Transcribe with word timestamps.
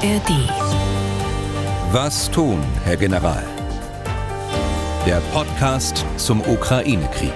ARD. 0.00 0.30
Was 1.90 2.30
tun, 2.30 2.62
Herr 2.84 2.96
General? 2.96 3.42
Der 5.04 5.20
Podcast 5.32 6.04
zum 6.16 6.40
Ukraine-Krieg. 6.40 7.32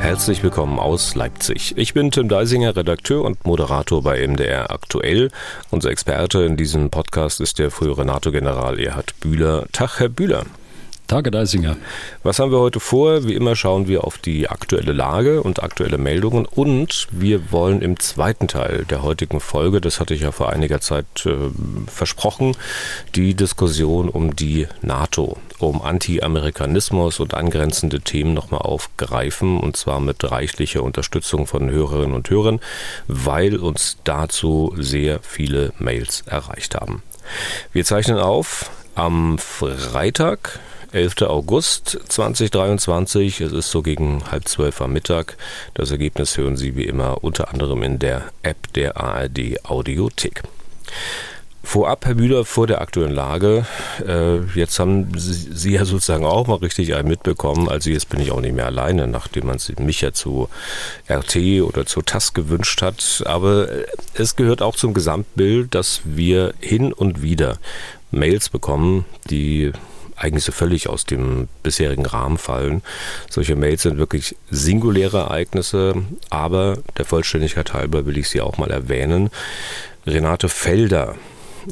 Herzlich 0.00 0.42
willkommen 0.42 0.80
aus 0.80 1.14
Leipzig. 1.14 1.74
Ich 1.76 1.94
bin 1.94 2.10
Tim 2.10 2.28
Deisinger, 2.28 2.74
Redakteur 2.74 3.22
und 3.22 3.46
Moderator 3.46 4.02
bei 4.02 4.26
MDR 4.26 4.72
Aktuell. 4.72 5.30
Unser 5.70 5.90
Experte 5.90 6.42
in 6.42 6.56
diesem 6.56 6.90
Podcast 6.90 7.40
ist 7.40 7.60
der 7.60 7.70
frühere 7.70 8.04
NATO-General 8.04 8.80
Erhard 8.80 9.20
Bühler. 9.20 9.66
Tag, 9.70 10.00
Herr 10.00 10.08
Bühler. 10.08 10.46
Tage 11.12 11.30
Deisinger. 11.30 11.76
Was 12.22 12.38
haben 12.38 12.52
wir 12.52 12.58
heute 12.58 12.80
vor? 12.80 13.24
Wie 13.28 13.34
immer 13.34 13.54
schauen 13.54 13.86
wir 13.86 14.04
auf 14.04 14.16
die 14.16 14.48
aktuelle 14.48 14.92
Lage 14.92 15.42
und 15.42 15.62
aktuelle 15.62 15.98
Meldungen 15.98 16.46
und 16.46 17.06
wir 17.10 17.52
wollen 17.52 17.82
im 17.82 18.00
zweiten 18.00 18.48
Teil 18.48 18.86
der 18.88 19.02
heutigen 19.02 19.38
Folge, 19.38 19.82
das 19.82 20.00
hatte 20.00 20.14
ich 20.14 20.22
ja 20.22 20.32
vor 20.32 20.48
einiger 20.48 20.80
Zeit 20.80 21.04
äh, 21.26 21.50
versprochen, 21.86 22.56
die 23.14 23.34
Diskussion 23.34 24.08
um 24.08 24.34
die 24.34 24.66
NATO, 24.80 25.36
um 25.58 25.82
Anti-Amerikanismus 25.82 27.20
und 27.20 27.34
angrenzende 27.34 28.00
Themen 28.00 28.32
nochmal 28.32 28.62
aufgreifen 28.62 29.60
und 29.60 29.76
zwar 29.76 30.00
mit 30.00 30.32
reichlicher 30.32 30.82
Unterstützung 30.82 31.46
von 31.46 31.70
Hörerinnen 31.70 32.14
und 32.14 32.30
Hörern, 32.30 32.58
weil 33.06 33.58
uns 33.58 33.98
dazu 34.04 34.74
sehr 34.78 35.20
viele 35.20 35.74
Mails 35.78 36.22
erreicht 36.24 36.74
haben. 36.74 37.02
Wir 37.74 37.84
zeichnen 37.84 38.16
auf 38.16 38.70
am 38.94 39.36
Freitag, 39.36 40.58
11. 40.92 41.22
August 41.22 41.98
2023. 42.08 43.40
Es 43.40 43.52
ist 43.52 43.70
so 43.70 43.80
gegen 43.82 44.30
halb 44.30 44.46
zwölf 44.46 44.80
am 44.82 44.92
Mittag. 44.92 45.36
Das 45.72 45.90
Ergebnis 45.90 46.36
hören 46.36 46.56
Sie 46.56 46.76
wie 46.76 46.84
immer 46.84 47.24
unter 47.24 47.48
anderem 47.50 47.82
in 47.82 47.98
der 47.98 48.24
App 48.42 48.72
der 48.74 48.98
ARD 48.98 49.64
Audiothek. 49.64 50.42
Vorab, 51.64 52.04
Herr 52.04 52.16
Bühler, 52.16 52.44
vor 52.44 52.66
der 52.66 52.82
aktuellen 52.82 53.14
Lage. 53.14 53.64
Äh, 54.06 54.40
jetzt 54.54 54.78
haben 54.78 55.12
Sie 55.16 55.72
ja 55.72 55.84
sozusagen 55.86 56.26
auch 56.26 56.46
mal 56.46 56.56
richtig 56.56 56.94
einen 56.94 57.08
mitbekommen. 57.08 57.68
Also 57.68 57.88
jetzt 57.88 58.10
bin 58.10 58.20
ich 58.20 58.30
auch 58.32 58.40
nicht 58.40 58.54
mehr 58.54 58.66
alleine, 58.66 59.06
nachdem 59.06 59.46
man 59.46 59.58
mich 59.78 60.00
ja 60.02 60.12
zu 60.12 60.48
RT 61.08 61.62
oder 61.62 61.86
zu 61.86 62.02
TAS 62.02 62.34
gewünscht 62.34 62.82
hat. 62.82 63.22
Aber 63.24 63.68
es 64.12 64.36
gehört 64.36 64.60
auch 64.60 64.76
zum 64.76 64.92
Gesamtbild, 64.92 65.74
dass 65.74 66.02
wir 66.04 66.52
hin 66.60 66.92
und 66.92 67.22
wieder 67.22 67.58
Mails 68.10 68.50
bekommen, 68.50 69.06
die 69.30 69.72
eigentlich 70.16 70.44
so 70.44 70.52
völlig 70.52 70.88
aus 70.88 71.04
dem 71.04 71.48
bisherigen 71.62 72.06
Rahmen 72.06 72.38
fallen. 72.38 72.82
Solche 73.30 73.56
Mails 73.56 73.82
sind 73.82 73.98
wirklich 73.98 74.36
singuläre 74.50 75.18
Ereignisse, 75.18 75.94
aber 76.30 76.78
der 76.98 77.04
Vollständigkeit 77.04 77.72
halber 77.72 78.06
will 78.06 78.18
ich 78.18 78.28
sie 78.28 78.40
auch 78.40 78.58
mal 78.58 78.70
erwähnen. 78.70 79.30
Renate 80.06 80.48
Felder 80.48 81.16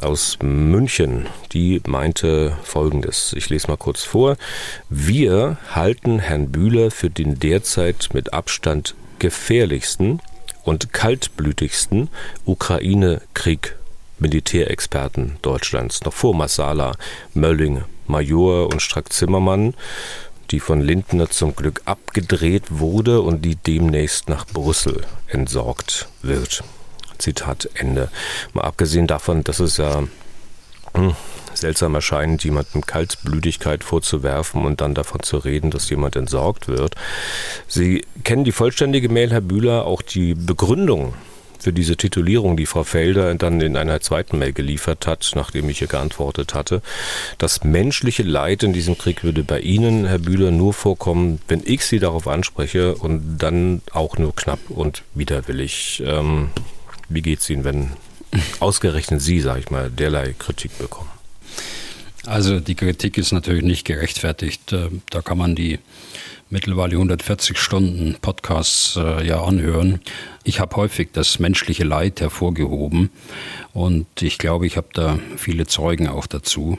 aus 0.00 0.38
München, 0.40 1.26
die 1.52 1.80
meinte 1.86 2.56
folgendes. 2.62 3.32
Ich 3.36 3.50
lese 3.50 3.68
mal 3.68 3.76
kurz 3.76 4.04
vor. 4.04 4.36
Wir 4.88 5.58
halten 5.72 6.20
Herrn 6.20 6.52
Bühler 6.52 6.90
für 6.90 7.10
den 7.10 7.38
derzeit 7.38 8.10
mit 8.12 8.32
Abstand 8.32 8.94
gefährlichsten 9.18 10.20
und 10.62 10.92
kaltblütigsten 10.92 12.08
Ukraine-Krieg 12.44 13.76
Militärexperten 14.20 15.38
Deutschlands, 15.42 16.04
noch 16.04 16.12
vor 16.12 16.34
Massala, 16.34 16.92
Mölling, 17.34 17.84
Major 18.10 18.66
und 18.66 18.82
Strack-Zimmermann, 18.82 19.74
die 20.50 20.60
von 20.60 20.80
Lindner 20.80 21.30
zum 21.30 21.54
Glück 21.54 21.82
abgedreht 21.84 22.64
wurde 22.70 23.20
und 23.20 23.44
die 23.44 23.56
demnächst 23.56 24.28
nach 24.28 24.46
Brüssel 24.46 25.02
entsorgt 25.28 26.08
wird. 26.22 26.64
Zitat 27.18 27.68
Ende. 27.74 28.10
Mal 28.52 28.62
abgesehen 28.62 29.06
davon, 29.06 29.44
dass 29.44 29.60
es 29.60 29.76
ja 29.76 30.02
hm, 30.94 31.14
seltsam 31.54 31.94
erscheint, 31.94 32.42
jemandem 32.44 32.84
Kaltblütigkeit 32.84 33.84
vorzuwerfen 33.84 34.64
und 34.64 34.80
dann 34.80 34.94
davon 34.94 35.22
zu 35.22 35.36
reden, 35.38 35.70
dass 35.70 35.90
jemand 35.90 36.16
entsorgt 36.16 36.68
wird. 36.68 36.94
Sie 37.68 38.04
kennen 38.24 38.44
die 38.44 38.52
vollständige 38.52 39.08
Mail, 39.08 39.30
Herr 39.30 39.40
Bühler, 39.40 39.86
auch 39.86 40.02
die 40.02 40.34
Begründung 40.34 41.14
für 41.60 41.72
diese 41.72 41.96
Titulierung, 41.96 42.56
die 42.56 42.66
Frau 42.66 42.84
Felder 42.84 43.34
dann 43.34 43.60
in 43.60 43.76
einer 43.76 44.00
zweiten 44.00 44.38
Mail 44.38 44.52
geliefert 44.52 45.06
hat, 45.06 45.30
nachdem 45.34 45.68
ich 45.68 45.80
ihr 45.80 45.86
geantwortet 45.86 46.54
hatte. 46.54 46.82
Das 47.38 47.64
menschliche 47.64 48.22
Leid 48.22 48.62
in 48.62 48.72
diesem 48.72 48.96
Krieg 48.96 49.22
würde 49.22 49.44
bei 49.44 49.60
Ihnen, 49.60 50.06
Herr 50.06 50.18
Bühler, 50.18 50.50
nur 50.50 50.72
vorkommen, 50.72 51.40
wenn 51.48 51.62
ich 51.64 51.84
Sie 51.84 51.98
darauf 51.98 52.26
anspreche 52.26 52.94
und 52.94 53.38
dann 53.38 53.82
auch 53.92 54.18
nur 54.18 54.34
knapp 54.34 54.70
und 54.70 55.02
widerwillig. 55.14 56.02
Ähm, 56.04 56.50
wie 57.08 57.22
geht 57.22 57.40
es 57.40 57.50
Ihnen, 57.50 57.64
wenn 57.64 57.90
ausgerechnet 58.60 59.20
Sie, 59.20 59.40
sage 59.40 59.60
ich 59.60 59.70
mal, 59.70 59.90
derlei 59.90 60.34
Kritik 60.38 60.76
bekommen? 60.78 61.10
Also 62.26 62.60
die 62.60 62.74
Kritik 62.74 63.16
ist 63.18 63.32
natürlich 63.32 63.64
nicht 63.64 63.84
gerechtfertigt. 63.84 64.72
Äh, 64.72 64.88
da 65.10 65.22
kann 65.22 65.38
man 65.38 65.54
die 65.54 65.78
mittlerweile 66.50 66.96
140 66.96 67.56
Stunden 67.58 68.16
Podcasts 68.20 68.96
äh, 68.96 69.26
ja 69.26 69.42
anhören. 69.42 70.00
Ich 70.42 70.58
habe 70.58 70.76
häufig 70.76 71.10
das 71.12 71.38
menschliche 71.38 71.84
Leid 71.84 72.20
hervorgehoben 72.20 73.10
und 73.72 74.06
ich 74.20 74.38
glaube, 74.38 74.66
ich 74.66 74.76
habe 74.76 74.88
da 74.92 75.18
viele 75.36 75.66
Zeugen 75.66 76.08
auch 76.08 76.26
dazu. 76.26 76.78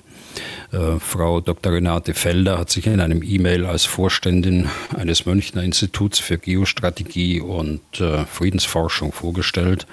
Äh, 0.71 0.99
Frau 0.99 1.39
Dr. 1.39 1.73
Renate 1.73 2.13
Felder 2.13 2.57
hat 2.57 2.69
sich 2.69 2.85
in 2.85 2.99
einem 2.99 3.23
E-Mail 3.23 3.65
als 3.65 3.85
Vorständin 3.85 4.69
eines 4.95 5.25
Münchner 5.25 5.63
Instituts 5.63 6.19
für 6.19 6.37
Geostrategie 6.37 7.39
und 7.39 7.81
äh, 8.01 8.25
Friedensforschung 8.25 9.13
vorgestellt 9.13 9.87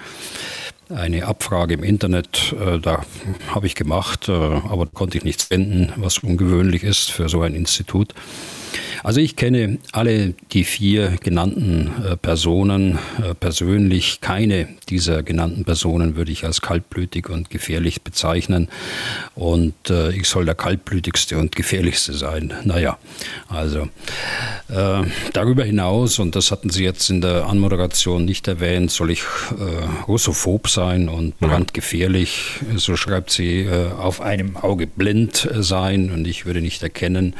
eine 0.91 1.27
Abfrage 1.27 1.75
im 1.75 1.83
Internet, 1.83 2.55
äh, 2.59 2.79
da 2.79 3.05
habe 3.55 3.67
ich 3.67 3.75
gemacht, 3.75 4.29
äh, 4.29 4.33
aber 4.33 4.87
konnte 4.87 5.19
ich 5.19 5.25
nichts 5.25 5.45
finden, 5.45 5.93
was 5.97 6.19
ungewöhnlich 6.19 6.83
ist 6.83 7.11
für 7.11 7.29
so 7.29 7.43
ein 7.43 7.55
Institut. 7.55 8.15
Also 9.03 9.21
ich 9.21 9.37
kenne 9.37 9.79
alle 9.93 10.35
die 10.53 10.65
vier 10.65 11.17
genannten 11.23 11.91
äh, 12.05 12.17
Personen 12.17 12.99
äh, 13.23 13.35
persönlich. 13.35 14.21
Keine 14.21 14.69
dieser 14.89 15.23
genannten 15.23 15.65
Personen 15.65 16.17
würde 16.17 16.33
ich 16.33 16.45
als 16.45 16.61
kaltblütig 16.61 17.29
und 17.29 17.51
gefährlich 17.51 18.03
bezeichnen. 18.03 18.69
Und 19.35 19.75
äh, 19.91 20.13
ich 20.13 20.29
soll 20.29 20.45
der 20.45 20.55
kaltblütigste 20.55 21.39
und 21.39 21.55
gefährlichste 21.55 22.13
sein. 22.13 22.53
Naja, 22.65 22.99
also 23.49 23.89
äh, 24.69 25.03
darüber 25.33 25.65
hinaus, 25.65 26.19
und 26.19 26.35
das 26.37 26.51
hatten 26.51 26.71
Sie 26.71 26.85
jetzt 26.85 27.11
in 27.11 27.21
der 27.21 27.47
Anmoderation 27.47 28.25
nicht 28.25 28.49
erwähnt, 28.49 28.91
soll 28.91 29.11
ich 29.11 29.23
äh, 29.23 30.05
russophob 30.07 30.69
sein 30.69 31.09
und 31.09 31.39
brandgefährlich, 31.39 32.61
so 32.77 32.97
schreibt 32.97 33.31
sie, 33.31 33.63
äh, 33.63 33.93
auf 33.93 34.21
einem 34.21 34.57
Auge 34.57 34.87
blind 34.87 35.49
sein 35.59 36.11
und 36.11 36.27
ich 36.27 36.47
würde 36.47 36.61
nicht 36.61 36.83
erkennen, 36.83 37.35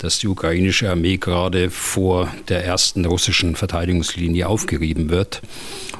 dass 0.00 0.18
die 0.18 0.28
ukrainische 0.28 0.90
Armee 0.90 1.18
gerade 1.18 1.70
vor 1.70 2.32
der 2.48 2.64
ersten 2.64 3.04
russischen 3.04 3.54
Verteidigungslinie 3.54 4.48
aufgerieben 4.48 5.10
wird 5.10 5.42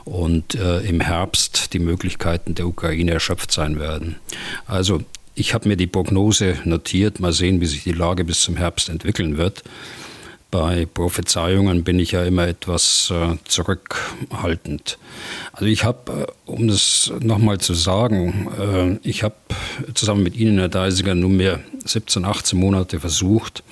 und 0.05 0.55
äh, 0.55 0.81
im 0.81 1.01
Herbst 1.01 1.75
die 1.75 1.79
Möglichkeiten 1.79 2.55
der 2.55 2.67
Ukraine 2.67 3.13
erschöpft 3.13 3.53
sein 3.53 3.79
werden. 3.79 4.17
Also 4.67 5.03
ich 5.35 5.55
habe 5.55 5.69
mir 5.69 5.77
die 5.77 5.87
Prognose 5.87 6.57
notiert, 6.65 7.21
mal 7.21 7.33
sehen, 7.33 7.61
wie 7.61 7.67
sich 7.67 7.85
die 7.85 7.93
Lage 7.93 8.25
bis 8.25 8.41
zum 8.41 8.57
Herbst 8.57 8.89
entwickeln 8.89 9.37
wird. 9.37 9.63
Bei 10.51 10.85
Prophezeiungen 10.85 11.85
bin 11.85 12.01
ich 12.01 12.13
ja 12.13 12.25
immer 12.25 12.49
etwas 12.49 13.13
äh, 13.15 13.37
zurückhaltend. 13.45 14.99
Also 15.53 15.67
ich 15.67 15.85
habe, 15.85 16.27
äh, 16.27 16.51
um 16.51 16.67
das 16.67 17.13
nochmal 17.21 17.59
zu 17.59 17.75
sagen, 17.75 18.49
äh, 18.59 19.09
ich 19.09 19.23
habe 19.23 19.37
zusammen 19.95 20.25
mit 20.25 20.37
Ihnen, 20.37 20.59
Herr 20.59 20.69
Deisiger, 20.69 21.15
nunmehr 21.15 21.61
17, 21.85 22.25
18 22.25 22.59
Monate 22.59 22.99
versucht, 22.99 23.63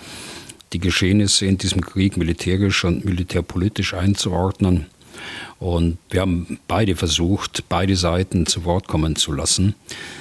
die 0.72 0.78
Geschehnisse 0.78 1.46
in 1.46 1.58
diesem 1.58 1.80
Krieg 1.80 2.16
militärisch 2.16 2.84
und 2.84 3.04
militärpolitisch 3.04 3.94
einzuordnen. 3.94 4.86
Und 5.58 5.98
wir 6.10 6.20
haben 6.20 6.58
beide 6.68 6.94
versucht, 6.96 7.64
beide 7.68 7.96
Seiten 7.96 8.46
zu 8.46 8.64
Wort 8.64 8.86
kommen 8.86 9.16
zu 9.16 9.32
lassen. 9.32 9.74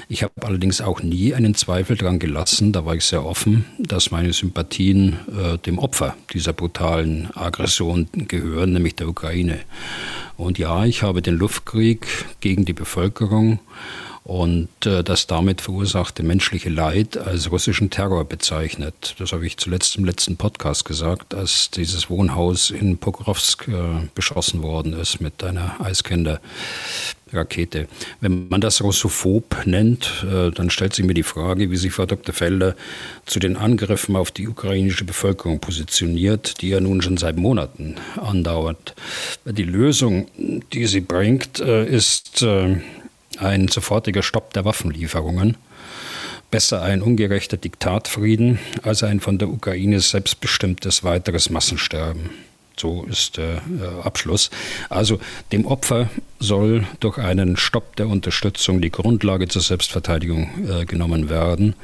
Ich 0.10 0.24
habe 0.24 0.34
allerdings 0.42 0.82
auch 0.82 1.04
nie 1.04 1.34
einen 1.34 1.54
Zweifel 1.54 1.96
daran 1.96 2.20
gelassen, 2.20 2.72
da 2.72 2.86
war 2.86 2.96
ich 2.96 3.06
sehr 3.06 3.26
offen, 3.26 3.66
dass 3.78 4.12
meine 4.12 4.34
Sympathien 4.34 5.20
äh, 5.28 5.58
dem 5.60 5.80
Opfer 5.80 6.16
dieser 6.34 6.54
brutalen 6.54 7.30
Aggression 7.36 8.08
gehören, 8.14 8.74
nämlich 8.74 8.96
der 8.96 9.10
Ukraine. 9.10 9.60
Und 10.38 10.58
ja, 10.58 10.86
ich 10.86 11.04
habe 11.04 11.22
den 11.22 11.36
Luftkrieg 11.36 12.08
gegen 12.40 12.66
die 12.66 12.74
Bevölkerung 12.74 13.60
und 14.28 14.68
äh, 14.86 15.06
das 15.06 15.26
damit 15.26 15.62
verursachte 15.62 16.22
menschliche 16.22 16.68
Leid 16.68 17.18
als 17.18 17.50
russischen 17.50 17.90
Terror 17.90 18.26
bezeichnet. 18.26 19.16
Das 19.20 19.32
habe 19.32 19.48
ich 19.48 19.56
zuletzt 19.56 19.96
im 19.96 20.04
letzten 20.04 20.36
Podcast 20.36 20.84
gesagt, 20.84 21.34
als 21.34 21.72
dieses 21.72 22.10
Wohnhaus 22.10 22.70
in 22.70 22.98
Pokrovsk 22.98 23.70
äh, 23.70 24.06
beschossen 24.16 24.64
worden 24.64 24.92
ist 24.92 25.22
mit 25.22 25.42
einer 25.46 25.80
Eiskinder. 25.80 26.42
Rakete. 27.32 27.88
Wenn 28.22 28.48
man 28.50 28.62
das 28.62 28.82
russophob 28.82 29.66
nennt, 29.66 30.26
äh, 30.30 30.52
dann 30.52 30.70
stellt 30.70 30.94
sich 30.94 31.06
mir 31.06 31.14
die 31.14 31.24
Frage, 31.24 31.72
wie 31.72 31.78
sich 31.78 31.94
Frau 31.94 32.06
Dr. 32.06 32.34
Felder 32.34 32.76
zu 33.26 33.40
den 33.40 33.56
Angriffen 33.56 34.16
auf 34.16 34.32
die 34.32 34.48
ukrainische 34.48 35.04
Bevölkerung 35.06 35.60
positioniert, 35.60 36.62
die 36.62 36.70
ja 36.70 36.82
nun 36.82 37.02
schon 37.02 37.18
seit 37.18 37.38
Monaten 37.38 37.96
andauert. 38.16 38.94
Die 39.46 39.64
Lösung, 39.64 40.28
die 40.38 40.86
sie 40.86 41.02
bringt, 41.02 41.60
äh, 41.60 41.86
ist 41.86 42.42
äh, 42.44 42.78
ein 43.40 43.68
sofortiger 43.68 44.24
Stopp 44.24 44.54
der 44.54 44.66
Waffenlieferungen. 44.66 45.58
Besser 46.50 46.82
ein 46.82 47.02
ungerechter 47.02 47.58
Diktatfrieden 47.58 48.60
als 48.84 49.04
ein 49.04 49.20
von 49.20 49.38
der 49.38 49.50
Ukraine 49.50 50.00
selbstbestimmtes 50.00 51.04
weiteres 51.04 51.50
Massensterben. 51.50 52.30
So 52.80 53.06
ist 53.10 53.38
der 53.38 53.56
äh, 53.56 54.02
Abschluss. 54.04 54.52
Also 54.90 55.20
dem 55.52 55.66
Opfer 55.66 56.10
soll 56.40 56.86
durch 57.00 57.18
einen 57.18 57.58
Stopp 57.58 57.96
der 57.96 58.08
Unterstützung 58.08 58.82
die 58.82 58.92
Grundlage 58.92 59.48
zur 59.48 59.64
Selbstverteidigung 59.64 60.50
äh, 60.70 60.86
genommen 60.86 61.30
werden, 61.30 61.76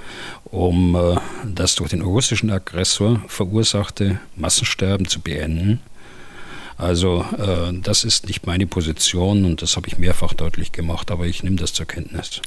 um 0.46 0.96
äh, 0.96 1.16
das 1.46 1.76
durch 1.76 1.90
den 1.90 2.04
russischen 2.04 2.52
Aggressor 2.52 3.24
verursachte 3.28 4.20
Massensterben 4.36 5.08
zu 5.08 5.20
beenden. 5.20 5.82
Also 6.78 7.26
das 7.82 8.04
ist 8.04 8.28
nicht 8.28 8.46
meine 8.46 8.68
Position 8.68 9.46
und 9.46 9.62
das 9.62 9.76
habe 9.76 9.88
ich 9.88 9.98
mehrfach 9.98 10.34
deutlich 10.34 10.72
gemacht, 10.72 11.12
aber 11.12 11.26
ich 11.26 11.44
nehme 11.44 11.56
das 11.56 11.74
zur 11.74 11.86
Kenntnis. 11.86 12.42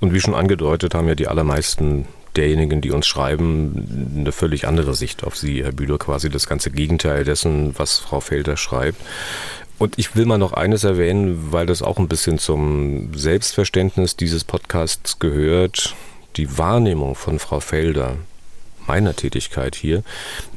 Und 0.00 0.12
wie 0.12 0.20
schon 0.20 0.34
angedeutet, 0.34 0.94
haben 0.94 1.08
ja 1.08 1.14
die 1.14 1.28
allermeisten 1.28 2.06
derjenigen, 2.36 2.82
die 2.82 2.90
uns 2.90 3.06
schreiben, 3.06 4.12
eine 4.14 4.30
völlig 4.30 4.68
andere 4.68 4.94
Sicht 4.94 5.24
auf 5.24 5.36
Sie, 5.36 5.64
Herr 5.64 5.72
Bühler, 5.72 5.96
quasi 5.96 6.28
das 6.28 6.46
ganze 6.46 6.70
Gegenteil 6.70 7.24
dessen, 7.24 7.78
was 7.78 7.98
Frau 7.98 8.20
Felder 8.20 8.58
schreibt. 8.58 9.00
Und 9.78 9.98
ich 9.98 10.16
will 10.16 10.26
mal 10.26 10.38
noch 10.38 10.52
eines 10.52 10.84
erwähnen, 10.84 11.48
weil 11.50 11.66
das 11.66 11.82
auch 11.82 11.98
ein 11.98 12.08
bisschen 12.08 12.38
zum 12.38 13.14
Selbstverständnis 13.14 14.16
dieses 14.16 14.44
Podcasts 14.44 15.18
gehört. 15.18 15.94
Die 16.36 16.58
Wahrnehmung 16.58 17.14
von 17.14 17.38
Frau 17.38 17.60
Felder, 17.60 18.16
meiner 18.86 19.14
Tätigkeit 19.14 19.74
hier, 19.74 20.02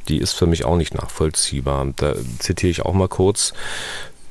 die 0.08 0.18
ist 0.18 0.32
für 0.32 0.46
mich 0.46 0.64
auch 0.64 0.76
nicht 0.76 0.94
nachvollziehbar. 0.94 1.92
Da 1.96 2.14
zitiere 2.38 2.70
ich 2.70 2.82
auch 2.82 2.94
mal 2.94 3.08
kurz. 3.08 3.52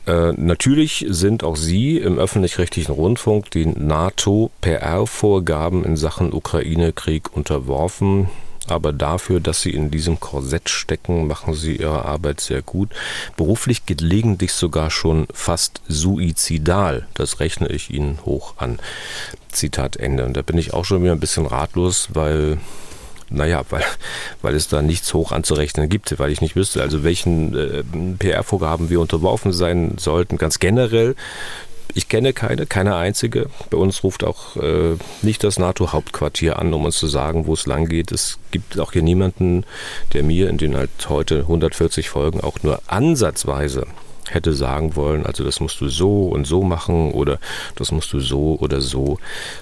Äh, 0.06 0.34
natürlich 0.38 1.06
sind 1.10 1.44
auch 1.44 1.56
Sie 1.56 1.98
im 1.98 2.18
öffentlich-rechtlichen 2.18 2.94
Rundfunk 2.94 3.52
den 3.52 3.88
NATO-PR-Vorgaben 3.88 5.86
in 5.86 5.98
Sachen 5.98 6.34
Ukraine-Krieg 6.34 7.36
unterworfen. 7.36 8.30
Aber 8.68 8.94
dafür, 8.94 9.40
dass 9.40 9.62
Sie 9.62 9.72
in 9.72 9.90
diesem 9.90 10.20
Korsett 10.20 10.70
stecken, 10.70 11.28
machen 11.28 11.54
Sie 11.54 11.78
Ihre 11.78 12.06
Arbeit 12.06 12.40
sehr 12.40 12.62
gut. 12.62 12.90
Beruflich 13.36 13.86
gelegentlich 13.86 14.54
sogar 14.54 14.92
schon 14.92 15.28
fast 15.34 15.82
suizidal. 15.88 17.08
Das 17.14 17.40
rechne 17.40 17.68
ich 17.70 17.90
Ihnen 17.90 18.20
hoch 18.26 18.56
an. 18.58 18.80
Zitat 19.52 19.98
Ende. 19.98 20.26
Und 20.26 20.38
da 20.38 20.42
bin 20.44 20.58
ich 20.58 20.74
auch 20.74 20.86
schon 20.86 21.02
wieder 21.04 21.14
ein 21.14 21.20
bisschen 21.20 21.46
ratlos, 21.46 22.10
weil 22.14 22.60
naja, 23.30 23.64
weil, 23.70 23.84
weil 24.42 24.56
es 24.56 24.68
da 24.68 24.82
nichts 24.82 25.14
hoch 25.14 25.32
anzurechnen 25.32 25.90
gibt, 25.90 26.18
weil 26.20 26.32
ich 26.32 26.42
nicht 26.42 26.56
wüsste, 26.56 26.82
also 26.82 27.04
welchen 27.04 27.56
äh, 27.56 27.84
PR-Vorgaben 28.18 28.90
wir 28.90 29.00
unterworfen 29.00 29.54
sein 29.54 29.96
sollten, 29.98 30.38
ganz 30.38 30.60
generell. 30.60 31.16
Ich 31.96 32.08
kenne 32.08 32.34
keine, 32.34 32.68
keine 32.68 32.96
einzige. 32.96 33.50
Bei 33.72 33.78
uns 33.78 34.04
ruft 34.04 34.24
auch 34.24 34.56
äh, 34.58 34.96
nicht 35.24 35.44
das 35.44 35.58
NATO-Hauptquartier 35.58 36.60
an, 36.60 36.72
um 36.74 36.86
uns 36.86 36.98
zu 36.98 37.08
sagen, 37.08 37.48
wo 37.48 37.54
es 37.54 37.66
lang 37.66 37.88
geht. 37.88 38.12
Es 38.12 38.38
gibt 38.52 38.80
auch 38.80 38.92
hier 38.92 39.02
niemanden, 39.02 39.66
der 40.14 40.22
mir 40.22 40.50
in 40.50 40.60
den 40.60 40.78
halt 40.78 40.92
heute 41.10 41.40
140 41.40 42.10
Folgen 42.10 42.42
auch 42.42 42.62
nur 42.62 42.82
ansatzweise 42.86 43.88
hätte 44.30 44.54
sagen 44.54 44.96
wollen, 44.96 45.26
also 45.26 45.44
das 45.44 45.60
musst 45.60 45.82
du 45.82 45.90
so 45.90 46.28
und 46.28 46.46
so 46.46 46.64
machen 46.64 47.12
oder 47.12 47.40
das 47.76 47.92
musst 47.92 48.14
du 48.14 48.20
so 48.20 48.58
oder 48.60 48.80
so 48.80 49.18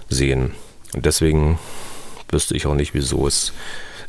sehen. 0.09 0.51
Und 0.93 1.05
deswegen 1.05 1.57
wüsste 2.29 2.55
ich 2.55 2.65
auch 2.67 2.75
nicht, 2.75 2.93
wieso 2.93 3.27
es 3.27 3.53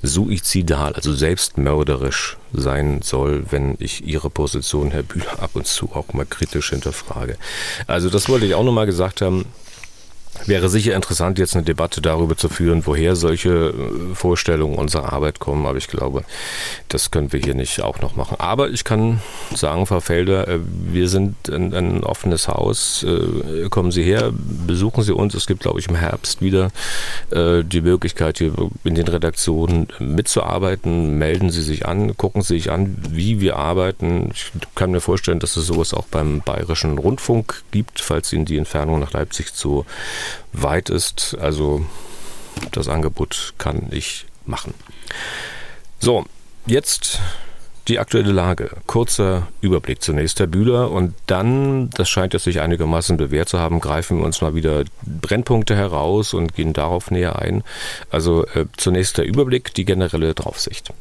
suizidal, 0.02 0.94
also 0.94 1.12
selbstmörderisch 1.12 2.36
sein 2.52 3.02
soll, 3.02 3.44
wenn 3.50 3.76
ich 3.80 4.06
Ihre 4.06 4.30
Position, 4.30 4.90
Herr 4.90 5.02
Bühler, 5.02 5.42
ab 5.42 5.50
und 5.54 5.66
zu 5.66 5.90
auch 5.92 6.12
mal 6.12 6.26
kritisch 6.26 6.70
hinterfrage. 6.70 7.36
Also 7.86 8.08
das 8.08 8.28
wollte 8.28 8.46
ich 8.46 8.54
auch 8.54 8.64
nochmal 8.64 8.86
gesagt 8.86 9.20
haben. 9.20 9.46
Wäre 10.46 10.68
sicher 10.68 10.94
interessant, 10.94 11.38
jetzt 11.38 11.54
eine 11.54 11.64
Debatte 11.64 12.00
darüber 12.00 12.36
zu 12.36 12.48
führen, 12.48 12.86
woher 12.86 13.16
solche 13.16 13.50
äh, 13.50 14.14
Vorstellungen 14.14 14.76
unserer 14.76 15.12
Arbeit 15.12 15.38
kommen. 15.38 15.66
Aber 15.66 15.78
ich 15.78 15.88
glaube, 15.88 16.24
das 16.88 17.10
können 17.10 17.32
wir 17.32 17.40
hier 17.40 17.54
nicht 17.54 17.82
auch 17.82 18.00
noch 18.00 18.16
machen. 18.16 18.36
Aber 18.38 18.70
ich 18.70 18.84
kann 18.84 19.20
sagen, 19.54 19.86
Frau 19.86 20.00
Felder, 20.00 20.48
äh, 20.48 20.58
wir 20.60 21.08
sind 21.08 21.48
ein, 21.48 21.74
ein 21.74 22.04
offenes 22.04 22.48
Haus. 22.48 23.04
Äh, 23.04 23.68
kommen 23.68 23.90
Sie 23.90 24.02
her, 24.02 24.32
besuchen 24.32 25.02
Sie 25.02 25.12
uns. 25.12 25.34
Es 25.34 25.46
gibt, 25.46 25.60
glaube 25.60 25.80
ich, 25.80 25.88
im 25.88 25.96
Herbst 25.96 26.40
wieder 26.42 26.70
die 27.30 27.80
Möglichkeit, 27.80 28.38
hier 28.38 28.52
in 28.84 28.94
den 28.94 29.06
Redaktionen 29.06 29.88
mitzuarbeiten. 29.98 31.18
Melden 31.18 31.50
Sie 31.50 31.62
sich 31.62 31.86
an, 31.86 32.16
gucken 32.16 32.42
Sie 32.42 32.54
sich 32.54 32.70
an, 32.70 32.96
wie 33.10 33.40
wir 33.40 33.56
arbeiten. 33.56 34.30
Ich 34.32 34.50
kann 34.74 34.90
mir 34.90 35.00
vorstellen, 35.00 35.40
dass 35.40 35.56
es 35.56 35.66
sowas 35.66 35.94
auch 35.94 36.06
beim 36.06 36.40
Bayerischen 36.40 36.98
Rundfunk 36.98 37.62
gibt, 37.70 38.00
falls 38.00 38.32
Ihnen 38.32 38.44
die 38.44 38.56
Entfernung 38.56 39.00
nach 39.00 39.12
Leipzig 39.12 39.54
zu 39.54 39.84
weit 40.52 40.90
ist. 40.90 41.36
Also 41.40 41.84
das 42.72 42.88
Angebot 42.88 43.54
kann 43.58 43.88
ich 43.90 44.26
machen. 44.46 44.74
So, 45.98 46.24
jetzt 46.66 47.20
die 47.88 47.98
aktuelle 47.98 48.32
Lage. 48.32 48.70
Kurzer 48.86 49.48
Überblick 49.60 50.02
zunächst, 50.02 50.38
Herr 50.40 50.46
Bühler. 50.46 50.90
Und 50.90 51.14
dann, 51.26 51.90
das 51.90 52.08
scheint 52.08 52.34
jetzt 52.34 52.44
sich 52.44 52.60
einigermaßen 52.60 53.16
bewährt 53.16 53.48
zu 53.48 53.58
haben, 53.58 53.80
greifen 53.80 54.18
wir 54.18 54.26
uns 54.26 54.40
mal 54.40 54.54
wieder 54.54 54.84
Brennpunkte 55.02 55.74
heraus 55.74 56.34
und 56.34 56.54
gehen 56.54 56.74
darauf 56.74 57.10
näher 57.10 57.38
ein. 57.38 57.64
Also 58.10 58.46
äh, 58.48 58.66
zunächst 58.76 59.18
der 59.18 59.24
Überblick, 59.24 59.72
die 59.74 59.84
generelle 59.84 60.34
Draufsicht. 60.34 60.92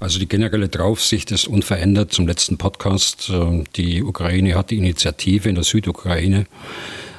Also 0.00 0.18
die 0.20 0.28
generelle 0.28 0.68
Draufsicht 0.68 1.32
ist 1.32 1.48
unverändert 1.48 2.12
zum 2.12 2.28
letzten 2.28 2.58
Podcast. 2.58 3.30
Äh, 3.30 3.64
die 3.76 4.02
Ukraine 4.02 4.54
hat 4.54 4.70
die 4.70 4.76
Initiative 4.76 5.48
in 5.48 5.54
der 5.54 5.64
Südukraine 5.64 6.46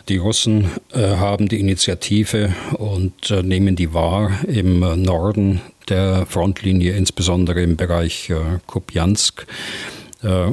die 0.10 0.18
Russen 0.18 0.72
äh, 0.92 1.16
haben 1.16 1.48
die 1.48 1.60
Initiative 1.60 2.54
und 2.74 3.30
äh, 3.30 3.44
nehmen 3.44 3.76
die 3.76 3.94
wahr 3.94 4.32
im 4.48 4.80
Norden 4.80 5.62
der 5.88 6.26
Frontlinie, 6.26 6.94
insbesondere 6.94 7.62
im 7.62 7.78
Bereich 7.78 8.30
äh, 8.30 8.36
Kupiansk. 8.66 9.46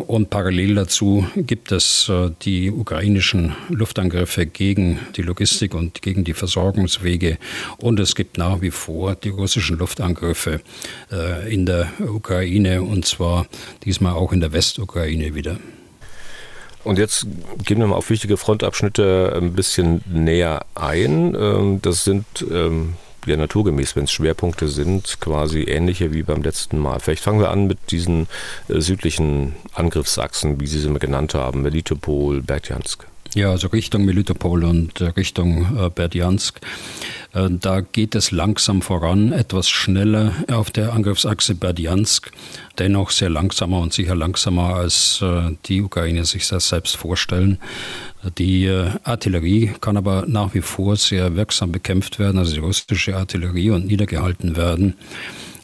Und 0.07 0.31
parallel 0.31 0.77
dazu 0.77 1.27
gibt 1.35 1.73
es 1.73 2.09
die 2.43 2.71
ukrainischen 2.71 3.57
Luftangriffe 3.69 4.47
gegen 4.47 5.01
die 5.17 5.23
Logistik 5.23 5.75
und 5.75 6.03
gegen 6.03 6.23
die 6.23 6.35
Versorgungswege. 6.35 7.37
Und 7.79 7.99
es 7.99 8.15
gibt 8.15 8.39
nach 8.39 8.61
wie 8.61 8.71
vor 8.71 9.17
die 9.17 9.31
russischen 9.31 9.79
Luftangriffe 9.79 10.61
in 11.51 11.67
der 11.67 11.89
Ukraine 11.99 12.83
und 12.83 13.07
zwar 13.07 13.49
diesmal 13.85 14.13
auch 14.13 14.33
in 14.33 14.39
der 14.39 14.53
Westukraine 14.53 15.35
wieder. 15.35 15.59
Und 16.87 17.01
jetzt 17.01 17.27
gehen 17.65 17.81
wir 17.81 17.89
mal 17.89 17.97
auf 17.97 18.11
wichtige 18.11 18.37
Frontabschnitte 18.37 19.37
ein 19.37 19.55
bisschen 19.55 20.03
näher 20.07 20.65
ein. 20.77 21.35
Ähm, 21.35 21.83
das 21.83 22.05
sind 22.05 22.25
ähm, 22.49 22.95
ja 23.27 23.37
naturgemäß, 23.37 23.97
wenn 23.97 24.05
es 24.05 24.13
Schwerpunkte 24.13 24.69
sind, 24.69 25.19
quasi 25.21 25.63
ähnliche 25.63 26.13
wie 26.13 26.23
beim 26.23 26.43
letzten 26.43 26.79
Mal. 26.79 27.01
Vielleicht 27.01 27.25
fangen 27.25 27.41
wir 27.41 27.51
an 27.51 27.67
mit 27.67 27.91
diesen 27.91 28.29
äh, 28.69 28.81
südlichen 28.81 29.57
Angriffsachsen, 29.75 30.61
wie 30.61 30.69
Sie 30.69 30.79
sie 30.79 30.89
mal 30.89 31.01
genannt 31.01 31.35
haben, 31.35 31.63
Melitopol, 31.63 32.41
Bertjansk. 32.41 33.09
Ja, 33.35 33.51
also 33.51 33.69
Richtung 33.69 34.05
Melitopol 34.05 34.65
und 34.65 35.01
äh, 35.01 35.09
Richtung 35.09 35.91
äh. 35.95 36.61
Äh, 37.35 37.49
da 37.51 37.81
geht 37.81 38.15
es 38.15 38.31
langsam 38.31 38.83
voran, 38.83 39.33
etwas 39.33 39.69
schneller 39.69 40.33
auf 40.51 40.71
der 40.71 40.93
Angriffsachse 40.93 41.55
Berdiansk, 41.55 42.31
dennoch 42.79 43.11
sehr 43.11 43.29
langsamer 43.29 43.81
und 43.81 43.93
sicher 43.93 44.15
langsamer, 44.15 44.77
als 44.77 45.25
die 45.67 45.83
Ukraine 45.83 46.25
sich 46.25 46.47
das 46.49 46.69
selbst 46.69 46.97
vorstellen. 46.97 47.59
Die 48.39 48.69
Artillerie 49.05 49.73
kann 49.81 49.97
aber 49.97 50.25
nach 50.27 50.55
wie 50.55 50.61
vor 50.61 50.97
sehr 50.97 51.37
wirksam 51.37 51.73
bekämpft 51.73 52.19
werden, 52.19 52.39
also 52.39 52.53
die 52.55 52.61
russische 52.61 53.17
Artillerie 53.17 53.71
und 53.71 53.87
niedergehalten 53.87 54.57
werden. 54.57 54.95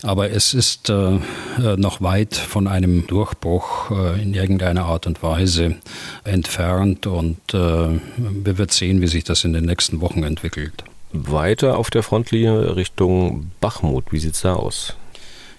Aber 0.02 0.30
es 0.30 0.52
ist 0.52 0.90
äh, 0.90 1.14
äh, 1.14 1.76
noch 1.76 2.02
weit 2.02 2.35
von 2.35 2.66
einem 2.66 3.06
Durchbruch 3.06 3.90
äh, 3.92 4.21
in 4.21 4.35
irgendeiner 4.35 4.87
Art 4.87 5.06
und 5.06 5.23
Weise 5.23 5.76
entfernt 6.25 7.06
und 7.06 7.38
äh, 7.54 7.56
wir 7.56 8.59
werden 8.59 8.71
sehen, 8.71 9.00
wie 9.00 9.06
sich 9.06 9.23
das 9.23 9.44
in 9.44 9.52
den 9.52 9.64
nächsten 9.64 10.00
Wochen 10.00 10.25
entwickelt. 10.25 10.85
Weiter 11.12 11.78
auf 11.78 11.90
der 11.90 12.02
Frontlinie 12.02 12.75
Richtung 12.75 13.52
Bachmut, 13.61 14.12
wie 14.12 14.18
sieht 14.18 14.35
es 14.35 14.40
da 14.40 14.54
aus? 14.54 14.97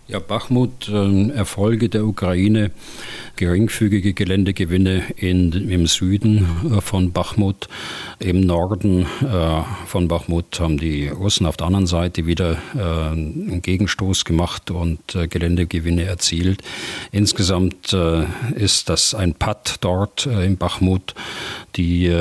Ja, 0.05 0.19
Bachmut, 0.19 0.89
äh, 0.89 1.29
Erfolge 1.29 1.88
der 1.88 2.05
Ukraine, 2.05 2.72
geringfügige 3.38 4.13
Geländegewinne 4.13 5.03
in, 5.15 5.53
im 5.69 5.88
Süden 5.88 6.45
äh, 6.75 6.81
von 6.81 7.13
Bachmut. 7.13 7.69
Im 8.19 8.41
Norden 8.41 9.05
äh, 9.22 9.62
von 9.88 10.10
Bachmut 10.10 10.60
haben 10.60 10.77
die 10.77 11.07
Russen 11.07 11.45
auf 11.45 11.55
der 11.55 11.67
anderen 11.67 11.88
Seite 11.88 12.25
wieder 12.25 12.57
äh, 12.75 12.79
einen 12.81 13.62
Gegenstoß 13.62 14.25
gemacht 14.25 14.72
und 14.72 15.00
Geländegewinne 15.29 16.03
erzielt. 16.03 16.62
Insgesamt 17.13 17.95
ist 18.55 18.89
das 18.89 19.15
ein 19.15 19.33
Patt 19.33 19.77
dort 19.81 20.25
in 20.25 20.57
Bachmut. 20.57 21.13
Die 21.75 22.12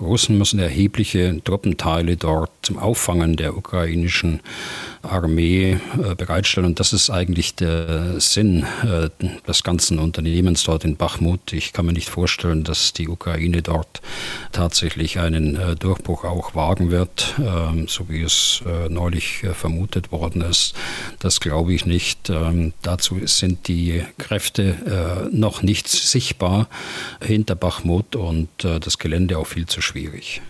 Russen 0.00 0.38
müssen 0.38 0.58
erhebliche 0.60 1.40
Truppenteile 1.42 2.16
dort 2.16 2.50
zum 2.62 2.78
Auffangen 2.78 3.36
der 3.36 3.56
ukrainischen 3.56 4.40
Armee 5.10 5.78
bereitstellen. 6.16 6.66
Und 6.66 6.80
das 6.80 6.92
ist 6.92 7.10
eigentlich 7.10 7.54
der 7.54 8.20
Sinn 8.20 8.66
des 9.46 9.62
ganzen 9.62 9.98
Unternehmens 9.98 10.64
dort 10.64 10.84
in 10.84 10.96
Bachmut. 10.96 11.52
Ich 11.52 11.72
kann 11.72 11.86
mir 11.86 11.92
nicht 11.92 12.08
vorstellen, 12.08 12.64
dass 12.64 12.92
die 12.92 13.08
Ukraine 13.08 13.62
dort 13.62 14.00
tatsächlich 14.52 15.18
einen 15.18 15.56
äh, 15.56 15.76
Durchbruch 15.76 16.24
auch 16.24 16.54
wagen 16.54 16.90
wird, 16.90 17.34
ähm, 17.38 17.88
so 17.88 18.08
wie 18.08 18.22
es 18.22 18.62
äh, 18.66 18.88
neulich 18.88 19.42
äh, 19.44 19.54
vermutet 19.54 20.12
worden 20.12 20.42
ist. 20.42 20.74
Das 21.18 21.40
glaube 21.40 21.74
ich 21.74 21.86
nicht. 21.86 22.30
Ähm, 22.30 22.72
dazu 22.82 23.18
sind 23.24 23.68
die 23.68 24.02
Kräfte 24.18 25.28
noch 25.32 25.62
nicht 25.62 25.88
sichtbar 25.88 26.68
hinter 27.24 27.54
Bachmut 27.54 28.16
und 28.16 28.48
das 28.58 28.98
Gelände 28.98 29.38
auch 29.38 29.46
viel 29.46 29.66
zu 29.66 29.80
schwierig. 29.80 30.40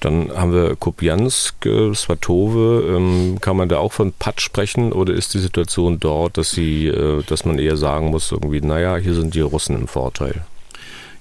Dann 0.00 0.30
haben 0.32 0.52
wir 0.52 0.76
Kupiansk, 0.76 1.54
Svatove. 1.94 2.96
Ähm, 2.96 3.38
kann 3.40 3.56
man 3.56 3.68
da 3.68 3.78
auch 3.78 3.92
von 3.92 4.12
Patt 4.12 4.40
sprechen 4.40 4.92
oder 4.92 5.12
ist 5.14 5.34
die 5.34 5.38
Situation 5.38 6.00
dort, 6.00 6.36
dass 6.36 6.50
sie, 6.50 6.92
dass 7.26 7.44
man 7.44 7.58
eher 7.58 7.76
sagen 7.76 8.06
muss, 8.06 8.32
irgendwie, 8.32 8.60
naja, 8.60 8.96
hier 8.96 9.14
sind 9.14 9.34
die 9.34 9.40
Russen 9.40 9.76
im 9.76 9.88
Vorteil? 9.88 10.44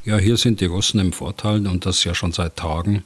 Ja, 0.06 0.18
hier 0.18 0.38
sind 0.38 0.62
die 0.62 0.66
Russen 0.66 1.00
im 1.00 1.14
Vorteil 1.14 1.68
und 1.68 1.86
das 1.86 2.04
ja 2.04 2.16
schon 2.16 2.32
seit 2.32 2.56
Tagen. 2.56 3.04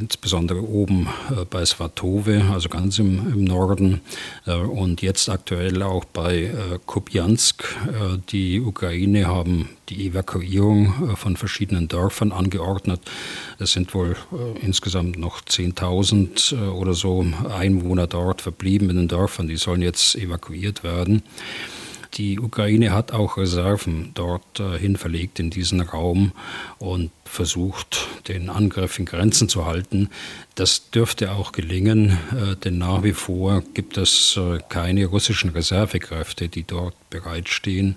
Insbesondere 0.00 0.62
oben 0.62 1.08
äh, 1.30 1.44
bei 1.44 1.64
Svatove, 1.64 2.44
also 2.50 2.70
ganz 2.70 2.98
im, 2.98 3.18
im 3.32 3.44
Norden, 3.44 4.00
äh, 4.46 4.54
und 4.54 5.02
jetzt 5.02 5.28
aktuell 5.28 5.82
auch 5.82 6.06
bei 6.06 6.44
äh, 6.44 6.78
Kupiansk. 6.86 7.64
Die 8.30 8.60
Ukraine 8.60 9.26
haben 9.26 9.68
die 9.88 10.06
Evakuierung 10.06 11.16
von 11.16 11.36
verschiedenen 11.36 11.88
Dörfern 11.88 12.32
angeordnet. 12.32 13.00
Es 13.58 13.72
sind 13.72 13.92
wohl 13.94 14.16
insgesamt 14.62 15.18
noch 15.18 15.42
10.000 15.42 16.70
oder 16.70 16.94
so 16.94 17.24
Einwohner 17.50 18.06
dort 18.06 18.40
verblieben 18.40 18.90
in 18.90 18.96
den 18.96 19.08
Dörfern. 19.08 19.48
Die 19.48 19.56
sollen 19.56 19.82
jetzt 19.82 20.14
evakuiert 20.16 20.84
werden. 20.84 21.22
Die 22.14 22.40
Ukraine 22.40 22.92
hat 22.92 23.12
auch 23.12 23.36
Reserven 23.36 24.10
dort 24.14 24.58
äh, 24.58 24.94
verlegt 24.96 25.38
in 25.38 25.50
diesen 25.50 25.80
Raum 25.80 26.32
und 26.78 27.10
versucht, 27.24 28.08
den 28.26 28.50
Angriff 28.50 28.98
in 28.98 29.04
Grenzen 29.04 29.48
zu 29.48 29.64
halten. 29.66 30.10
Das 30.56 30.90
dürfte 30.90 31.30
auch 31.32 31.52
gelingen, 31.52 32.18
äh, 32.32 32.56
denn 32.56 32.78
nach 32.78 33.04
wie 33.04 33.12
vor 33.12 33.62
gibt 33.74 33.96
es 33.96 34.36
äh, 34.36 34.58
keine 34.68 35.06
russischen 35.06 35.50
Reservekräfte, 35.50 36.48
die 36.48 36.64
dort 36.64 36.94
bereitstehen 37.10 37.94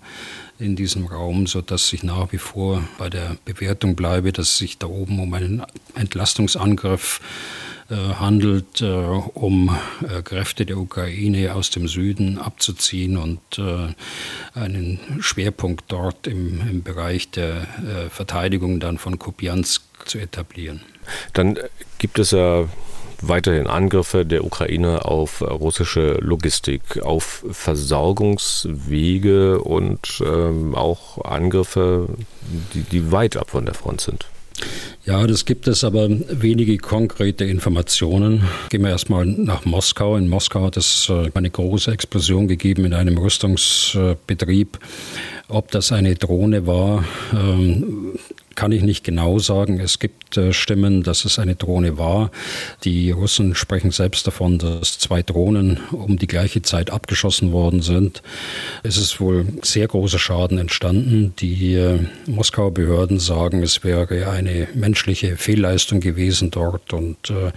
in 0.59 0.75
diesem 0.75 1.07
Raum, 1.07 1.47
sodass 1.47 1.91
ich 1.91 2.03
nach 2.03 2.31
wie 2.31 2.37
vor 2.37 2.83
bei 2.99 3.09
der 3.09 3.37
Bewertung 3.45 3.95
bleibe, 3.95 4.31
dass 4.31 4.59
sich 4.59 4.77
da 4.77 4.87
oben 4.87 5.19
um 5.19 5.33
einen 5.33 5.63
Entlastungsangriff 5.95 7.19
äh, 7.19 7.72
handelt, 7.95 8.81
äh, 8.81 8.85
um 8.85 9.75
äh, 10.01 10.21
Kräfte 10.21 10.65
der 10.65 10.77
Ukraine 10.77 11.55
aus 11.55 11.69
dem 11.69 11.87
Süden 11.87 12.37
abzuziehen 12.37 13.17
und 13.17 13.39
einen 14.53 14.99
Schwerpunkt 15.19 15.85
dort 15.89 16.27
im, 16.27 16.61
im 16.69 16.83
Bereich 16.83 17.31
der 17.31 17.67
Verteidigung 18.09 18.79
dann 18.79 18.97
von 18.97 19.19
Kupiansk 19.19 19.83
zu 20.05 20.19
etablieren. 20.19 20.81
Dann 21.33 21.59
gibt 21.97 22.19
es 22.19 22.31
ja 22.31 22.67
weiterhin 23.21 23.67
Angriffe 23.67 24.25
der 24.25 24.43
Ukraine 24.43 25.05
auf 25.05 25.41
russische 25.41 26.17
Logistik, 26.19 27.01
auf 27.01 27.45
Versorgungswege 27.51 29.61
und 29.61 30.21
ähm, 30.25 30.75
auch 30.75 31.23
Angriffe, 31.23 32.09
die, 32.73 32.81
die 32.81 33.11
weit 33.11 33.37
ab 33.37 33.51
von 33.51 33.65
der 33.65 33.75
Front 33.75 34.01
sind. 34.01 34.25
Ja, 35.05 35.27
das 35.27 35.43
gibt 35.43 35.67
es 35.67 35.83
aber 35.83 36.07
wenige 36.09 36.77
konkrete 36.77 37.43
Informationen. 37.43 38.43
Gehen 38.69 38.83
wir 38.83 38.91
erstmal 38.91 39.25
nach 39.25 39.65
Moskau. 39.65 40.15
In 40.15 40.29
Moskau 40.29 40.63
hat 40.63 40.77
es 40.77 41.09
äh, 41.09 41.29
eine 41.33 41.49
große 41.49 41.91
Explosion 41.91 42.47
gegeben 42.47 42.85
in 42.85 42.93
einem 42.93 43.17
Rüstungsbetrieb. 43.17 44.79
Ob 45.49 45.71
das 45.71 45.91
eine 45.91 46.15
Drohne 46.15 46.67
war, 46.67 47.03
ähm, 47.33 48.13
kann 48.55 48.71
ich 48.71 48.83
nicht 48.83 49.03
genau 49.03 49.39
sagen. 49.39 49.79
Es 49.79 49.99
gibt 49.99 50.37
äh, 50.37 50.53
Stimmen, 50.53 51.03
dass 51.03 51.25
es 51.25 51.39
eine 51.39 51.55
Drohne 51.55 51.97
war. 51.97 52.31
Die 52.83 53.11
Russen 53.11 53.55
sprechen 53.55 53.91
selbst 53.91 54.27
davon, 54.27 54.59
dass 54.59 54.99
zwei 54.99 55.23
Drohnen 55.23 55.79
um 55.91 56.17
die 56.17 56.27
gleiche 56.27 56.61
Zeit 56.61 56.89
abgeschossen 56.89 57.51
worden 57.51 57.81
sind. 57.81 58.21
Es 58.83 58.97
ist 58.97 59.19
wohl 59.19 59.45
sehr 59.61 59.87
großer 59.87 60.19
Schaden 60.19 60.57
entstanden. 60.57 61.33
Die 61.39 61.75
äh, 61.75 61.99
Moskauer 62.25 62.73
Behörden 62.73 63.19
sagen, 63.19 63.63
es 63.63 63.83
wäre 63.83 64.29
eine 64.29 64.67
menschliche 64.73 65.37
Fehlleistung 65.37 65.99
gewesen 65.99 66.51
dort 66.51 66.93
und 66.93 67.29
äh, 67.29 67.51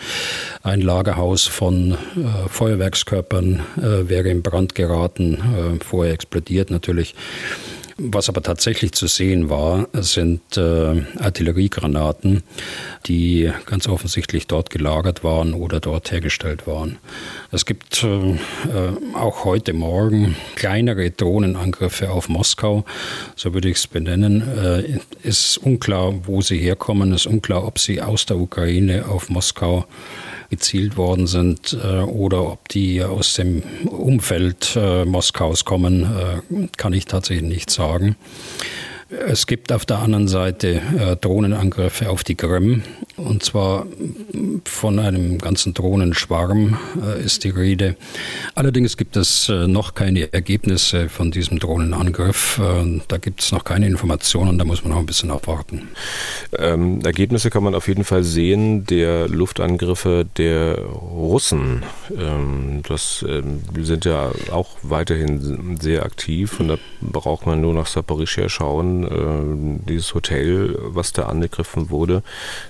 ein 0.62 0.80
Lagerhaus 0.80 1.46
von 1.46 1.92
äh, 1.92 2.48
Feuerwerkskörpern 2.48 3.60
äh, 3.76 4.08
wäre 4.08 4.28
in 4.28 4.42
Brand 4.42 4.74
geraten, 4.74 5.34
äh, 5.34 5.84
vorher 5.84 6.12
explodiert 6.12 6.70
natürlich. 6.70 7.14
Was 7.98 8.28
aber 8.28 8.42
tatsächlich 8.42 8.92
zu 8.92 9.06
sehen 9.06 9.48
war, 9.48 9.88
sind 9.94 10.58
äh, 10.58 11.02
Artilleriegranaten, 11.18 12.42
die 13.06 13.50
ganz 13.64 13.88
offensichtlich 13.88 14.46
dort 14.46 14.68
gelagert 14.68 15.24
waren 15.24 15.54
oder 15.54 15.80
dort 15.80 16.12
hergestellt 16.12 16.66
waren. 16.66 16.98
Es 17.52 17.64
gibt 17.64 18.04
äh, 18.04 18.32
äh 18.32 18.36
auch 19.14 19.46
heute 19.46 19.72
Morgen 19.72 20.36
kleinere 20.56 21.10
Drohnenangriffe 21.10 22.10
auf 22.10 22.28
Moskau, 22.28 22.84
so 23.34 23.54
würde 23.54 23.70
ich 23.70 23.78
es 23.78 23.86
benennen. 23.86 24.42
Äh, 24.42 24.98
ist 25.22 25.56
unklar, 25.56 26.26
wo 26.26 26.42
sie 26.42 26.58
herkommen, 26.58 27.14
ist 27.14 27.26
unklar, 27.26 27.66
ob 27.66 27.78
sie 27.78 28.02
aus 28.02 28.26
der 28.26 28.36
Ukraine 28.36 29.06
auf 29.08 29.30
Moskau 29.30 29.86
gezielt 30.50 30.96
worden 30.96 31.26
sind 31.26 31.76
äh, 31.82 32.00
oder 32.00 32.52
ob 32.52 32.68
die 32.68 33.02
aus 33.02 33.34
dem 33.34 33.62
Umfeld 33.84 34.76
äh, 34.76 35.04
Moskaus 35.04 35.64
kommen, 35.64 36.02
äh, 36.04 36.68
kann 36.76 36.92
ich 36.92 37.06
tatsächlich 37.06 37.48
nicht 37.48 37.70
sagen. 37.70 38.16
Es 39.08 39.46
gibt 39.46 39.70
auf 39.70 39.86
der 39.86 40.00
anderen 40.00 40.26
Seite 40.26 40.80
äh, 40.98 41.14
Drohnenangriffe 41.14 42.10
auf 42.10 42.24
die 42.24 42.34
Krim. 42.34 42.82
Und 43.16 43.44
zwar 43.44 43.86
von 44.64 44.98
einem 44.98 45.38
ganzen 45.38 45.74
Drohnenschwarm 45.74 46.76
äh, 47.00 47.22
ist 47.24 47.44
die 47.44 47.50
Rede. 47.50 47.94
Allerdings 48.56 48.96
gibt 48.96 49.16
es 49.16 49.48
äh, 49.48 49.68
noch 49.68 49.94
keine 49.94 50.32
Ergebnisse 50.32 51.08
von 51.08 51.30
diesem 51.30 51.60
Drohnenangriff. 51.60 52.58
Äh, 52.58 53.00
da 53.06 53.18
gibt 53.18 53.42
es 53.42 53.52
noch 53.52 53.62
keine 53.62 53.86
Informationen. 53.86 54.58
Da 54.58 54.64
muss 54.64 54.82
man 54.82 54.92
noch 54.92 54.98
ein 54.98 55.06
bisschen 55.06 55.30
abwarten. 55.30 55.88
Ähm, 56.58 57.00
Ergebnisse 57.04 57.48
kann 57.48 57.62
man 57.62 57.76
auf 57.76 57.86
jeden 57.86 58.02
Fall 58.02 58.24
sehen 58.24 58.86
der 58.86 59.28
Luftangriffe 59.28 60.26
der 60.36 60.78
Russen. 60.80 61.84
Ähm, 62.18 62.82
das 62.88 63.24
ähm, 63.28 63.62
sind 63.80 64.04
ja 64.04 64.32
auch 64.50 64.70
weiterhin 64.82 65.78
sehr 65.80 66.04
aktiv. 66.04 66.58
Und 66.58 66.68
da 66.68 66.78
braucht 67.00 67.46
man 67.46 67.60
nur 67.60 67.72
nach 67.72 67.86
Saporischia 67.86 68.48
schauen 68.48 68.95
äh, 69.04 69.88
dieses 69.88 70.14
Hotel, 70.14 70.76
was 70.80 71.12
da 71.12 71.26
angegriffen 71.26 71.90
wurde, 71.90 72.22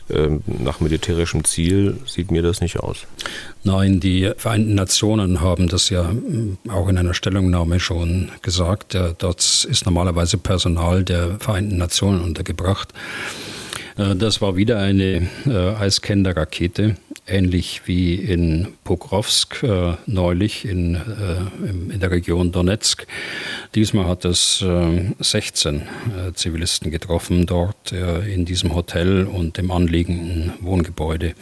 äh, 0.08 0.28
nach 0.46 0.80
militärischem 0.80 1.44
Ziel 1.44 1.98
sieht 2.06 2.30
mir 2.30 2.42
das 2.42 2.60
nicht 2.60 2.78
aus. 2.80 3.06
Nein, 3.64 4.00
die 4.00 4.32
Vereinten 4.36 4.74
Nationen 4.74 5.40
haben 5.40 5.68
das 5.68 5.90
ja 5.90 6.10
äh, 6.10 6.70
auch 6.70 6.88
in 6.88 6.98
einer 6.98 7.14
Stellungnahme 7.14 7.80
schon 7.80 8.30
gesagt. 8.42 8.96
Dort 9.18 9.40
ist 9.40 9.84
normalerweise 9.84 10.38
Personal 10.38 11.04
der 11.04 11.38
Vereinten 11.40 11.76
Nationen 11.76 12.20
untergebracht. 12.20 12.92
Äh, 13.96 14.14
das 14.16 14.40
war 14.40 14.56
wieder 14.56 14.78
eine 14.78 15.28
äh, 15.46 15.74
Eiskender-Rakete 15.74 16.96
ähnlich 17.28 17.82
wie 17.86 18.14
in 18.14 18.74
Pokrovsk 18.84 19.64
äh, 19.64 19.94
neulich 20.06 20.64
in, 20.64 20.94
in 21.90 21.98
der 21.98 22.12
Region 22.12 22.52
Donetsk. 22.52 23.04
Diesmal 23.74 24.06
hat 24.06 24.24
es 24.24 24.62
äh, 24.62 25.12
16 25.18 25.76
äh, 25.76 26.32
Zivilisten 26.34 26.92
getroffen 26.92 27.46
dort 27.46 27.90
in 27.90 28.44
diesem 28.44 28.74
Hotel 28.74 29.24
und 29.24 29.58
im 29.58 29.70
anliegenden 29.70 30.52
Wohngebäude. 30.60 31.34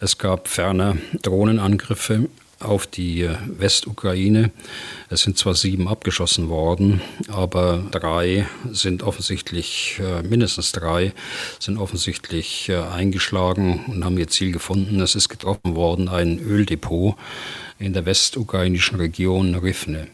Es 0.00 0.18
gab 0.18 0.48
ferner 0.48 0.96
Drohnenangriffe 1.22 2.28
auf 2.64 2.86
die 2.86 3.28
Westukraine. 3.46 4.50
Es 5.08 5.22
sind 5.22 5.38
zwar 5.38 5.54
sieben 5.54 5.88
abgeschossen 5.88 6.48
worden, 6.48 7.00
aber 7.28 7.84
drei 7.90 8.46
sind 8.70 9.02
offensichtlich, 9.02 10.00
äh, 10.00 10.22
mindestens 10.22 10.72
drei, 10.72 11.12
sind 11.58 11.78
offensichtlich 11.78 12.68
äh, 12.68 12.76
eingeschlagen 12.76 13.84
und 13.86 14.04
haben 14.04 14.18
ihr 14.18 14.28
Ziel 14.28 14.52
gefunden. 14.52 15.00
Es 15.00 15.14
ist 15.14 15.28
getroffen 15.28 15.74
worden, 15.74 16.08
ein 16.08 16.38
Öldepot 16.38 17.16
in 17.82 17.92
der 17.92 18.06
westukrainischen 18.06 18.98
Region 18.98 19.54
Rivne. 19.56 20.06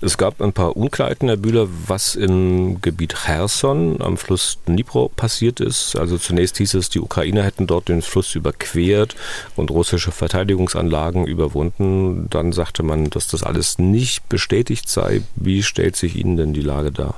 Es 0.00 0.18
gab 0.18 0.42
ein 0.42 0.52
paar 0.52 0.76
Unklarheiten, 0.76 1.28
Herr 1.28 1.36
Bühler, 1.36 1.68
was 1.86 2.16
im 2.16 2.80
Gebiet 2.82 3.14
Cherson 3.24 4.02
am 4.02 4.16
Fluss 4.16 4.58
Dnipro 4.66 5.08
passiert 5.08 5.60
ist. 5.60 5.96
Also 5.96 6.18
zunächst 6.18 6.58
hieß 6.58 6.74
es, 6.74 6.88
die 6.88 7.00
Ukrainer 7.00 7.44
hätten 7.44 7.66
dort 7.66 7.88
den 7.88 8.02
Fluss 8.02 8.34
überquert 8.34 9.14
und 9.54 9.70
russische 9.70 10.10
Verteidigungsanlagen 10.10 11.26
überwunden. 11.26 12.28
Dann 12.28 12.52
sagte 12.52 12.82
man, 12.82 13.08
dass 13.08 13.28
das 13.28 13.42
alles 13.42 13.78
nicht 13.78 14.28
bestätigt 14.28 14.88
sei. 14.88 15.22
Wie 15.36 15.62
stellt 15.62 15.96
sich 15.96 16.16
Ihnen 16.16 16.36
denn 16.36 16.52
die 16.52 16.62
Lage 16.62 16.90
dar? 16.90 17.14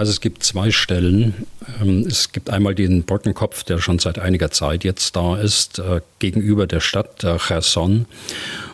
Also 0.00 0.12
es 0.12 0.22
gibt 0.22 0.42
zwei 0.44 0.70
Stellen. 0.70 1.46
Ähm, 1.80 2.06
es 2.06 2.32
gibt 2.32 2.48
einmal 2.48 2.74
den 2.74 3.02
Brückenkopf, 3.02 3.64
der 3.64 3.78
schon 3.78 3.98
seit 3.98 4.18
einiger 4.18 4.50
Zeit 4.50 4.82
jetzt 4.82 5.14
da 5.14 5.36
ist, 5.36 5.78
äh, 5.78 6.00
gegenüber 6.20 6.66
der 6.66 6.80
Stadt 6.80 7.26
Cherson. 7.46 8.06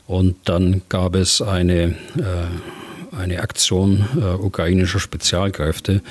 Und 0.07 0.37
dann 0.45 0.83
gab 0.89 1.17
es 1.17 1.43
eine, 1.43 1.95
äh, 2.17 3.17
eine 3.17 3.41
Aktion 3.41 4.07
äh, 4.17 4.35
ukrainischer 4.35 5.01
Spezialkräfte. 5.01 6.03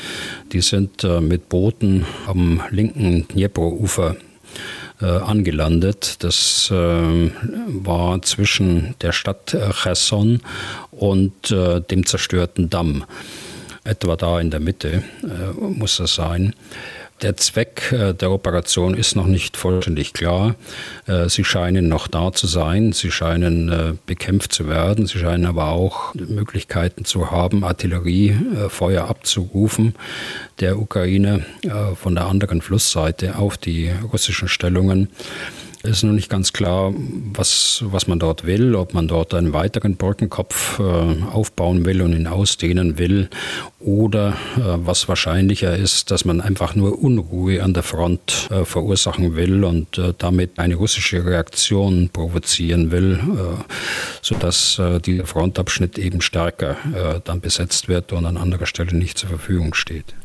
Die 0.51 0.61
sind 0.61 1.03
mit 1.03 1.49
Booten 1.49 2.05
am 2.27 2.61
linken 2.69 3.27
Dnipro-Ufer 3.27 4.15
angelandet. 4.99 6.23
Das 6.23 6.71
war 6.71 8.21
zwischen 8.21 8.95
der 9.01 9.11
Stadt 9.11 9.55
Cherson 9.73 10.39
und 10.91 11.51
dem 11.51 12.05
zerstörten 12.05 12.69
Damm 12.69 13.03
etwa 13.85 14.15
da 14.15 14.39
in 14.39 14.49
der 14.49 14.59
Mitte 14.59 15.03
äh, 15.23 15.51
muss 15.59 15.97
das 15.97 16.15
sein. 16.15 16.53
Der 17.21 17.37
Zweck 17.37 17.91
äh, 17.91 18.13
der 18.13 18.31
Operation 18.31 18.93
ist 18.93 19.15
noch 19.15 19.25
nicht 19.25 19.57
vollständig 19.57 20.13
klar. 20.13 20.55
Äh, 21.07 21.29
sie 21.29 21.43
scheinen 21.43 21.87
noch 21.87 22.07
da 22.07 22.33
zu 22.33 22.47
sein, 22.47 22.91
sie 22.91 23.11
scheinen 23.11 23.99
bekämpft 24.05 24.51
zu 24.53 24.67
werden, 24.67 25.07
sie 25.07 25.19
scheinen 25.19 25.45
aber 25.45 25.69
auch 25.69 26.13
Möglichkeiten 26.13 27.05
zu 27.05 27.31
haben, 27.31 27.63
Artilleriefeuer 27.63 29.07
abzurufen 29.07 29.95
der 30.59 30.79
Ukraine 30.79 31.45
von 31.95 32.15
der 32.15 32.25
anderen 32.27 32.61
Flussseite 32.61 33.37
auf 33.37 33.57
die 33.57 33.91
russischen 34.11 34.47
Stellungen. 34.47 35.09
Ist 35.85 36.03
noch 36.03 36.13
nicht 36.13 36.29
ganz 36.29 36.51
klar, 36.51 36.93
was, 37.33 37.83
was 37.85 38.07
man 38.07 38.17
dort 38.17 38.45
will, 38.45 38.75
ob 38.75 38.93
man 38.93 39.07
dort 39.07 39.33
einen 39.33 39.53
weiteren 39.53 39.97
Brückenkopf 39.97 40.79
äh, 40.79 40.83
aufbauen 41.31 41.85
will 41.85 42.01
und 42.01 42.13
ihn 42.13 42.27
ausdehnen 42.27 42.97
will 42.97 43.29
oder 43.79 44.29
äh, 44.57 44.61
was 44.63 45.07
wahrscheinlicher 45.07 45.75
ist, 45.75 46.09
dass 46.09 46.25
man 46.25 46.41
einfach 46.41 46.75
nur 46.75 46.99
Unruhe 47.01 47.61
an 47.61 47.73
der 47.73 47.83
Front 47.83 48.49
äh, 48.49 48.65
verursachen 48.65 49.35
will 49.35 49.63
und 49.63 49.97
äh, 49.97 50.13
damit 50.17 50.57
eine 50.57 50.75
russische 50.75 51.23
Reaktion 51.23 52.09
provozieren 52.09 52.89
will, 52.89 53.19
äh, 53.19 53.63
sodass 54.21 54.79
äh, 54.79 54.99
dieser 54.99 55.27
Frontabschnitt 55.27 55.97
eben 55.97 56.21
stärker 56.21 56.77
dann 57.23 57.41
besetzt 57.41 57.87
wird 57.87 58.11
und 58.13 58.25
an 58.25 58.37
anderer 58.37 58.65
Stelle 58.65 58.95
nicht 58.95 59.17
zur 59.17 59.29
Verfügung 59.29 59.73
steht. 59.73 60.15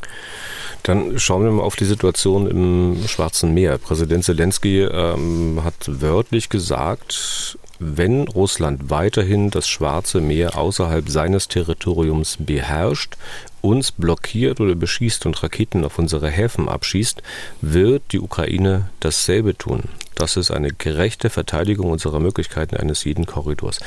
Dann 0.83 1.19
schauen 1.19 1.43
wir 1.43 1.51
mal 1.51 1.63
auf 1.63 1.75
die 1.75 1.85
Situation 1.85 2.49
im 2.49 3.07
Schwarzen 3.07 3.53
Meer. 3.53 3.77
Präsident 3.77 4.23
Zelensky 4.23 4.81
ähm, 4.81 5.61
hat 5.63 5.75
wörtlich 5.87 6.49
gesagt, 6.49 7.57
wenn 7.79 8.27
Russland 8.27 8.89
weiterhin 8.89 9.49
das 9.49 9.67
Schwarze 9.67 10.21
Meer 10.21 10.57
außerhalb 10.57 11.09
seines 11.09 11.47
Territoriums 11.47 12.37
beherrscht, 12.39 13.17
uns 13.61 13.91
blockiert 13.91 14.59
oder 14.59 14.75
beschießt 14.75 15.25
und 15.25 15.41
Raketen 15.41 15.85
auf 15.85 15.99
unsere 15.99 16.29
Häfen 16.29 16.67
abschießt, 16.67 17.21
wird 17.61 18.03
die 18.11 18.19
Ukraine 18.19 18.89
dasselbe 18.99 19.57
tun. 19.57 19.83
Das 20.15 20.37
ist 20.37 20.51
eine 20.51 20.71
gerechte 20.71 21.29
Verteidigung 21.29 21.89
unserer 21.91 22.19
Möglichkeiten 22.19 22.75
eines 22.75 23.03
jeden 23.03 23.25
Korridors. 23.25 23.79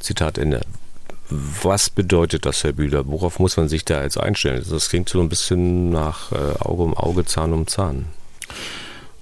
Zitat 0.00 0.38
Ende. 0.38 0.60
Was 1.28 1.90
bedeutet 1.90 2.46
das, 2.46 2.62
Herr 2.62 2.72
Bühler? 2.72 3.06
Worauf 3.06 3.38
muss 3.38 3.56
man 3.56 3.68
sich 3.68 3.84
da 3.84 4.02
jetzt 4.02 4.18
einstellen? 4.18 4.64
Das 4.68 4.88
klingt 4.88 5.08
so 5.08 5.20
ein 5.20 5.28
bisschen 5.28 5.90
nach 5.90 6.30
äh, 6.32 6.36
Auge 6.60 6.82
um 6.84 6.96
Auge, 6.96 7.24
Zahn 7.24 7.52
um 7.52 7.66
Zahn. 7.66 8.06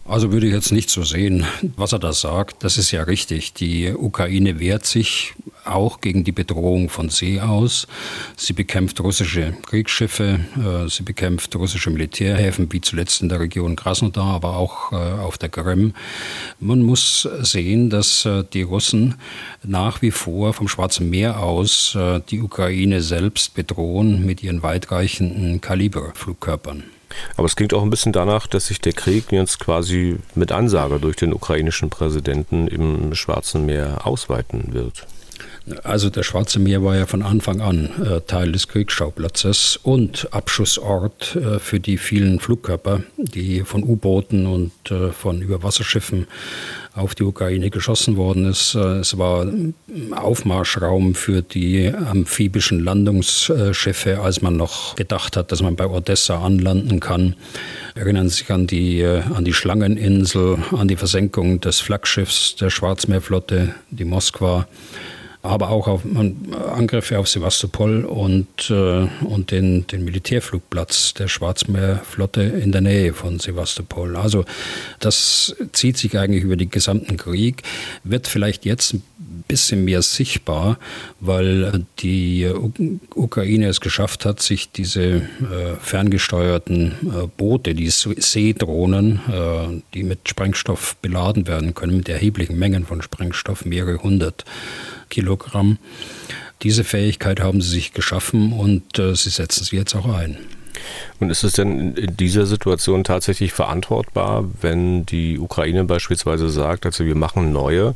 Also 0.06 0.32
würde 0.32 0.46
ich 0.46 0.52
jetzt 0.52 0.70
nicht 0.70 0.90
so 0.90 1.02
sehen, 1.02 1.46
was 1.76 1.92
er 1.92 1.98
da 1.98 2.12
sagt. 2.12 2.62
Das 2.62 2.76
ist 2.76 2.90
ja 2.90 3.04
richtig. 3.04 3.54
Die 3.54 3.92
Ukraine 3.92 4.60
wehrt 4.60 4.84
sich 4.84 5.34
auch 5.66 6.00
gegen 6.00 6.24
die 6.24 6.32
Bedrohung 6.32 6.88
von 6.88 7.08
See 7.08 7.40
aus. 7.40 7.86
Sie 8.36 8.52
bekämpft 8.52 9.00
russische 9.00 9.54
Kriegsschiffe, 9.66 10.40
äh, 10.56 10.88
sie 10.88 11.02
bekämpft 11.02 11.54
russische 11.56 11.90
Militärhäfen, 11.90 12.72
wie 12.72 12.80
zuletzt 12.80 13.22
in 13.22 13.28
der 13.28 13.40
Region 13.40 13.76
Krasnodar, 13.76 14.34
aber 14.34 14.56
auch 14.56 14.92
äh, 14.92 14.96
auf 14.96 15.38
der 15.38 15.48
Krim. 15.48 15.94
Man 16.60 16.82
muss 16.82 17.28
sehen, 17.40 17.90
dass 17.90 18.24
äh, 18.24 18.44
die 18.52 18.62
Russen 18.62 19.16
nach 19.62 20.02
wie 20.02 20.10
vor 20.10 20.52
vom 20.52 20.68
Schwarzen 20.68 21.10
Meer 21.10 21.40
aus 21.40 21.96
die 22.30 22.40
Ukraine 22.40 23.00
selbst 23.00 23.54
bedrohen 23.54 24.24
mit 24.24 24.42
ihren 24.42 24.62
weitreichenden 24.62 25.60
Kaliberflugkörpern. 25.60 26.84
Aber 27.36 27.46
es 27.46 27.56
klingt 27.56 27.74
auch 27.74 27.82
ein 27.82 27.90
bisschen 27.90 28.12
danach, 28.12 28.46
dass 28.46 28.66
sich 28.66 28.80
der 28.80 28.92
Krieg 28.92 29.30
jetzt 29.32 29.58
quasi 29.60 30.18
mit 30.34 30.52
Ansage 30.52 30.98
durch 31.00 31.16
den 31.16 31.32
ukrainischen 31.32 31.90
Präsidenten 31.90 32.68
im 32.68 33.14
Schwarzen 33.14 33.66
Meer 33.66 34.06
ausweiten 34.06 34.72
wird. 34.72 35.06
Also 35.82 36.10
der 36.10 36.22
Schwarze 36.22 36.58
Meer 36.58 36.84
war 36.84 36.96
ja 36.96 37.06
von 37.06 37.22
Anfang 37.22 37.60
an 37.60 37.88
äh, 38.04 38.20
Teil 38.20 38.52
des 38.52 38.68
Kriegsschauplatzes 38.68 39.78
und 39.82 40.28
Abschussort 40.32 41.36
äh, 41.36 41.58
für 41.58 41.80
die 41.80 41.96
vielen 41.96 42.38
Flugkörper, 42.38 43.00
die 43.16 43.60
von 43.60 43.82
U-Booten 43.82 44.46
und 44.46 44.72
äh, 44.90 45.10
von 45.10 45.40
Überwasserschiffen 45.40 46.26
auf 46.94 47.14
die 47.14 47.24
Ukraine 47.24 47.70
geschossen 47.70 48.16
worden 48.16 48.46
ist. 48.46 48.74
Äh, 48.74 48.98
es 48.98 49.16
war 49.16 49.46
Aufmarschraum 50.14 51.14
für 51.14 51.40
die 51.40 51.88
amphibischen 51.88 52.80
Landungsschiffe, 52.80 54.20
als 54.20 54.42
man 54.42 54.56
noch 54.56 54.96
gedacht 54.96 55.36
hat, 55.36 55.50
dass 55.50 55.62
man 55.62 55.76
bei 55.76 55.86
Odessa 55.86 56.40
anlanden 56.40 57.00
kann. 57.00 57.36
Erinnern 57.94 58.28
Sie 58.28 58.36
sich 58.36 58.50
an 58.50 58.66
die, 58.66 59.00
äh, 59.00 59.22
an 59.34 59.44
die 59.44 59.54
Schlangeninsel, 59.54 60.58
an 60.72 60.88
die 60.88 60.96
Versenkung 60.96 61.60
des 61.60 61.80
Flaggschiffs 61.80 62.56
der 62.56 62.68
Schwarzmeerflotte, 62.68 63.74
die 63.90 64.04
Moskwa 64.04 64.66
aber 65.44 65.68
auch 65.68 65.88
auf 65.88 66.02
Angriffe 66.74 67.18
auf 67.18 67.28
Sevastopol 67.28 68.06
und, 68.06 68.70
äh, 68.70 69.06
und 69.24 69.50
den, 69.50 69.86
den 69.86 70.02
Militärflugplatz 70.02 71.12
der 71.12 71.28
Schwarzmeerflotte 71.28 72.42
in 72.42 72.72
der 72.72 72.80
Nähe 72.80 73.12
von 73.12 73.38
Sevastopol. 73.38 74.16
Also 74.16 74.46
das 75.00 75.54
zieht 75.72 75.98
sich 75.98 76.18
eigentlich 76.18 76.44
über 76.44 76.56
den 76.56 76.70
gesamten 76.70 77.18
Krieg, 77.18 77.62
wird 78.04 78.26
vielleicht 78.26 78.64
jetzt 78.64 78.94
ein 78.94 79.02
bisschen 79.42 79.84
mehr 79.84 80.02
sichtbar, 80.02 80.78
weil 81.20 81.84
die 81.98 82.50
Ukraine 83.14 83.68
es 83.68 83.80
geschafft 83.80 84.24
hat, 84.24 84.40
sich 84.40 84.70
diese 84.70 85.02
äh, 85.02 85.22
ferngesteuerten 85.80 86.92
äh, 86.92 87.26
Boote, 87.36 87.74
die 87.74 87.90
Seedrohnen, 87.90 89.20
äh, 89.28 89.82
die 89.94 90.02
mit 90.02 90.28
Sprengstoff 90.28 90.96
beladen 90.96 91.46
werden 91.46 91.74
können, 91.74 91.96
mit 91.98 92.08
erheblichen 92.08 92.58
Mengen 92.58 92.86
von 92.86 93.02
Sprengstoff, 93.02 93.64
mehrere 93.64 94.02
hundert 94.02 94.44
Kilogramm. 95.10 95.78
Diese 96.62 96.84
Fähigkeit 96.84 97.40
haben 97.40 97.60
sie 97.60 97.70
sich 97.70 97.92
geschaffen 97.92 98.52
und 98.52 98.96
sie 98.96 99.30
setzen 99.30 99.64
sie 99.64 99.76
jetzt 99.76 99.94
auch 99.94 100.06
ein. 100.06 100.38
Und 101.20 101.30
ist 101.30 101.44
es 101.44 101.54
denn 101.54 101.94
in 101.94 102.16
dieser 102.16 102.46
Situation 102.46 103.04
tatsächlich 103.04 103.52
verantwortbar, 103.52 104.44
wenn 104.60 105.06
die 105.06 105.38
Ukraine 105.38 105.84
beispielsweise 105.84 106.48
sagt, 106.48 106.86
also 106.86 107.04
wir 107.04 107.14
machen 107.14 107.52
neue 107.52 107.94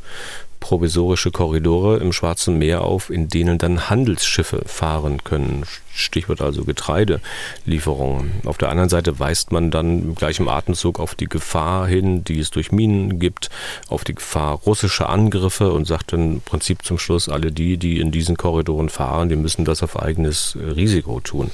provisorische 0.61 1.31
Korridore 1.31 1.99
im 1.99 2.13
Schwarzen 2.13 2.59
Meer 2.59 2.83
auf, 2.83 3.11
in 3.11 3.29
denen 3.29 3.59
dann 3.59 3.89
Handelsschiffe 3.89 4.63
fahren 4.67 5.25
können. 5.25 5.65
Stichwort 5.99 6.41
also 6.41 6.65
Getreidelieferungen. 6.65 8.31
Auf 8.45 8.57
der 8.57 8.69
anderen 8.69 8.89
Seite 8.89 9.19
weist 9.19 9.51
man 9.51 9.71
dann 9.71 10.15
gleich 10.15 10.39
im 10.39 10.49
Atemzug 10.49 11.01
auf 11.01 11.15
die 11.15 11.27
Gefahr 11.27 11.87
hin, 11.87 12.23
die 12.25 12.39
es 12.39 12.51
durch 12.51 12.71
Minen 12.71 13.19
gibt, 13.19 13.51
auf 13.89 14.05
die 14.05 14.15
Gefahr 14.15 14.55
russischer 14.55 15.09
Angriffe 15.09 15.73
und 15.73 15.87
sagt 15.87 16.13
dann 16.13 16.35
im 16.35 16.41
Prinzip 16.41 16.85
zum 16.85 16.99
Schluss, 16.99 17.29
alle 17.29 17.51
die, 17.51 17.77
die 17.79 17.99
in 17.99 18.13
diesen 18.13 18.37
Korridoren 18.37 18.89
fahren, 18.89 19.29
die 19.29 19.37
müssen 19.37 19.65
das 19.65 19.83
auf 19.83 20.01
eigenes 20.01 20.57
Risiko 20.57 21.21
tun. 21.21 21.51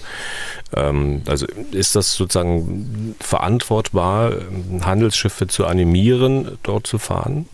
Ähm, 0.74 1.22
also 1.26 1.46
ist 1.72 1.96
das 1.96 2.14
sozusagen 2.14 3.14
verantwortbar, 3.20 4.34
Handelsschiffe 4.82 5.46
zu 5.46 5.66
animieren, 5.66 6.58
dort 6.62 6.86
zu 6.86 6.98
fahren? 6.98 7.46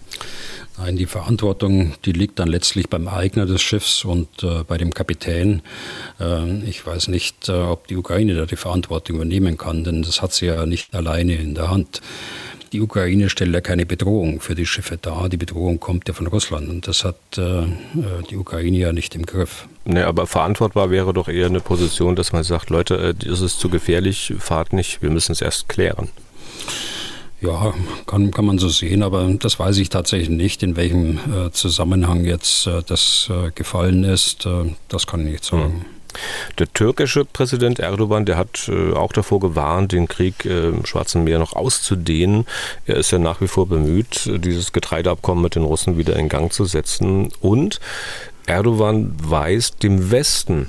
Nein, 0.82 0.96
die 0.96 1.06
Verantwortung, 1.06 1.92
die 2.06 2.12
liegt 2.12 2.38
dann 2.38 2.48
letztlich 2.48 2.88
beim 2.88 3.06
Eigner 3.06 3.44
des 3.44 3.60
Schiffs 3.60 4.02
und 4.04 4.42
äh, 4.42 4.64
bei 4.66 4.78
dem 4.78 4.94
Kapitän. 4.94 5.60
Äh, 6.18 6.60
ich 6.64 6.86
weiß 6.86 7.08
nicht, 7.08 7.50
äh, 7.50 7.52
ob 7.52 7.86
die 7.88 7.96
Ukraine 7.96 8.34
da 8.34 8.46
die 8.46 8.56
Verantwortung 8.56 9.16
übernehmen 9.16 9.58
kann, 9.58 9.84
denn 9.84 10.02
das 10.02 10.22
hat 10.22 10.32
sie 10.32 10.46
ja 10.46 10.64
nicht 10.64 10.94
alleine 10.94 11.34
in 11.34 11.54
der 11.54 11.70
Hand. 11.70 12.00
Die 12.72 12.80
Ukraine 12.80 13.28
stellt 13.28 13.52
ja 13.52 13.60
keine 13.60 13.84
Bedrohung 13.84 14.40
für 14.40 14.54
die 14.54 14.64
Schiffe 14.64 14.96
dar. 14.96 15.28
Die 15.28 15.36
Bedrohung 15.36 15.80
kommt 15.80 16.08
ja 16.08 16.14
von 16.14 16.26
Russland 16.28 16.70
und 16.70 16.88
das 16.88 17.04
hat 17.04 17.16
äh, 17.36 17.62
äh, 17.62 17.66
die 18.30 18.36
Ukraine 18.36 18.78
ja 18.78 18.92
nicht 18.92 19.14
im 19.14 19.26
Griff. 19.26 19.68
Nee, 19.84 20.02
aber 20.02 20.26
verantwortbar 20.26 20.90
wäre 20.90 21.12
doch 21.12 21.28
eher 21.28 21.46
eine 21.46 21.60
Position, 21.60 22.16
dass 22.16 22.32
man 22.32 22.42
sagt, 22.42 22.70
Leute, 22.70 23.14
das 23.14 23.42
ist 23.42 23.60
zu 23.60 23.68
gefährlich, 23.68 24.32
fahrt 24.38 24.72
nicht, 24.72 25.02
wir 25.02 25.10
müssen 25.10 25.32
es 25.32 25.42
erst 25.42 25.68
klären. 25.68 26.08
Ja, 27.40 27.72
kann, 28.06 28.30
kann 28.32 28.44
man 28.44 28.58
so 28.58 28.68
sehen, 28.68 29.02
aber 29.02 29.26
das 29.38 29.58
weiß 29.58 29.78
ich 29.78 29.88
tatsächlich 29.88 30.28
nicht, 30.28 30.62
in 30.62 30.76
welchem 30.76 31.18
äh, 31.18 31.50
Zusammenhang 31.52 32.24
jetzt 32.24 32.66
äh, 32.66 32.82
das 32.86 33.30
äh, 33.30 33.50
gefallen 33.52 34.04
ist. 34.04 34.44
Äh, 34.44 34.74
das 34.88 35.06
kann 35.06 35.20
ich 35.20 35.32
nicht 35.32 35.44
sagen. 35.44 35.74
Mhm. 35.78 36.00
Der 36.58 36.72
türkische 36.72 37.24
Präsident 37.24 37.78
Erdogan, 37.78 38.26
der 38.26 38.36
hat 38.36 38.68
äh, 38.68 38.92
auch 38.92 39.12
davor 39.12 39.40
gewarnt, 39.40 39.92
den 39.92 40.08
Krieg 40.08 40.44
äh, 40.44 40.68
im 40.68 40.84
Schwarzen 40.84 41.24
Meer 41.24 41.38
noch 41.38 41.54
auszudehnen. 41.54 42.46
Er 42.84 42.96
ist 42.96 43.10
ja 43.10 43.18
nach 43.18 43.40
wie 43.40 43.48
vor 43.48 43.68
bemüht, 43.68 44.28
dieses 44.44 44.72
Getreideabkommen 44.72 45.42
mit 45.42 45.54
den 45.54 45.62
Russen 45.62 45.98
wieder 45.98 46.16
in 46.16 46.28
Gang 46.28 46.52
zu 46.52 46.64
setzen. 46.64 47.28
Und 47.40 47.80
Erdogan 48.46 49.14
weist 49.22 49.82
dem 49.82 50.10
Westen 50.10 50.68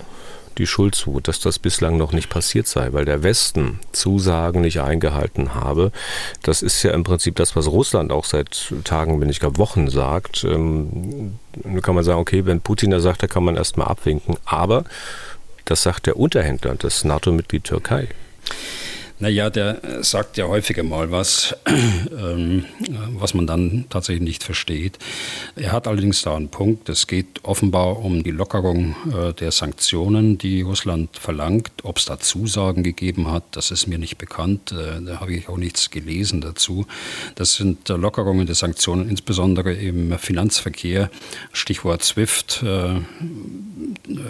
die 0.62 0.68
Schuld 0.68 0.94
zu, 0.94 1.20
dass 1.20 1.40
das 1.40 1.58
bislang 1.58 1.98
noch 1.98 2.12
nicht 2.14 2.30
passiert 2.30 2.68
sei, 2.68 2.94
weil 2.94 3.04
der 3.04 3.24
Westen 3.24 3.80
Zusagen 3.92 4.62
nicht 4.62 4.80
eingehalten 4.80 5.56
habe. 5.56 5.92
Das 6.44 6.62
ist 6.62 6.84
ja 6.84 6.92
im 6.92 7.04
Prinzip 7.04 7.36
das, 7.36 7.56
was 7.56 7.68
Russland 7.68 8.12
auch 8.12 8.26
seit 8.26 8.72
Tagen, 8.84 9.20
wenn 9.20 9.28
nicht 9.28 9.42
gar 9.42 9.58
Wochen 9.58 9.90
sagt. 9.90 10.44
Ähm, 10.44 11.40
kann 11.82 11.96
man 11.96 12.04
sagen, 12.04 12.20
okay, 12.20 12.46
wenn 12.46 12.62
Putin 12.62 12.92
da 12.92 13.00
sagt, 13.00 13.24
da 13.24 13.28
kann 13.28 13.44
man 13.44 13.56
erstmal 13.56 13.88
abwinken. 13.88 14.38
Aber 14.46 14.86
das 15.66 15.82
sagt 15.82 16.06
der 16.06 16.18
Unterhändler, 16.18 16.76
das 16.76 17.04
NATO-Mitglied 17.04 17.64
Türkei. 17.64 18.08
Naja, 19.22 19.52
der 19.52 19.84
äh, 19.84 20.04
sagt 20.04 20.38
ja 20.38 20.48
häufiger 20.48 20.82
mal 20.82 21.12
was, 21.12 21.56
ähm, 21.68 22.66
was 23.20 23.36
man 23.36 23.46
dann 23.46 23.86
tatsächlich 23.88 24.24
nicht 24.24 24.44
versteht. 24.44 24.98
Er 25.56 25.74
hat 25.74 25.88
allerdings 25.88 26.24
da 26.24 26.36
einen 26.36 26.50
Punkt. 26.50 26.90
Es 26.90 27.06
geht 27.06 27.44
offenbar 27.44 28.00
um 28.00 28.24
die 28.24 28.32
Lockerung 28.32 28.96
äh, 29.14 29.32
der 29.34 29.52
Sanktionen, 29.52 30.40
die 30.40 30.64
Russland 30.64 31.18
verlangt. 31.18 31.70
Ob 31.84 32.00
es 32.00 32.06
da 32.06 32.20
Zusagen 32.20 32.82
gegeben 32.82 33.32
hat, 33.32 33.44
das 33.52 33.70
ist 33.70 33.86
mir 33.86 34.00
nicht 34.00 34.18
bekannt. 34.18 34.72
Äh, 34.72 35.00
da 35.06 35.20
habe 35.20 35.36
ich 35.36 35.50
auch 35.50 35.58
nichts 35.58 35.92
gelesen 35.92 36.42
dazu. 36.42 36.88
Das 37.36 37.54
sind 37.54 37.90
Lockerungen 37.90 38.48
der 38.48 38.56
Sanktionen, 38.56 39.08
insbesondere 39.08 39.72
im 39.72 40.18
Finanzverkehr. 40.18 41.12
Stichwort 41.54 42.04
SWIFT 42.04 42.64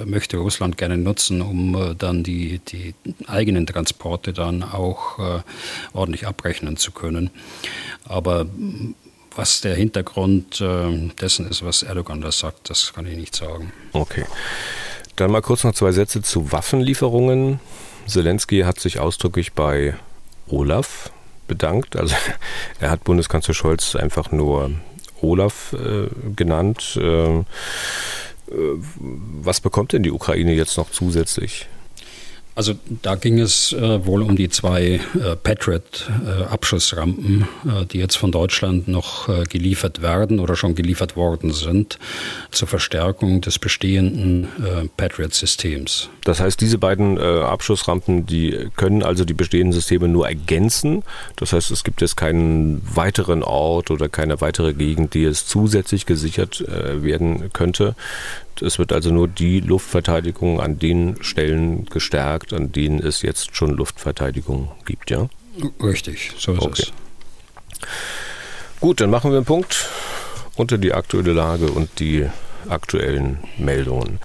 möchte 0.05 0.37
Russland 0.37 0.77
gerne 0.77 0.97
nutzen, 0.97 1.41
um 1.41 1.95
dann 1.97 2.23
die, 2.23 2.59
die 2.59 2.93
eigenen 3.27 3.65
Transporte 3.65 4.33
dann 4.33 4.63
auch 4.63 4.80
auch 4.81 5.19
äh, 5.19 5.41
ordentlich 5.93 6.27
abrechnen 6.27 6.77
zu 6.77 6.91
können. 6.91 7.29
Aber 8.05 8.45
was 9.35 9.61
der 9.61 9.75
Hintergrund 9.75 10.61
äh, 10.61 11.09
dessen 11.21 11.49
ist, 11.49 11.63
was 11.63 11.83
Erdogan 11.83 12.21
da 12.21 12.31
sagt, 12.31 12.69
das 12.69 12.93
kann 12.93 13.05
ich 13.05 13.17
nicht 13.17 13.35
sagen. 13.35 13.71
Okay. 13.93 14.25
Dann 15.15 15.31
mal 15.31 15.41
kurz 15.41 15.63
noch 15.63 15.73
zwei 15.73 15.91
Sätze 15.91 16.21
zu 16.21 16.51
Waffenlieferungen. 16.51 17.59
Zelensky 18.07 18.61
hat 18.61 18.79
sich 18.79 18.99
ausdrücklich 18.99 19.53
bei 19.53 19.95
Olaf 20.47 21.11
bedankt. 21.47 21.95
Also 21.95 22.15
er 22.79 22.89
hat 22.89 23.03
Bundeskanzler 23.03 23.53
Scholz 23.53 23.95
einfach 23.95 24.31
nur 24.31 24.71
Olaf 25.21 25.73
äh, 25.73 26.07
genannt. 26.35 26.97
Äh, 27.01 27.39
äh 27.39 27.43
was 29.43 29.61
bekommt 29.61 29.93
denn 29.93 30.03
die 30.03 30.11
Ukraine 30.11 30.53
jetzt 30.53 30.77
noch 30.77 30.91
zusätzlich? 30.91 31.67
Also 32.53 32.73
da 33.01 33.15
ging 33.15 33.39
es 33.39 33.71
äh, 33.71 34.05
wohl 34.05 34.23
um 34.23 34.35
die 34.35 34.49
zwei 34.49 34.99
äh, 35.15 35.37
Patriot-Abschussrampen, 35.41 37.47
äh, 37.65 37.85
die 37.85 37.99
jetzt 37.99 38.17
von 38.17 38.33
Deutschland 38.33 38.89
noch 38.89 39.29
äh, 39.29 39.45
geliefert 39.45 40.01
werden 40.01 40.37
oder 40.39 40.57
schon 40.57 40.75
geliefert 40.75 41.15
worden 41.15 41.53
sind, 41.53 41.97
zur 42.51 42.67
Verstärkung 42.67 43.39
des 43.39 43.57
bestehenden 43.57 44.43
äh, 44.43 44.89
Patriot-Systems. 44.97 46.09
Das 46.25 46.41
heißt, 46.41 46.59
diese 46.59 46.77
beiden 46.77 47.15
äh, 47.17 47.21
Abschussrampen, 47.21 48.25
die 48.25 48.67
können 48.75 49.01
also 49.01 49.23
die 49.23 49.33
bestehenden 49.33 49.71
Systeme 49.71 50.09
nur 50.09 50.27
ergänzen. 50.27 51.03
Das 51.37 51.53
heißt, 51.53 51.71
es 51.71 51.85
gibt 51.85 52.01
jetzt 52.01 52.17
keinen 52.17 52.81
weiteren 52.83 53.43
Ort 53.43 53.91
oder 53.91 54.09
keine 54.09 54.41
weitere 54.41 54.73
Gegend, 54.73 55.13
die 55.13 55.23
es 55.23 55.45
zusätzlich 55.45 56.05
gesichert 56.05 56.65
werden 56.67 57.53
könnte. 57.53 57.95
Es 58.61 58.79
wird 58.79 58.91
also 58.93 59.11
nur 59.11 59.27
die 59.27 59.59
Luftverteidigung 59.59 60.61
an 60.61 60.79
den 60.79 61.21
Stellen 61.21 61.85
gestärkt, 61.85 62.53
an 62.53 62.71
denen 62.71 62.99
es 62.99 63.21
jetzt 63.21 63.55
schon 63.55 63.71
Luftverteidigung 63.71 64.71
gibt, 64.85 65.09
ja? 65.09 65.29
Richtig, 65.81 66.33
so 66.37 66.53
ist 66.53 66.61
okay. 66.61 66.83
es. 66.83 66.91
Gut, 68.79 69.01
dann 69.01 69.09
machen 69.09 69.31
wir 69.31 69.37
einen 69.37 69.45
Punkt 69.45 69.89
unter 70.55 70.77
die 70.77 70.93
aktuelle 70.93 71.33
Lage 71.33 71.67
und 71.67 71.99
die 71.99 72.27
aktuellen 72.69 73.39
Meldungen. 73.57 74.19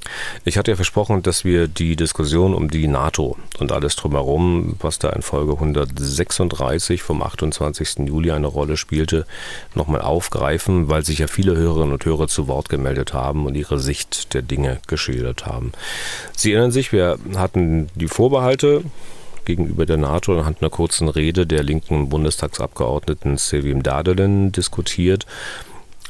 Ich 0.45 0.59
hatte 0.59 0.71
ja 0.71 0.77
versprochen, 0.77 1.23
dass 1.23 1.45
wir 1.45 1.69
die 1.69 1.97
Diskussion 1.97 2.55
um 2.55 2.71
die 2.71 2.89
NATO 2.89 3.37
und 3.59 3.73
alles 3.73 3.97
drumherum, 3.97 4.77
was 4.81 4.99
da 4.99 5.11
in 5.11 5.23
Folge 5.23 5.53
136 5.55 7.03
vom 7.03 7.23
28. 7.23 8.07
Juli 8.07 8.31
eine 8.31 8.47
Rolle 8.47 8.77
spielte, 8.77 9.27
nochmal 9.75 10.03
aufgreifen, 10.03 10.89
weil 10.89 11.05
sich 11.05 11.19
ja 11.19 11.27
viele 11.27 11.57
Hörerinnen 11.57 11.93
und 11.93 12.05
Hörer 12.05 12.29
zu 12.29 12.49
Wort 12.49 12.69
gemeldet 12.69 13.13
haben 13.13 13.47
und 13.47 13.55
ihre 13.55 13.79
Sicht 13.79 14.35
der 14.35 14.43
Dinge 14.43 14.79
geschildert 14.87 15.47
haben. 15.47 15.73
Sie 16.37 16.53
erinnern 16.53 16.73
sich, 16.73 16.93
wir 16.93 17.19
hatten 17.35 17.89
die 17.95 18.09
Vorbehalte 18.09 18.83
gegenüber 19.47 19.87
der 19.87 19.97
NATO 19.97 20.39
anhand 20.39 20.61
einer 20.61 20.71
kurzen 20.71 21.09
Rede 21.09 21.47
der 21.47 21.63
linken 21.63 22.11
Bundestagsabgeordneten 22.11 23.39
Sevim 23.39 23.83
Dadelen 23.83 24.53
diskutiert 24.53 25.25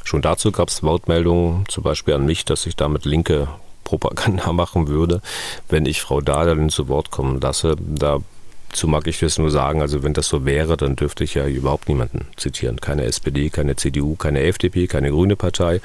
Schon 0.07 0.21
dazu 0.21 0.53
gab 0.53 0.69
es 0.69 0.83
Wortmeldungen, 0.83 1.65
zum 1.67 1.83
Beispiel 1.83 2.13
an 2.13 2.25
mich, 2.25 2.45
dass 2.45 2.65
ich 2.65 2.77
damit 2.77 3.03
linke 3.03 3.49
Propaganda 3.83 4.53
machen 4.53 4.87
würde, 4.87 5.21
wenn 5.67 5.85
ich 5.85 5.99
Frau 5.99 6.21
Dahlin 6.21 6.69
zu 6.69 6.87
Wort 6.87 7.11
kommen 7.11 7.41
lasse. 7.41 7.75
Dazu 7.77 8.87
mag 8.87 9.05
ich 9.07 9.19
das 9.19 9.37
nur 9.37 9.51
sagen, 9.51 9.81
also 9.81 10.03
wenn 10.03 10.13
das 10.13 10.29
so 10.29 10.45
wäre, 10.45 10.77
dann 10.77 10.95
dürfte 10.95 11.25
ich 11.25 11.33
ja 11.33 11.45
überhaupt 11.45 11.89
niemanden 11.89 12.25
zitieren. 12.37 12.79
Keine 12.79 13.03
SPD, 13.03 13.49
keine 13.49 13.75
CDU, 13.75 14.15
keine 14.15 14.43
FDP, 14.43 14.87
keine 14.87 15.11
Grüne 15.11 15.35
Partei 15.35 15.81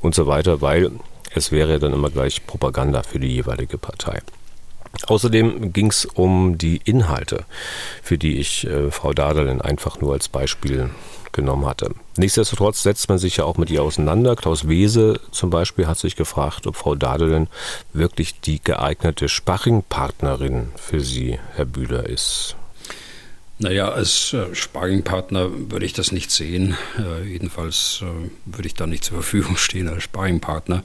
und 0.00 0.14
so 0.14 0.28
weiter, 0.28 0.60
weil 0.60 0.92
es 1.34 1.50
wäre 1.50 1.80
dann 1.80 1.94
immer 1.94 2.10
gleich 2.10 2.46
Propaganda 2.46 3.02
für 3.02 3.18
die 3.18 3.34
jeweilige 3.34 3.76
Partei. 3.76 4.20
Außerdem 5.08 5.72
ging 5.72 5.88
es 5.88 6.04
um 6.04 6.58
die 6.58 6.80
Inhalte, 6.84 7.44
für 8.04 8.18
die 8.18 8.38
ich 8.38 8.68
äh, 8.68 8.92
Frau 8.92 9.12
Dadelin 9.12 9.60
einfach 9.60 10.00
nur 10.00 10.12
als 10.12 10.28
Beispiel 10.28 10.90
genommen 11.34 11.66
hatte. 11.66 11.90
Nichtsdestotrotz 12.16 12.82
setzt 12.82 13.08
man 13.08 13.18
sich 13.18 13.36
ja 13.36 13.44
auch 13.44 13.58
mit 13.58 13.70
ihr 13.70 13.82
auseinander. 13.82 14.36
Klaus 14.36 14.66
Wese 14.68 15.20
zum 15.30 15.50
Beispiel 15.50 15.86
hat 15.86 15.98
sich 15.98 16.16
gefragt, 16.16 16.66
ob 16.66 16.76
Frau 16.76 16.94
Dadelin 16.94 17.48
wirklich 17.92 18.40
die 18.40 18.62
geeignete 18.62 19.28
Sparringpartnerin 19.28 20.70
für 20.76 21.00
Sie, 21.00 21.38
Herr 21.54 21.66
Bühler, 21.66 22.06
ist. 22.08 22.56
Naja, 23.64 23.88
als 23.88 24.34
äh, 24.34 24.54
Sparringpartner 24.54 25.70
würde 25.70 25.86
ich 25.86 25.94
das 25.94 26.12
nicht 26.12 26.30
sehen. 26.30 26.76
Äh, 26.98 27.26
jedenfalls 27.26 28.02
äh, 28.02 28.30
würde 28.44 28.66
ich 28.66 28.74
da 28.74 28.86
nicht 28.86 29.04
zur 29.04 29.14
Verfügung 29.14 29.56
stehen 29.56 29.88
als 29.88 30.02
Sparringpartner. 30.02 30.84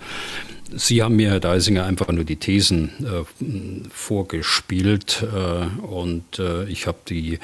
Sie 0.74 1.04
haben 1.04 1.18
mir, 1.18 1.32
Herr 1.32 1.42
Deisinger, 1.42 1.84
einfach 1.84 2.08
nur 2.08 2.24
die 2.24 2.38
Thesen 2.38 2.92
äh, 3.04 3.90
vorgespielt 3.92 5.24
äh, 5.24 5.86
und 5.86 6.40
äh, 6.40 6.70
ich 6.70 6.88
habe 6.88 7.00
die 7.10 7.40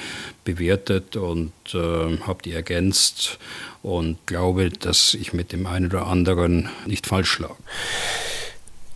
bewertet 0.45 1.17
und 1.17 1.51
habe 1.73 2.43
die 2.43 2.53
ergänzt 2.53 3.39
und 3.81 4.25
glaube, 4.27 4.69
dass 4.69 5.15
ich 5.15 5.33
mit 5.33 5.51
dem 5.51 5.65
einen 5.65 5.87
oder 5.87 6.05
anderen 6.05 6.69
nicht 6.85 7.07
falsch 7.07 7.39
lag. 7.39 7.55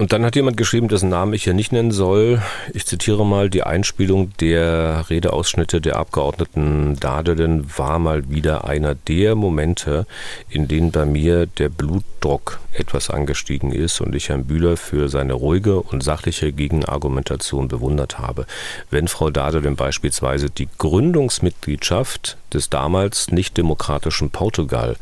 Und 0.02 0.14
dann 0.14 0.24
hat 0.24 0.38
jemand 0.38 0.56
geschrieben, 0.56 0.88
dessen 0.88 1.10
Namen 1.10 1.34
ich 1.34 1.44
hier 1.44 1.54
nicht 1.54 1.74
nennen 1.74 1.92
soll. 1.92 2.42
Ich 2.74 2.86
zitiere 2.86 3.26
mal, 3.26 3.50
die 3.50 3.64
Einspielung 3.64 4.32
der 4.40 5.10
Redeausschnitte 5.10 5.82
der 5.82 5.98
Abgeordneten 5.98 6.96
Dadelen 7.02 7.70
war 7.78 8.00
mal 8.00 8.30
wieder 8.30 8.64
einer 8.64 8.96
der 8.96 9.36
Momente, 9.36 10.08
in 10.48 10.70
denen 10.70 10.92
bei 10.92 11.06
mir 11.06 11.48
der 11.48 11.68
Blutdruck 11.68 12.62
etwas 12.72 13.10
angestiegen 13.10 13.74
ist 13.74 14.00
und 14.00 14.16
ich 14.16 14.30
Herrn 14.30 14.46
Bühler 14.46 14.78
für 14.78 15.10
seine 15.10 15.34
ruhige 15.34 15.82
und 15.82 16.02
sachliche 16.02 16.54
Gegenargumentation 16.54 17.68
bewundert 17.68 18.20
habe. 18.20 18.46
Wenn 18.90 19.10
Frau 19.10 19.30
Dadelen 19.32 19.76
beispielsweise 19.76 20.50
die 20.50 20.70
Gründungsmitgliedschaft 20.78 22.38
des 22.54 22.70
damals 22.70 23.32
nicht 23.32 23.58
demokratischen 23.58 24.30
Portugal 24.30 24.96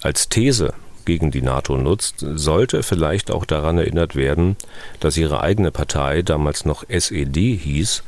als 0.00 0.28
These 0.28 0.74
gegen 1.04 1.30
die 1.30 1.42
NATO 1.42 1.76
nutzt, 1.76 2.24
sollte 2.34 2.82
vielleicht 2.82 3.30
auch 3.30 3.44
daran 3.44 3.78
erinnert 3.78 4.16
werden, 4.16 4.56
dass 5.00 5.16
ihre 5.16 5.40
eigene 5.40 5.70
Partei 5.70 6.22
damals 6.22 6.64
noch 6.64 6.84
SED 6.88 7.56
hieß 7.56 8.02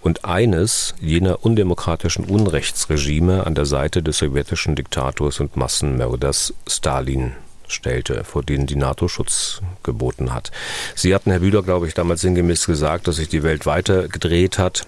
und 0.00 0.24
eines 0.24 0.94
jener 1.00 1.44
undemokratischen 1.44 2.24
Unrechtsregime 2.24 3.46
an 3.46 3.54
der 3.54 3.66
Seite 3.66 4.02
des 4.02 4.18
sowjetischen 4.18 4.74
Diktators 4.74 5.40
und 5.40 5.56
Massenmörders 5.56 6.54
Stalin 6.66 7.32
stellte, 7.68 8.24
vor 8.24 8.42
denen 8.42 8.66
die 8.66 8.76
NATO 8.76 9.08
Schutz 9.08 9.60
geboten 9.82 10.32
hat. 10.32 10.52
Sie 10.94 11.14
hatten, 11.14 11.30
Herr 11.30 11.40
Bühler, 11.40 11.62
glaube 11.62 11.88
ich, 11.88 11.94
damals 11.94 12.20
sinngemäß 12.20 12.66
gesagt, 12.66 13.08
dass 13.08 13.16
sich 13.16 13.28
die 13.28 13.42
Welt 13.42 13.66
weiter 13.66 14.08
gedreht 14.08 14.58
hat 14.58 14.86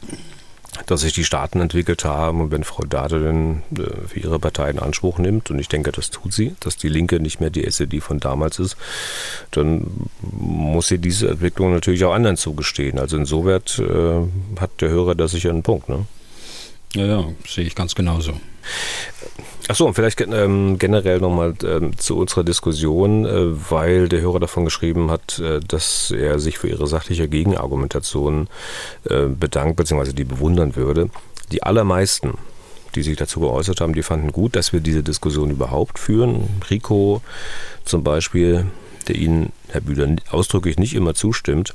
dass 0.86 1.00
sich 1.00 1.12
die 1.12 1.24
Staaten 1.24 1.60
entwickelt 1.60 2.04
haben 2.04 2.40
und 2.40 2.50
wenn 2.50 2.64
Frau 2.64 2.84
Dade 2.84 3.60
äh, 3.72 4.06
für 4.06 4.20
ihre 4.20 4.38
Partei 4.38 4.70
in 4.70 4.78
Anspruch 4.78 5.18
nimmt, 5.18 5.50
und 5.50 5.58
ich 5.58 5.68
denke, 5.68 5.92
das 5.92 6.10
tut 6.10 6.32
sie, 6.32 6.54
dass 6.60 6.76
die 6.76 6.88
Linke 6.88 7.20
nicht 7.20 7.40
mehr 7.40 7.50
die 7.50 7.64
SED 7.64 8.00
von 8.00 8.20
damals 8.20 8.58
ist, 8.58 8.76
dann 9.50 10.08
muss 10.20 10.88
sie 10.88 10.98
diese 10.98 11.30
Entwicklung 11.30 11.72
natürlich 11.72 12.04
auch 12.04 12.12
anderen 12.12 12.36
zugestehen. 12.36 12.98
Also 12.98 13.16
insoweit 13.16 13.78
äh, 13.78 14.60
hat 14.60 14.80
der 14.80 14.90
Hörer 14.90 15.14
da 15.14 15.28
sicher 15.28 15.50
einen 15.50 15.62
Punkt. 15.62 15.88
Ne? 15.88 16.06
Ja, 16.94 17.04
ja, 17.04 17.24
sehe 17.46 17.64
ich 17.64 17.74
ganz 17.74 17.94
genauso. 17.94 18.40
Achso, 19.68 19.84
und 19.84 19.92
vielleicht 19.92 20.18
ähm, 20.22 20.78
generell 20.78 21.20
nochmal 21.20 21.54
ähm, 21.62 21.96
zu 21.98 22.16
unserer 22.16 22.42
Diskussion, 22.42 23.26
äh, 23.26 23.70
weil 23.70 24.08
der 24.08 24.22
Hörer 24.22 24.40
davon 24.40 24.64
geschrieben 24.64 25.10
hat, 25.10 25.38
äh, 25.40 25.60
dass 25.60 26.10
er 26.10 26.38
sich 26.38 26.56
für 26.56 26.68
ihre 26.68 26.86
sachliche 26.86 27.28
Gegenargumentation 27.28 28.48
äh, 29.10 29.26
bedankt, 29.26 29.76
beziehungsweise 29.76 30.14
die 30.14 30.24
bewundern 30.24 30.74
würde. 30.74 31.10
Die 31.52 31.62
allermeisten, 31.62 32.38
die 32.94 33.02
sich 33.02 33.18
dazu 33.18 33.40
geäußert 33.40 33.82
haben, 33.82 33.92
die 33.92 34.02
fanden 34.02 34.32
gut, 34.32 34.56
dass 34.56 34.72
wir 34.72 34.80
diese 34.80 35.02
Diskussion 35.02 35.50
überhaupt 35.50 35.98
führen. 35.98 36.48
Rico 36.70 37.20
zum 37.84 38.02
Beispiel, 38.02 38.64
der 39.06 39.16
Ihnen, 39.16 39.52
Herr 39.68 39.82
Bühler, 39.82 40.16
ausdrücklich 40.30 40.78
nicht 40.78 40.94
immer 40.94 41.12
zustimmt, 41.12 41.72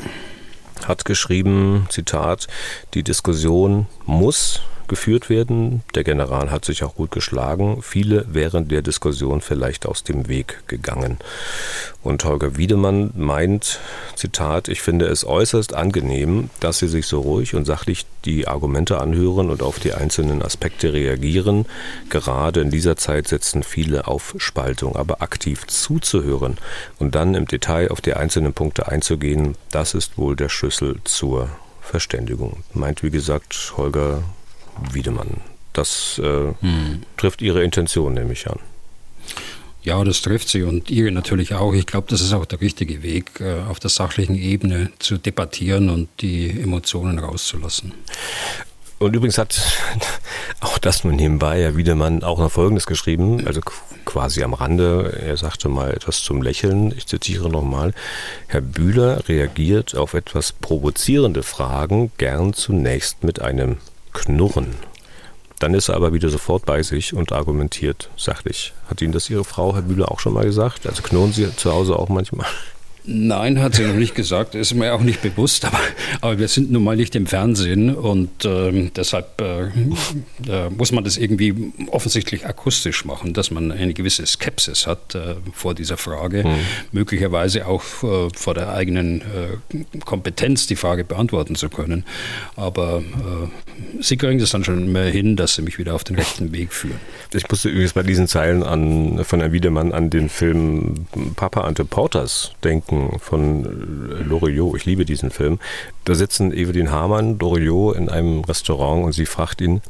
hat 0.84 1.06
geschrieben, 1.06 1.86
Zitat, 1.89 2.47
die 2.95 3.03
Diskussion 3.03 3.86
muss 4.08 4.62
geführt 4.93 5.27
werden. 5.27 5.82
Der 5.95 6.03
General 6.03 6.51
hat 6.51 6.65
sich 6.65 6.84
auch 6.84 6.93
gut 6.93 7.10
geschlagen. 7.10 7.82
Viele 7.82 8.27
wären 8.32 8.67
der 8.67 8.84
Diskussion 8.84 9.41
vielleicht 9.41 9.88
aus 9.88 10.03
dem 10.03 10.27
Weg 10.27 10.67
gegangen. 10.67 11.17
Und 12.03 12.23
Holger 12.25 12.58
Wiedemann 12.58 13.10
meint, 13.15 13.79
Zitat, 14.15 14.67
ich 14.67 14.84
finde 14.84 15.08
es 15.08 15.25
äußerst 15.25 15.73
angenehm, 15.73 16.51
dass 16.60 16.77
Sie 16.77 16.88
sich 16.88 17.08
so 17.08 17.21
ruhig 17.21 17.56
und 17.56 17.65
sachlich 17.65 18.06
die 18.23 18.47
Argumente 18.47 19.01
anhören 19.01 19.49
und 19.49 19.63
auf 19.63 19.79
die 19.79 19.93
einzelnen 19.93 20.43
Aspekte 20.43 20.93
reagieren. 20.93 21.65
Gerade 22.12 22.62
in 22.62 22.69
dieser 22.69 22.95
Zeit 22.95 23.27
setzen 23.27 23.63
viele 23.63 24.08
auf 24.08 24.36
Spaltung, 24.38 24.95
aber 24.95 25.23
aktiv 25.23 25.65
zuzuhören 25.65 26.58
und 26.99 27.15
dann 27.15 27.34
im 27.34 27.47
Detail 27.47 27.89
auf 27.89 27.99
die 27.99 28.13
einzelnen 28.13 28.53
Punkte 28.53 28.89
einzugehen, 28.89 29.56
das 29.71 29.95
ist 29.95 30.19
wohl 30.19 30.36
der 30.36 30.49
Schlüssel 30.49 30.97
zur 31.03 31.49
Verständigung. 31.82 32.62
Meint, 32.75 33.01
wie 33.01 33.10
gesagt, 33.10 33.73
Holger 33.75 34.21
Wiedemann. 34.91 35.41
Das 35.73 36.19
äh, 36.23 36.53
hm. 36.62 37.03
trifft 37.17 37.41
Ihre 37.41 37.63
Intention, 37.63 38.13
nehme 38.13 38.33
ich 38.33 38.47
an. 38.47 38.59
Ja, 39.83 40.01
das 40.03 40.21
trifft 40.21 40.47
sie 40.47 40.63
und 40.63 40.89
Ihre 40.89 41.12
natürlich 41.12 41.55
auch. 41.55 41.73
Ich 41.73 41.86
glaube, 41.86 42.07
das 42.09 42.21
ist 42.21 42.31
auch 42.31 42.45
der 42.45 42.62
richtige 42.62 43.03
Weg, 43.03 43.41
äh, 43.41 43.59
auf 43.69 43.79
der 43.79 43.89
sachlichen 43.89 44.36
Ebene 44.36 44.91
zu 44.99 45.17
debattieren 45.17 45.89
und 45.89 46.07
die 46.21 46.49
Emotionen 46.49 47.19
rauszulassen. 47.19 47.93
Und 48.99 49.13
übrigens 49.13 49.38
hat 49.38 49.59
auch 50.62 50.77
das 50.77 51.03
nur 51.03 51.12
nebenbei 51.12 51.62
Herr 51.62 51.75
Wiedemann 51.75 52.23
auch 52.23 52.39
noch 52.39 52.49
Folgendes 52.49 52.86
geschrieben, 52.86 53.45
also 53.45 53.59
quasi 54.05 54.43
am 54.43 54.53
Rande. 54.53 55.19
Er 55.21 55.36
sagte 55.36 55.67
mal 55.67 55.91
etwas 55.91 56.23
zum 56.23 56.41
Lächeln. 56.41 56.93
Ich 56.95 57.07
zitiere 57.07 57.49
nochmal. 57.49 57.93
Herr 58.47 58.62
Bühler 58.62 59.27
reagiert 59.27 59.97
auf 59.97 60.13
etwas 60.13 60.53
provozierende 60.53 61.43
Fragen 61.43 62.13
gern 62.17 62.53
zunächst 62.53 63.25
mit 63.25 63.41
einem 63.41 63.77
Knurren. 64.13 64.76
Dann 65.60 65.73
ist 65.73 65.89
er 65.89 65.95
aber 65.95 66.13
wieder 66.13 66.30
sofort 66.30 66.65
bei 66.65 66.84
sich 66.84 67.13
und 67.13 67.32
argumentiert 67.32 68.10
sachlich. 68.17 68.73
Hat 68.89 69.02
Ihnen 69.02 69.13
das 69.13 69.30
Ihre 69.30 69.43
Frau, 69.43 69.73
Herr 69.73 69.84
Bühler, 69.84 70.12
auch 70.12 70.19
schon 70.19 70.34
mal 70.34 70.45
gesagt? 70.45 70.88
Also 70.88 71.02
knurren 71.04 71.32
Sie 71.32 71.56
zu 71.56 71.71
Hause 71.71 71.97
auch 71.97 72.10
manchmal? 72.10 72.47
Nein, 73.05 73.61
hat 73.61 73.75
sie 73.75 73.83
noch 73.83 73.95
nicht 73.95 74.15
gesagt, 74.15 74.55
ist 74.55 74.73
mir 74.73 74.93
auch 74.93 75.01
nicht 75.01 75.21
bewusst, 75.21 75.65
aber, 75.65 75.79
aber 76.21 76.39
wir 76.39 76.47
sind 76.47 76.71
nun 76.71 76.85
mal 76.85 76.95
nicht 76.95 77.15
im 77.15 77.27
Fernsehen 77.27 77.93
und 77.93 78.45
äh, 78.45 78.89
deshalb 78.95 79.41
äh, 79.41 79.63
äh, 80.49 80.69
muss 80.69 80.93
man 80.93 81.03
das 81.03 81.17
irgendwie 81.17 81.73
offensichtlich 81.87 82.45
akustisch 82.45 83.03
machen, 83.03 83.33
dass 83.33 83.51
man 83.51 83.73
eine 83.73 83.93
gewisse 83.93 84.25
Skepsis 84.25 84.87
hat 84.87 85.15
äh, 85.15 85.35
vor 85.53 85.75
dieser 85.75 85.97
Frage, 85.97 86.45
mhm. 86.45 86.55
möglicherweise 86.93 87.67
auch 87.67 87.83
äh, 88.03 88.29
vor 88.33 88.53
der 88.53 88.73
eigenen 88.73 89.21
äh, 89.21 89.99
Kompetenz, 90.05 90.67
die 90.67 90.77
Frage 90.77 91.03
beantworten 91.03 91.55
zu 91.55 91.67
können. 91.69 92.05
Aber 92.55 93.03
sie 93.99 94.17
kriegen 94.17 94.39
das 94.39 94.51
dann 94.51 94.63
schon 94.63 94.91
mehr 94.91 95.09
hin, 95.09 95.35
dass 95.35 95.55
sie 95.55 95.61
mich 95.61 95.77
wieder 95.77 95.93
auf 95.95 96.03
den 96.03 96.15
rechten 96.15 96.53
Weg 96.53 96.73
führen. 96.73 96.99
Ich 97.33 97.49
musste 97.49 97.69
übrigens 97.69 97.93
bei 97.93 98.03
diesen 98.03 98.27
Zeilen 98.27 98.63
an, 98.63 99.23
von 99.25 99.39
Herrn 99.39 99.51
Wiedemann 99.51 99.91
an 99.91 100.09
den 100.09 100.29
Film 100.29 101.05
Papa 101.35 101.61
Ante 101.61 101.85
Porters 101.85 102.51
denken 102.63 102.92
Schrecken 102.93 103.19
von 103.19 103.65
äh, 103.65 104.23
Loriot. 104.23 104.75
Ich 104.77 104.86
liebe 104.86 105.06
diesen 105.06 105.32
Film. 105.32 105.60
Da 106.06 106.15
sitzen 106.15 106.53
Evelyn 106.53 106.91
Hamann, 106.91 107.39
Loriot 107.39 107.95
in 107.95 108.10
einem 108.10 108.43
Restaurant 108.43 109.06
und 109.06 109.13
sie 109.13 109.25
fragt 109.25 109.62
ihn, 109.62 109.82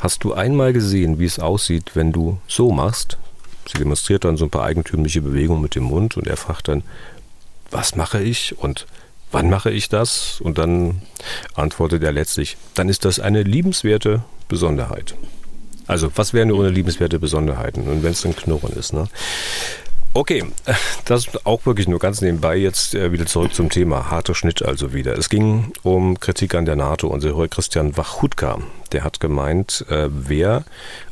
hast 0.00 0.24
du 0.24 0.34
einmal 0.34 0.72
gesehen, 0.72 1.18
wie 1.18 1.24
es 1.24 1.38
aussieht, 1.38 1.92
wenn 1.94 2.12
du 2.12 2.38
so 2.46 2.72
machst? 2.72 3.18
Sie 3.70 3.78
demonstriert 3.78 4.24
dann 4.24 4.36
so 4.36 4.46
ein 4.46 4.50
paar 4.50 4.64
eigentümliche 4.64 5.22
Bewegungen 5.22 5.62
mit 5.62 5.74
dem 5.74 5.84
Mund 5.84 6.16
und 6.16 6.26
er 6.26 6.36
fragt 6.36 6.68
dann, 6.68 6.82
was 7.70 7.96
mache 7.96 8.22
ich 8.22 8.58
und 8.58 8.86
wann 9.30 9.50
mache 9.50 9.70
ich 9.70 9.90
das? 9.90 10.40
Und 10.40 10.56
dann 10.56 11.02
antwortet 11.54 12.02
er 12.02 12.12
letztlich, 12.12 12.56
dann 12.74 12.88
ist 12.88 13.04
das 13.04 13.20
eine 13.20 13.42
liebenswerte 13.42 14.22
Besonderheit. 14.48 15.14
Also, 15.86 16.10
was 16.16 16.32
wären 16.34 16.52
ohne 16.52 16.70
liebenswerte 16.70 17.18
Besonderheiten? 17.18 17.88
Und 17.88 18.02
wenn 18.02 18.12
es 18.12 18.24
ein 18.24 18.36
Knurren 18.36 18.72
ist, 18.74 18.92
ne? 18.92 19.08
Okay, 20.18 20.44
das 21.04 21.28
auch 21.46 21.64
wirklich 21.64 21.86
nur 21.86 22.00
ganz 22.00 22.20
nebenbei. 22.22 22.56
Jetzt 22.56 22.92
äh, 22.92 23.12
wieder 23.12 23.26
zurück 23.26 23.54
zum 23.54 23.70
Thema. 23.70 24.10
Harter 24.10 24.34
Schnitt 24.34 24.64
also 24.64 24.92
wieder. 24.92 25.16
Es 25.16 25.28
ging 25.28 25.70
um 25.84 26.18
Kritik 26.18 26.56
an 26.56 26.64
der 26.64 26.74
NATO. 26.74 27.06
Unser 27.06 27.36
Herr 27.36 27.46
Christian 27.46 27.96
Wachutka, 27.96 28.58
der 28.90 29.04
hat 29.04 29.20
gemeint, 29.20 29.86
äh, 29.88 30.08
wer 30.10 30.64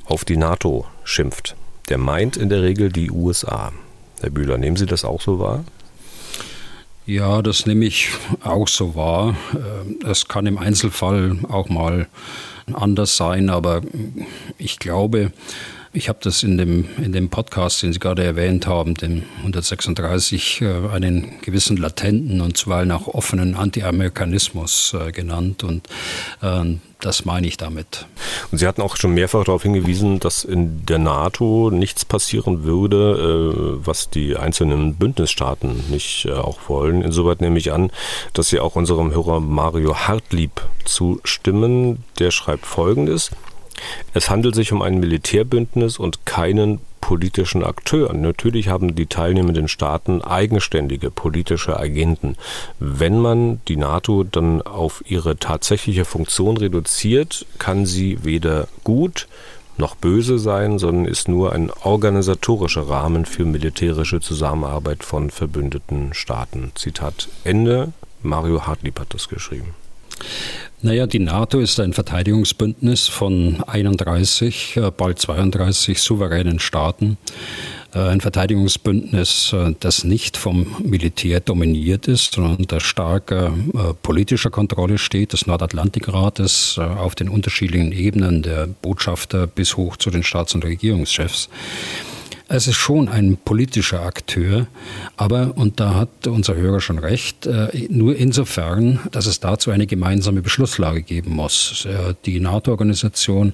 auf 0.07 0.25
die 0.25 0.37
NATO 0.37 0.87
schimpft, 1.05 1.55
der 1.89 1.99
meint 1.99 2.37
in 2.37 2.49
der 2.49 2.63
Regel 2.63 2.91
die 2.91 3.13
USA. 3.13 3.71
Herr 4.23 4.31
Bühler, 4.31 4.59
nehmen 4.59 4.77
Sie 4.77 4.87
das 4.87 5.05
auch 5.05 5.21
so 5.21 5.39
wahr? 5.39 5.63
Ja, 7.07 7.43
das 7.43 7.65
nehme 7.65 7.85
ich 7.85 8.09
auch 8.43 8.67
so 8.67 8.97
wahr. 8.97 9.37
Äh, 9.55 10.05
es 10.05 10.27
kann 10.27 10.47
im 10.47 10.59
Einzelfall 10.59 11.39
auch 11.49 11.69
mal 11.69 12.09
anders 12.73 13.17
sein, 13.17 13.51
aber 13.51 13.83
ich 14.59 14.81
glaube, 14.81 15.31
ich 15.97 16.11
habe 16.11 16.19
das 16.23 16.43
in 16.43 16.59
dem, 16.59 16.87
in 16.99 17.13
dem 17.13 17.31
Podcast, 17.31 17.83
den 17.83 17.93
Sie 17.93 17.99
gerade 17.99 18.23
erwähnt 18.23 18.67
haben, 18.67 18.95
dem 18.95 19.23
136, 19.39 20.61
äh, 20.61 20.89
einen 20.93 21.41
gewissen 21.41 21.77
latenten 21.79 22.43
und 22.43 22.57
zuweilen 22.57 22.93
auch 22.93 23.09
offenen 23.09 23.55
Anti-Amerikanismus 23.55 24.95
äh, 24.95 25.11
genannt. 25.11 25.65
Und 25.65 25.89
äh, 26.43 26.77
das 27.01 27.25
meine 27.25 27.47
ich 27.47 27.57
damit. 27.57 28.07
Und 28.53 28.59
Sie 28.59 28.67
hatten 28.67 28.83
auch 28.83 28.97
schon 28.97 29.15
mehrfach 29.15 29.45
darauf 29.45 29.63
hingewiesen, 29.63 30.21
dass 30.21 30.45
in 30.45 30.85
der 30.85 30.99
NATO 30.99 31.71
nichts 31.71 32.05
passieren 32.05 32.65
würde, 32.65 33.79
was 33.85 34.09
die 34.09 34.37
einzelnen 34.37 34.95
Bündnisstaaten 34.95 35.85
nicht 35.91 36.27
auch 36.31 36.69
wollen. 36.69 37.03
Insoweit 37.03 37.43
nehme 37.43 37.59
ich 37.59 37.71
an, 37.71 37.91
dass 38.33 38.49
Sie 38.49 38.61
auch 38.61 38.77
unserem 38.77 39.11
Hörer 39.11 39.41
Mario 39.41 39.95
Hartlieb 39.95 40.63
zustimmen. 40.87 42.03
Der 42.19 42.31
schreibt 42.31 42.65
Folgendes. 42.65 43.31
Es 44.15 44.31
handelt 44.31 44.55
sich 44.55 44.73
um 44.73 44.83
ein 44.83 44.99
Militärbündnis 45.01 45.99
und 45.99 46.27
keinen 46.27 46.81
politischen 47.01 47.63
Akteur. 47.63 48.13
Natürlich 48.15 48.69
haben 48.69 48.97
die 48.97 49.07
teilnehmenden 49.07 49.69
Staaten 49.69 50.23
eigenständige 50.23 51.11
politische 51.11 51.79
Agenten. 51.79 52.37
Wenn 52.81 53.21
man 53.21 53.61
die 53.69 53.77
NATO 53.77 54.25
dann 54.25 54.61
auf 54.63 55.05
ihre 55.07 55.37
tatsächliche 55.37 56.05
Funktion 56.05 56.57
reduziert, 56.57 57.47
kann 57.59 57.87
sie 57.87 58.25
weder 58.25 58.67
gut 58.83 59.29
noch 59.79 59.95
böse 59.95 60.39
sein, 60.39 60.79
sondern 60.79 61.05
ist 61.05 61.29
nur 61.29 61.53
ein 61.53 61.71
organisatorischer 61.71 62.89
Rahmen 62.89 63.25
für 63.25 63.45
militärische 63.45 64.21
Zusammenarbeit 64.21 65.05
von 65.05 65.31
verbündeten 65.31 66.13
Staaten. 66.13 66.73
Zitat 66.75 67.29
Ende. 67.45 67.93
Mario 68.23 68.67
Hartlieb 68.67 68.99
hat 68.99 69.15
das 69.15 69.29
geschrieben. 69.29 69.75
Naja, 70.83 71.07
die 71.07 71.21
NATO 71.21 71.59
ist 71.59 71.81
ein 71.81 71.95
Verteidigungsbündnis 71.95 73.09
von 73.09 73.63
31, 73.67 74.77
äh, 74.77 74.91
bald 74.95 75.19
32 75.19 76.03
souveränen 76.03 76.59
Staaten. 76.59 77.17
Äh, 77.95 78.01
ein 78.01 78.21
Verteidigungsbündnis, 78.21 79.55
äh, 79.55 79.75
das 79.81 80.05
nicht 80.05 80.37
vom 80.37 80.77
Militär 80.85 81.41
dominiert 81.41 82.09
ist, 82.09 82.35
sondern 82.35 82.57
unter 82.57 82.81
starker 82.81 83.55
politischer 84.03 84.51
Kontrolle 84.51 84.99
steht, 84.99 85.33
des 85.33 85.47
Nordatlantikrates 85.47 86.79
auf 86.79 87.15
den 87.15 87.31
unterschiedlichen 87.31 87.93
Ebenen 87.93 88.43
der 88.43 88.67
Botschafter 88.67 89.47
bis 89.47 89.79
hoch 89.79 89.97
zu 89.97 90.11
den 90.11 90.23
Staats- 90.23 90.55
und 90.55 90.65
Regierungschefs. 90.65 91.49
Es 92.49 92.69
ist 92.69 92.77
schon 92.77 93.09
ein 93.09 93.39
politischer 93.45 94.03
Akteur, 94.03 94.69
aber, 95.17 95.57
und 95.57 95.81
da 95.81 95.95
hat 95.95 96.29
unser 96.29 96.55
Hörer 96.55 96.81
schon 96.81 97.01
recht, 97.01 97.45
äh, 97.47 97.89
nur 97.89 98.15
insofern, 98.15 99.01
dass 99.11 99.27
es 99.27 99.41
dazu 99.41 99.73
eine 99.73 99.89
gemeinsame 99.89 100.43
Beschlusslage 100.43 101.03
geben 101.03 101.33
muss. 101.33 101.87
Äh, 101.87 102.15
die 102.25 102.39
NATO-Organisation 102.39 103.53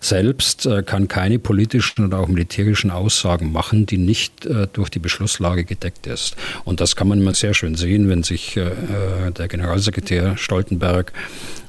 selbst 0.00 0.64
äh, 0.64 0.82
kann 0.82 1.08
keine 1.08 1.38
politischen 1.38 2.06
oder 2.06 2.20
auch 2.20 2.28
militärischen 2.28 2.90
Aussagen 2.90 3.52
machen, 3.52 3.84
die 3.84 3.98
nicht 3.98 4.48
durch 4.72 4.88
die 4.88 4.98
Beschlusslage 4.98 5.64
gedeckt 5.64 6.06
ist. 6.06 6.34
Und 6.64 6.80
das 6.80 6.96
kann 6.96 7.08
man 7.08 7.20
immer 7.20 7.34
sehr 7.34 7.52
schön 7.52 7.74
sehen, 7.74 8.08
wenn 8.08 8.22
sich 8.22 8.54
der 8.54 9.48
Generalsekretär 9.48 10.36
Stoltenberg 10.36 11.12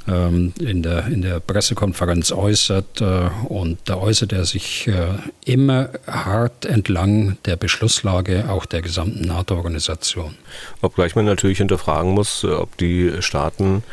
ähm, 0.07 0.53
in, 0.59 0.83
der, 0.83 1.07
in 1.07 1.21
der 1.21 1.39
Pressekonferenz 1.39 2.31
äußert. 2.31 3.01
Äh, 3.01 3.29
und 3.47 3.77
da 3.85 3.95
äußert 3.97 4.33
er 4.33 4.45
sich 4.45 4.87
äh, 4.87 5.13
immer 5.45 5.89
hart 6.07 6.65
entlang 6.65 7.37
der 7.45 7.55
Beschlusslage 7.55 8.49
auch 8.49 8.65
der 8.65 8.81
gesamten 8.81 9.21
NATO-Organisation. 9.21 10.35
Obgleich 10.81 11.15
man 11.15 11.25
natürlich 11.25 11.59
hinterfragen 11.59 12.11
muss, 12.11 12.43
äh, 12.43 12.47
ob 12.47 12.77
die 12.77 13.21
Staaten 13.21 13.83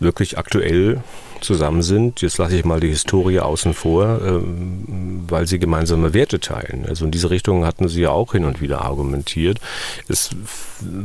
wirklich 0.00 0.38
aktuell 0.38 1.02
zusammen 1.40 1.82
sind. 1.82 2.22
Jetzt 2.22 2.38
lasse 2.38 2.56
ich 2.56 2.64
mal 2.64 2.80
die 2.80 2.88
Historie 2.88 3.40
außen 3.40 3.74
vor, 3.74 4.20
ähm, 4.22 5.24
weil 5.28 5.46
sie 5.46 5.58
gemeinsame 5.58 6.14
Werte 6.14 6.40
teilen. 6.40 6.86
Also 6.86 7.04
in 7.04 7.10
diese 7.10 7.30
Richtung 7.30 7.64
hatten 7.64 7.88
sie 7.88 8.02
ja 8.02 8.10
auch 8.10 8.32
hin 8.32 8.44
und 8.44 8.60
wieder 8.60 8.82
argumentiert. 8.82 9.60
Es 10.08 10.30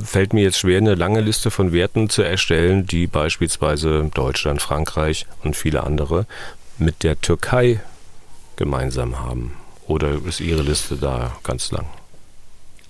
fällt 0.03 0.33
mir 0.33 0.43
jetzt 0.43 0.59
schwer, 0.59 0.77
eine 0.77 0.95
lange 0.95 1.21
Liste 1.21 1.51
von 1.51 1.71
Werten 1.71 2.09
zu 2.09 2.21
erstellen, 2.21 2.85
die 2.85 3.07
beispielsweise 3.07 4.09
Deutschland, 4.13 4.61
Frankreich 4.61 5.25
und 5.43 5.55
viele 5.55 5.83
andere 5.83 6.25
mit 6.77 7.03
der 7.03 7.19
Türkei 7.19 7.81
gemeinsam 8.55 9.19
haben. 9.19 9.53
Oder 9.87 10.17
ist 10.25 10.39
Ihre 10.39 10.61
Liste 10.61 10.95
da 10.95 11.35
ganz 11.43 11.71
lang? 11.71 11.85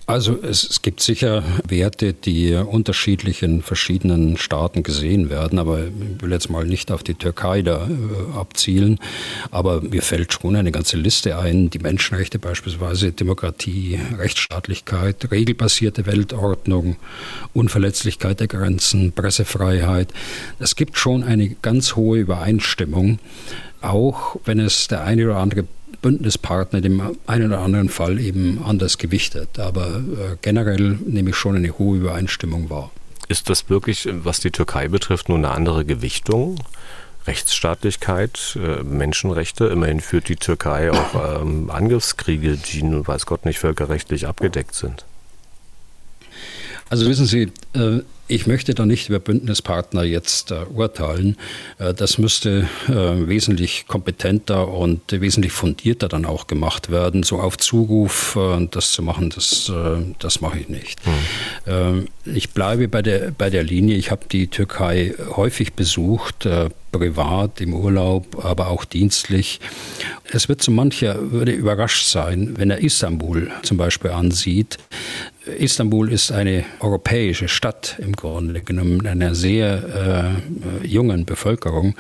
Also 0.05 0.37
es, 0.41 0.69
es, 0.69 0.81
gibt 0.81 0.99
sicher 0.99 1.43
Werte, 1.65 2.11
die 2.11 2.53
unterschiedlich 2.53 3.41
in 3.41 3.61
verschiedenen 3.61 4.35
Staaten 4.35 4.83
gesehen 4.83 5.29
werden, 5.29 5.59
aber 5.59 5.79
ich 5.85 6.21
will 6.21 6.31
jetzt 6.31 6.49
mal 6.49 6.65
nicht 6.65 6.91
auf 6.91 7.03
die 7.03 7.13
Türkei 7.13 7.61
da 7.61 7.87
äh, 7.87 8.37
abzielen. 8.37 8.99
Aber 9.49 9.79
mir 9.79 10.01
fällt 10.01 10.33
schon 10.33 10.57
eine 10.57 10.73
ganze 10.73 10.97
Liste 10.97 11.37
ein, 11.37 11.69
die 11.69 11.79
Menschenrechte 11.79 12.37
beispielsweise, 12.37 13.13
Demokratie, 13.13 13.97
Rechtsstaatlichkeit, 14.17 15.31
regelbasierte 15.31 16.05
Weltordnung, 16.05 16.97
Unverletzlichkeit 17.53 18.41
der 18.41 18.47
Grenzen, 18.47 19.13
Pressefreiheit. 19.13 20.09
Es 20.59 20.75
gibt 20.75 20.97
schon 20.97 21.23
eine 21.23 21.55
ganz 21.61 21.95
hohe 21.95 22.19
Übereinstimmung, 22.19 23.19
auch 23.81 24.35
wenn 24.43 24.59
es 24.59 24.89
der 24.89 25.05
eine 25.05 25.25
oder 25.25 25.37
andere 25.37 25.63
Bündnispartner 26.03 26.81
dem 26.81 27.01
einen 27.25 27.47
oder 27.47 27.61
anderen 27.61 27.89
Fall 27.89 28.19
eben 28.19 28.61
anders 28.63 28.99
gewichtet. 28.99 29.57
Aber 29.57 29.87
äh, 29.87 30.35
generell 30.43 30.99
nehme 31.03 31.31
ich 31.31 31.35
schon 31.35 31.55
eine 31.55 31.79
hohe 31.79 31.97
Übereinstimmung 31.97 32.69
wahr. 32.69 32.91
Ist 33.27 33.49
das 33.49 33.69
wirklich, 33.69 34.07
was 34.11 34.39
die 34.39 34.51
Türkei 34.51 34.89
betrifft, 34.89 35.29
nur 35.29 35.39
eine 35.39 35.49
andere 35.49 35.85
Gewichtung? 35.85 36.59
Rechtsstaatlichkeit, 37.25 38.57
äh, 38.61 38.83
Menschenrechte. 38.83 39.65
Immerhin 39.65 40.01
führt 40.01 40.27
die 40.27 40.35
Türkei 40.35 40.91
auch 40.91 41.41
ähm, 41.41 41.71
Angriffskriege, 41.71 42.57
die 42.57 42.83
nun 42.83 43.07
weiß 43.07 43.25
Gott 43.25 43.45
nicht 43.45 43.59
völkerrechtlich 43.59 44.27
abgedeckt 44.27 44.75
sind. 44.75 45.05
Also 46.89 47.07
wissen 47.07 47.25
Sie, 47.25 47.51
äh, 47.73 48.01
ich 48.27 48.47
möchte 48.47 48.73
da 48.73 48.85
nicht 48.85 49.09
über 49.09 49.19
Bündnispartner 49.19 50.03
jetzt 50.03 50.51
äh, 50.51 50.65
urteilen. 50.73 51.37
Äh, 51.77 51.93
das 51.93 52.17
müsste 52.17 52.67
wesentlich 52.87 53.85
kompetenter 53.87 54.67
und 54.67 55.01
wesentlich 55.11 55.51
fundierter 55.51 56.07
dann 56.07 56.25
auch 56.25 56.47
gemacht 56.47 56.89
werden. 56.89 57.23
So 57.23 57.39
auf 57.39 57.57
Zuruf 57.57 58.37
das 58.71 58.91
zu 58.91 59.01
machen, 59.01 59.29
das, 59.29 59.71
das 60.19 60.41
mache 60.41 60.59
ich 60.59 60.69
nicht. 60.69 60.99
Mhm. 61.05 62.07
ich 62.25 62.51
bleibe 62.51 62.87
bei 62.87 63.01
der, 63.01 63.31
bei 63.31 63.49
der 63.49 63.63
Linie. 63.63 63.97
Ich 63.97 64.11
habe 64.11 64.25
die 64.31 64.47
Türkei 64.47 65.13
häufig 65.35 65.73
besucht, 65.73 66.47
privat, 66.91 67.59
im 67.59 67.73
Urlaub, 67.73 68.45
aber 68.45 68.67
auch 68.69 68.85
dienstlich. 68.85 69.59
Es 70.31 70.47
wird 70.47 70.63
so 70.63 70.71
mancher 70.71 71.31
würde 71.31 71.51
überrascht 71.51 72.07
sein, 72.07 72.53
wenn 72.57 72.69
er 72.69 72.79
Istanbul 72.79 73.51
zum 73.63 73.77
Beispiel 73.77 74.11
ansieht. 74.11 74.77
Istanbul 75.45 76.09
ist 76.09 76.31
eine 76.31 76.63
europäische 76.79 77.49
Stadt 77.49 77.97
im 77.99 78.13
Grunde 78.13 78.61
genommen, 78.61 79.05
einer 79.05 79.35
sehr 79.35 80.39
äh, 80.81 80.87
jungen 80.87 81.25
Bevölkerung. 81.25 81.95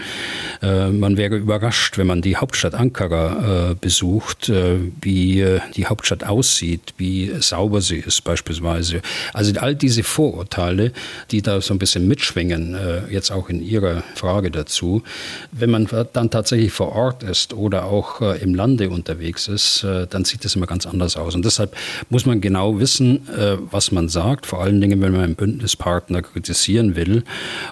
Äh, 0.61 0.91
man 0.91 1.17
wäre 1.17 1.35
überrascht, 1.35 1.97
wenn 1.97 2.07
man 2.07 2.21
die 2.21 2.37
Hauptstadt 2.37 2.73
Ankara 2.73 3.71
äh, 3.71 3.75
besucht, 3.75 4.47
äh, 4.47 4.77
wie 5.01 5.41
äh, 5.41 5.59
die 5.75 5.87
Hauptstadt 5.87 6.23
aussieht, 6.23 6.93
wie 6.97 7.33
sauber 7.39 7.81
sie 7.81 7.97
ist 7.97 8.23
beispielsweise. 8.23 9.01
Also 9.33 9.59
all 9.59 9.75
diese 9.75 10.03
Vorurteile, 10.03 10.93
die 11.31 11.41
da 11.41 11.59
so 11.59 11.73
ein 11.73 11.79
bisschen 11.79 12.07
mitschwingen, 12.07 12.75
äh, 12.75 13.11
jetzt 13.11 13.29
auch 13.29 13.49
in 13.49 13.61
Ihrer 13.61 14.03
Frage 14.15 14.51
dazu, 14.51 15.03
wenn 15.51 15.69
man 15.69 15.89
dann 16.13 16.29
tatsächlich 16.29 16.71
vor 16.71 16.93
Ort 16.93 17.23
ist 17.23 17.53
oder 17.53 17.85
auch 17.85 18.21
im 18.21 18.55
Lande 18.55 18.89
unterwegs 18.89 19.47
ist, 19.47 19.85
dann 20.09 20.23
sieht 20.25 20.45
das 20.45 20.55
immer 20.55 20.65
ganz 20.65 20.85
anders 20.85 21.17
aus. 21.17 21.35
Und 21.35 21.43
deshalb 21.45 21.75
muss 22.09 22.25
man 22.25 22.39
genau 22.41 22.79
wissen, 22.79 23.27
äh, 23.33 23.57
was 23.71 23.91
man 23.91 24.09
sagt, 24.09 24.45
vor 24.45 24.61
allen 24.61 24.79
Dingen, 24.81 25.01
wenn 25.01 25.11
man 25.11 25.21
einen 25.21 25.35
Bündnispartner 25.35 26.21
kritisieren 26.21 26.95
will. 26.95 27.23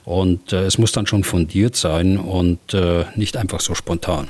Und 0.03 0.53
äh, 0.53 0.63
es 0.65 0.77
muss 0.77 0.91
dann 0.91 1.07
schon 1.07 1.23
fundiert 1.23 1.75
sein 1.75 2.17
und 2.17 2.73
äh, 2.73 3.05
nicht 3.15 3.37
einfach 3.37 3.61
so 3.61 3.75
spontan. 3.75 4.27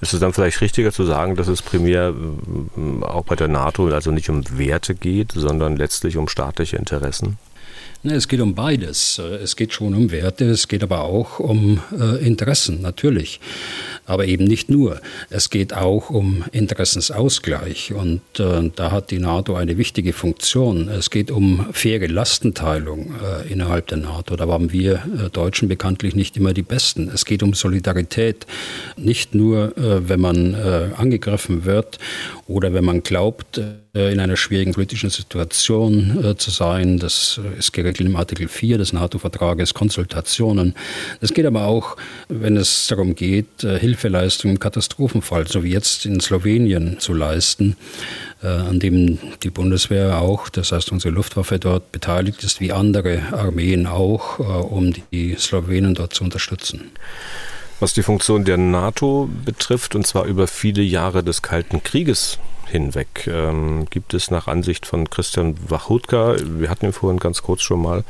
Ist 0.00 0.12
es 0.12 0.20
dann 0.20 0.32
vielleicht 0.32 0.60
richtiger 0.60 0.92
zu 0.92 1.04
sagen, 1.04 1.36
dass 1.36 1.48
es 1.48 1.62
primär 1.62 2.14
auch 3.02 3.24
bei 3.24 3.34
der 3.34 3.48
NATO 3.48 3.88
also 3.88 4.10
nicht 4.10 4.28
um 4.28 4.44
Werte 4.58 4.94
geht, 4.94 5.32
sondern 5.32 5.76
letztlich 5.76 6.16
um 6.16 6.28
staatliche 6.28 6.76
Interessen? 6.76 7.38
Es 8.06 8.28
geht 8.28 8.40
um 8.40 8.54
beides. 8.54 9.18
Es 9.18 9.56
geht 9.56 9.72
schon 9.72 9.94
um 9.94 10.10
Werte, 10.10 10.44
es 10.44 10.68
geht 10.68 10.82
aber 10.82 11.04
auch 11.04 11.38
um 11.38 11.80
äh, 11.98 12.22
Interessen, 12.22 12.82
natürlich. 12.82 13.40
Aber 14.04 14.26
eben 14.26 14.44
nicht 14.44 14.68
nur. 14.68 15.00
Es 15.30 15.48
geht 15.48 15.72
auch 15.72 16.10
um 16.10 16.44
Interessensausgleich. 16.52 17.94
Und 17.94 18.20
äh, 18.38 18.70
da 18.76 18.90
hat 18.90 19.10
die 19.10 19.18
NATO 19.18 19.54
eine 19.54 19.78
wichtige 19.78 20.12
Funktion. 20.12 20.88
Es 20.88 21.08
geht 21.08 21.30
um 21.30 21.64
faire 21.72 22.06
Lastenteilung 22.06 23.14
äh, 23.22 23.50
innerhalb 23.50 23.86
der 23.86 23.96
NATO. 23.96 24.36
Da 24.36 24.46
waren 24.48 24.70
wir 24.70 24.96
äh, 24.96 25.30
Deutschen 25.30 25.68
bekanntlich 25.68 26.14
nicht 26.14 26.36
immer 26.36 26.52
die 26.52 26.60
Besten. 26.60 27.08
Es 27.08 27.24
geht 27.24 27.42
um 27.42 27.54
Solidarität. 27.54 28.46
Nicht 28.98 29.34
nur, 29.34 29.78
äh, 29.78 30.06
wenn 30.10 30.20
man 30.20 30.52
äh, 30.52 30.90
angegriffen 30.94 31.64
wird 31.64 31.98
oder 32.46 32.74
wenn 32.74 32.84
man 32.84 33.02
glaubt, 33.02 33.62
in 33.94 34.18
einer 34.18 34.36
schwierigen 34.36 34.72
politischen 34.72 35.08
Situation 35.08 36.34
zu 36.36 36.50
sein. 36.50 36.98
Das 36.98 37.40
ist 37.56 37.72
geregelt 37.72 37.93
Artikel 37.94 38.06
im 38.06 38.16
Artikel 38.16 38.48
4 38.48 38.78
des 38.78 38.92
NATO-Vertrages 38.92 39.72
Konsultationen. 39.72 40.74
Es 41.20 41.32
geht 41.32 41.46
aber 41.46 41.66
auch, 41.66 41.96
wenn 42.28 42.56
es 42.56 42.88
darum 42.88 43.14
geht, 43.14 43.62
äh, 43.62 43.78
Hilfeleistung 43.78 44.50
im 44.50 44.58
Katastrophenfall, 44.58 45.46
so 45.46 45.62
wie 45.62 45.70
jetzt 45.70 46.04
in 46.04 46.18
Slowenien, 46.18 46.98
zu 46.98 47.14
leisten, 47.14 47.76
äh, 48.42 48.48
an 48.48 48.80
dem 48.80 49.18
die 49.44 49.50
Bundeswehr 49.50 50.18
auch, 50.18 50.48
das 50.48 50.72
heißt 50.72 50.90
unsere 50.90 51.14
Luftwaffe 51.14 51.60
dort 51.60 51.92
beteiligt 51.92 52.42
ist, 52.42 52.60
wie 52.60 52.72
andere 52.72 53.20
Armeen 53.30 53.86
auch, 53.86 54.40
äh, 54.40 54.42
um 54.42 54.92
die 55.12 55.36
Slowenen 55.38 55.94
dort 55.94 56.14
zu 56.14 56.24
unterstützen. 56.24 56.90
Was 57.78 57.92
die 57.92 58.02
Funktion 58.02 58.44
der 58.44 58.56
NATO 58.56 59.28
betrifft, 59.44 59.94
und 59.94 60.04
zwar 60.04 60.24
über 60.24 60.48
viele 60.48 60.82
Jahre 60.82 61.22
des 61.22 61.42
Kalten 61.42 61.84
Krieges 61.84 62.38
hinweg. 62.66 63.26
Ähm, 63.26 63.86
gibt 63.90 64.14
es 64.14 64.30
nach 64.30 64.46
Ansicht 64.46 64.86
von 64.86 65.08
Christian 65.10 65.56
Wachutka, 65.68 66.36
wir 66.44 66.70
hatten 66.70 66.86
ihn 66.86 66.92
vorhin 66.92 67.18
ganz 67.18 67.42
kurz 67.42 67.62
schon 67.62 67.82
mal, 67.82 68.04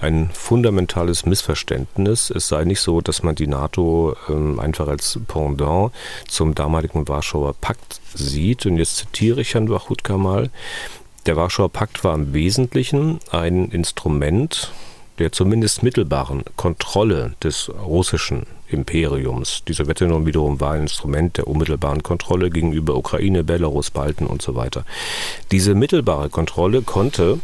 ein 0.00 0.30
fundamentales 0.32 1.26
Missverständnis. 1.26 2.30
Es 2.30 2.48
sei 2.48 2.64
nicht 2.64 2.80
so, 2.80 3.00
dass 3.00 3.22
man 3.22 3.34
die 3.34 3.46
NATO 3.46 4.16
ähm, 4.28 4.60
einfach 4.60 4.88
als 4.88 5.18
Pendant 5.26 5.92
zum 6.28 6.54
damaligen 6.54 7.08
Warschauer 7.08 7.54
Pakt 7.60 8.00
sieht. 8.14 8.66
Und 8.66 8.76
jetzt 8.76 8.96
zitiere 8.96 9.40
ich 9.40 9.54
Herrn 9.54 9.68
Wachutka 9.68 10.16
mal. 10.16 10.50
Der 11.26 11.36
Warschauer 11.36 11.70
Pakt 11.70 12.02
war 12.04 12.14
im 12.14 12.32
Wesentlichen 12.32 13.20
ein 13.30 13.70
Instrument 13.70 14.72
der 15.20 15.32
zumindest 15.32 15.82
mittelbaren 15.82 16.44
Kontrolle 16.56 17.34
des 17.42 17.68
russischen 17.68 18.46
Imperiums. 18.70 19.62
Die 19.66 19.72
Sowjetunion 19.72 20.26
wiederum 20.26 20.60
war 20.60 20.72
ein 20.72 20.82
Instrument 20.82 21.36
der 21.36 21.46
unmittelbaren 21.46 22.02
Kontrolle 22.02 22.50
gegenüber 22.50 22.96
Ukraine, 22.96 23.44
Belarus, 23.44 23.90
Balten 23.90 24.26
und 24.26 24.42
so 24.42 24.54
weiter. 24.54 24.84
Diese 25.50 25.74
mittelbare 25.74 26.28
Kontrolle 26.28 26.82
konnte 26.82 27.40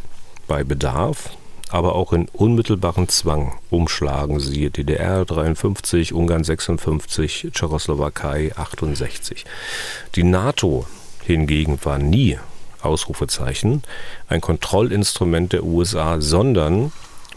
bei 0.47 0.65
Bedarf 0.65 1.31
aber 1.71 1.95
auch 1.95 2.13
in 2.13 2.29
unmittelbaren 2.33 3.09
Zwang 3.09 3.59
umschlagen. 3.71 4.41
Siehe 4.41 4.71
DDR 4.71 5.25
53, 5.25 6.13
Ungarn 6.13 6.45
56, 6.45 7.49
Tschechoslowakei 7.53 8.53
68. 8.57 9.45
Die 10.15 10.23
NATO 10.23 10.87
hingegen 11.25 11.79
war 11.85 11.99
nie 11.99 12.39
Ausrufezeichen 12.83 13.83
ein 14.29 14.41
Kontrollinstrument 14.41 15.53
der 15.53 15.65
USA, 15.65 16.21
sondern 16.21 16.93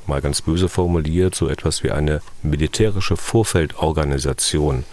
mal 0.09 0.21
ganz 0.21 0.41
böse 0.41 0.67
formuliert, 0.67 1.35
so 1.35 1.47
etwas 1.47 1.83
wie 1.83 1.91
eine 1.91 2.21
militärische 2.43 3.15
Vorfeldorganisation, 3.15 4.83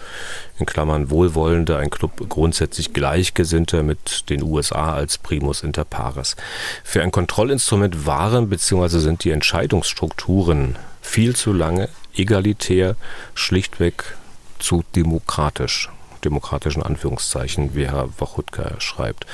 in 0.59 0.65
Klammern 0.65 1.09
Wohlwollende, 1.09 1.77
ein 1.77 1.89
Club 1.89 2.29
grundsätzlich 2.29 2.93
Gleichgesinnter 2.93 3.83
mit 3.83 4.29
den 4.29 4.41
USA 4.43 4.93
als 4.93 5.17
Primus 5.17 5.63
inter 5.63 5.83
pares. 5.83 6.35
Für 6.83 7.01
ein 7.01 7.11
Kontrollinstrument 7.11 8.05
waren 8.05 8.49
bzw. 8.49 8.99
sind 8.99 9.23
die 9.25 9.31
Entscheidungsstrukturen 9.31 10.77
viel 11.01 11.35
zu 11.35 11.51
lange 11.51 11.89
egalitär, 12.15 12.95
schlichtweg 13.33 14.15
zu 14.59 14.83
demokratisch 14.95 15.89
demokratischen 16.27 16.83
Anführungszeichen, 16.83 17.75
wie 17.75 17.87
Herr 17.87 18.09
Wachutka 18.19 18.79
schreibt. 18.79 19.25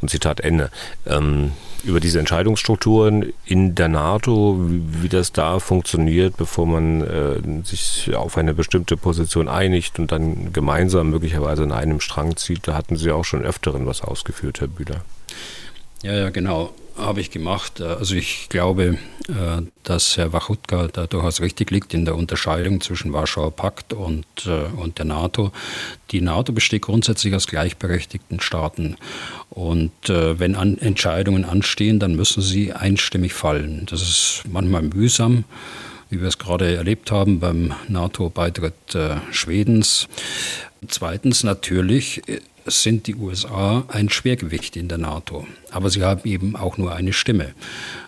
Und 0.00 0.10
Zitat 0.10 0.40
Ende. 0.40 0.70
Ähm, 1.06 1.52
über 1.84 2.00
diese 2.00 2.18
Entscheidungsstrukturen 2.18 3.32
in 3.46 3.74
der 3.74 3.88
NATO, 3.88 4.58
wie, 4.68 5.02
wie 5.02 5.08
das 5.08 5.32
da 5.32 5.58
funktioniert, 5.58 6.36
bevor 6.36 6.66
man 6.66 7.02
äh, 7.02 7.64
sich 7.64 8.14
auf 8.14 8.36
eine 8.36 8.54
bestimmte 8.54 8.96
Position 8.96 9.48
einigt 9.48 9.98
und 9.98 10.12
dann 10.12 10.52
gemeinsam 10.52 11.10
möglicherweise 11.10 11.62
in 11.62 11.72
einem 11.72 12.00
Strang 12.00 12.36
zieht, 12.36 12.68
da 12.68 12.74
hatten 12.74 12.96
Sie 12.96 13.10
auch 13.10 13.24
schon 13.24 13.42
öfteren 13.42 13.86
was 13.86 14.02
ausgeführt, 14.02 14.60
Herr 14.60 14.68
Bühler. 14.68 15.02
Ja, 16.02 16.12
ja, 16.12 16.30
genau. 16.30 16.72
Habe 17.00 17.20
ich 17.20 17.30
gemacht. 17.30 17.80
Also 17.80 18.14
ich 18.14 18.48
glaube, 18.48 18.98
äh, 19.28 19.62
dass 19.82 20.16
Herr 20.16 20.32
Wachutka 20.32 20.88
da 20.88 21.06
durchaus 21.06 21.40
richtig 21.40 21.70
liegt 21.70 21.94
in 21.94 22.04
der 22.04 22.16
Unterscheidung 22.16 22.80
zwischen 22.80 23.12
Warschauer 23.12 23.50
Pakt 23.50 23.92
und, 23.92 24.26
äh, 24.46 24.64
und 24.76 24.98
der 24.98 25.06
NATO. 25.06 25.52
Die 26.10 26.20
NATO 26.20 26.52
besteht 26.52 26.82
grundsätzlich 26.82 27.34
aus 27.34 27.46
gleichberechtigten 27.46 28.40
Staaten. 28.40 28.96
Und 29.48 30.08
äh, 30.08 30.38
wenn 30.38 30.54
an 30.54 30.78
Entscheidungen 30.78 31.44
anstehen, 31.44 31.98
dann 31.98 32.14
müssen 32.14 32.42
sie 32.42 32.72
einstimmig 32.72 33.34
fallen. 33.34 33.86
Das 33.90 34.02
ist 34.02 34.42
manchmal 34.48 34.82
mühsam 34.82 35.44
wie 36.10 36.20
wir 36.20 36.28
es 36.28 36.38
gerade 36.38 36.74
erlebt 36.74 37.12
haben 37.12 37.38
beim 37.38 37.72
NATO-Beitritt 37.88 38.96
äh, 38.96 39.16
Schwedens. 39.30 40.08
Zweitens 40.88 41.44
natürlich 41.44 42.22
sind 42.66 43.06
die 43.06 43.14
USA 43.14 43.84
ein 43.88 44.08
Schwergewicht 44.08 44.76
in 44.76 44.88
der 44.88 44.98
NATO. 44.98 45.46
Aber 45.70 45.90
sie 45.90 46.02
haben 46.02 46.22
eben 46.24 46.56
auch 46.56 46.78
nur 46.78 46.94
eine 46.94 47.12
Stimme. 47.12 47.54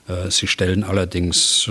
Äh, 0.09 0.31
sie 0.31 0.47
stellen 0.47 0.85
allerdings 0.85 1.62
50 1.64 1.70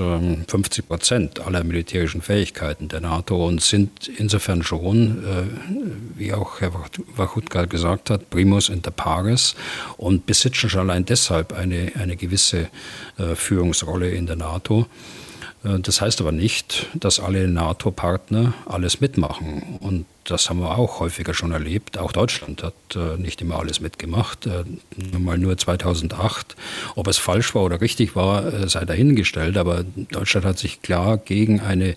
ähm, 0.79 0.87
Prozent 0.87 1.39
aller 1.39 1.63
militärischen 1.63 2.21
Fähigkeiten 2.21 2.87
der 2.87 3.01
NATO 3.01 3.47
und 3.47 3.61
sind 3.61 4.07
insofern 4.17 4.63
schon, 4.63 5.23
äh, 5.23 6.17
wie 6.17 6.33
auch 6.33 6.61
Herr 6.61 6.71
Wachutka 7.15 7.65
gesagt 7.65 8.09
hat, 8.09 8.29
primus 8.29 8.69
inter 8.69 8.91
pares 8.91 9.55
und 9.97 10.25
besitzen 10.25 10.69
schon 10.69 10.81
allein 10.81 11.05
deshalb 11.05 11.53
eine, 11.53 11.91
eine 11.99 12.15
gewisse 12.15 12.69
äh, 13.17 13.35
Führungsrolle 13.35 14.09
in 14.09 14.27
der 14.27 14.37
NATO. 14.37 14.87
Das 15.63 16.01
heißt 16.01 16.21
aber 16.21 16.31
nicht, 16.31 16.87
dass 16.95 17.19
alle 17.19 17.47
NATO-Partner 17.47 18.53
alles 18.65 18.99
mitmachen. 18.99 19.77
Und 19.79 20.05
das 20.23 20.49
haben 20.49 20.59
wir 20.59 20.75
auch 20.75 20.99
häufiger 20.99 21.35
schon 21.35 21.51
erlebt. 21.51 21.99
Auch 21.99 22.11
Deutschland 22.11 22.63
hat 22.63 22.73
äh, 22.95 23.17
nicht 23.21 23.41
immer 23.41 23.59
alles 23.59 23.79
mitgemacht. 23.79 24.47
Äh, 24.47 24.63
mal 25.17 25.37
nur 25.37 25.57
2008. 25.57 26.55
Ob 26.95 27.07
es 27.07 27.19
falsch 27.19 27.53
war 27.53 27.63
oder 27.63 27.79
richtig 27.79 28.15
war, 28.15 28.51
äh, 28.51 28.69
sei 28.69 28.85
dahingestellt. 28.85 29.55
Aber 29.57 29.83
Deutschland 29.83 30.47
hat 30.47 30.57
sich 30.57 30.81
klar 30.81 31.17
gegen 31.17 31.59
eine 31.59 31.95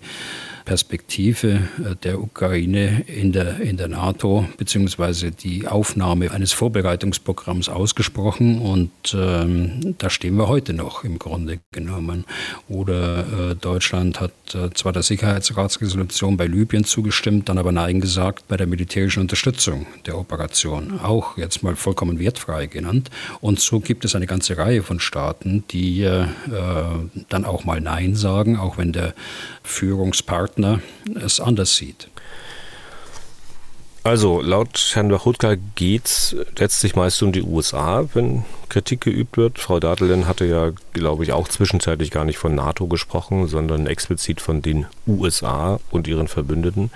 Perspektive 0.65 1.61
äh, 1.79 1.95
der 2.03 2.19
Ukraine 2.19 3.03
in 3.07 3.31
der, 3.31 3.61
in 3.61 3.77
der 3.77 3.87
NATO 3.87 4.45
beziehungsweise 4.57 5.31
die 5.31 5.67
Aufnahme 5.67 6.31
eines 6.31 6.51
Vorbereitungsprogramms 6.51 7.69
ausgesprochen 7.69 8.59
und 8.59 8.91
ähm, 9.13 9.95
da 9.99 10.09
stehen 10.09 10.35
wir 10.37 10.47
heute 10.47 10.73
noch 10.73 11.03
im 11.03 11.19
Grunde 11.19 11.59
genommen. 11.71 12.25
Oder 12.67 13.51
äh, 13.51 13.55
Deutschland 13.55 14.19
hat 14.19 14.31
äh, 14.53 14.71
zwar 14.73 14.91
der 14.91 15.03
Sicherheitsratsresolution 15.03 16.35
bei 16.35 16.47
Libyen 16.47 16.83
zugestimmt, 16.83 17.47
dann 17.47 17.59
aber 17.59 17.71
Nein 17.71 18.01
gesagt 18.01 18.47
bei 18.47 18.57
der 18.57 18.67
militärischen 18.67 19.21
Unterstützung 19.21 19.85
der 20.07 20.17
Operation, 20.17 20.99
auch 20.99 21.37
jetzt 21.37 21.61
mal 21.61 21.75
vollkommen 21.75 22.19
wertfrei 22.19 22.65
genannt. 22.65 23.11
Und 23.39 23.59
so 23.59 23.79
gibt 23.79 24.03
es 24.03 24.15
eine 24.15 24.25
ganze 24.25 24.57
Reihe 24.57 24.81
von 24.81 24.99
Staaten, 24.99 25.63
die 25.69 26.01
äh, 26.01 26.25
dann 27.29 27.45
auch 27.45 27.65
mal 27.65 27.79
Nein 27.79 28.15
sagen, 28.15 28.57
auch 28.57 28.79
wenn 28.79 28.91
der 28.91 29.13
Führungspartner 29.63 30.54
es 31.15 31.39
anders 31.39 31.75
sieht. 31.75 32.09
Also 34.05 34.39
laut 34.39 34.91
Herrn 34.93 35.11
Wachutka 35.11 35.55
geht 35.73 36.05
es 36.05 36.35
letztlich 36.59 36.95
meist 36.95 37.23
um 37.23 37.31
die 37.31 37.41
USA, 37.41 38.07
wenn 38.13 38.45
Kritik 38.69 39.01
geübt 39.01 39.35
wird. 39.35 39.57
Frau 39.57 39.79
Datelen 39.79 40.27
hatte 40.27 40.45
ja, 40.45 40.73
glaube 40.93 41.23
ich, 41.23 41.31
auch 41.31 41.47
zwischenzeitlich 41.47 42.11
gar 42.11 42.23
nicht 42.23 42.37
von 42.37 42.53
NATO 42.53 42.85
gesprochen, 42.85 43.47
sondern 43.47 43.87
explizit 43.87 44.41
von 44.41 44.61
den 44.61 44.85
USA 45.07 45.79
und 45.89 46.07
ihren 46.07 46.27
Verbündeten. 46.27 46.91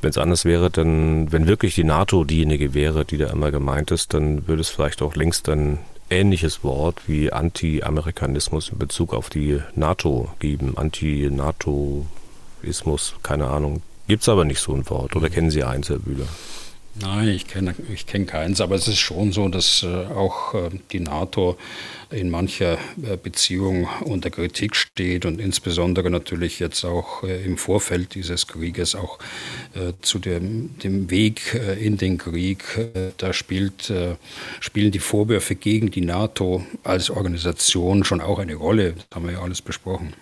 Wenn 0.00 0.10
es 0.10 0.18
anders 0.18 0.44
wäre, 0.44 0.70
dann, 0.70 1.32
wenn 1.32 1.48
wirklich 1.48 1.74
die 1.74 1.82
NATO 1.82 2.22
diejenige 2.22 2.72
wäre, 2.72 3.04
die 3.04 3.16
da 3.16 3.30
immer 3.30 3.50
gemeint 3.50 3.90
ist, 3.90 4.14
dann 4.14 4.46
würde 4.46 4.60
es 4.60 4.68
vielleicht 4.68 5.02
auch 5.02 5.16
längst 5.16 5.48
ein 5.48 5.78
ähnliches 6.08 6.62
Wort 6.62 7.08
wie 7.08 7.32
Anti-Amerikanismus 7.32 8.68
in 8.68 8.78
Bezug 8.78 9.12
auf 9.12 9.28
die 9.28 9.58
NATO 9.74 10.28
geben. 10.38 10.76
Anti-NATO-Ismus, 12.64 13.14
keine 13.22 13.48
Ahnung. 13.48 13.82
Gibt 14.06 14.22
es 14.22 14.28
aber 14.28 14.44
nicht 14.44 14.60
so 14.60 14.74
ein 14.74 14.88
Wort. 14.90 15.16
Oder 15.16 15.30
kennen 15.30 15.50
Sie 15.50 15.64
eins, 15.64 15.88
Herr 15.88 15.98
Bühler? 15.98 16.26
Nein, 16.96 17.28
ich 17.30 17.48
kenne 17.48 17.74
ich 17.92 18.06
kenn 18.06 18.24
keins, 18.24 18.60
aber 18.60 18.76
es 18.76 18.86
ist 18.86 19.00
schon 19.00 19.32
so, 19.32 19.48
dass 19.48 19.82
äh, 19.82 20.06
auch 20.14 20.54
äh, 20.54 20.70
die 20.92 21.00
NATO 21.00 21.56
in 22.12 22.30
mancher 22.30 22.78
äh, 23.02 23.16
Beziehung 23.20 23.88
unter 24.04 24.30
Kritik 24.30 24.76
steht 24.76 25.26
und 25.26 25.40
insbesondere 25.40 26.08
natürlich 26.08 26.60
jetzt 26.60 26.84
auch 26.84 27.24
im 27.24 27.56
Vorfeld 27.56 28.14
dieses 28.14 28.46
Krieges 28.46 28.94
auch 28.94 29.18
zu 30.02 30.20
dem, 30.20 30.78
dem 30.78 31.10
Weg 31.10 31.60
in 31.80 31.96
den 31.96 32.18
Krieg. 32.18 32.62
da 33.16 33.32
spielt, 33.32 33.92
spielen 34.60 34.92
die 34.92 35.00
Vorwürfe 35.00 35.56
gegen 35.56 35.90
die 35.90 36.02
NATO 36.02 36.64
als 36.84 37.10
Organisation 37.10 38.04
schon 38.04 38.20
auch 38.20 38.38
eine 38.38 38.54
Rolle. 38.54 38.92
Das 38.92 39.06
haben 39.14 39.26
wir 39.26 39.32
ja 39.32 39.42
alles 39.42 39.62
besprochen. 39.62 40.12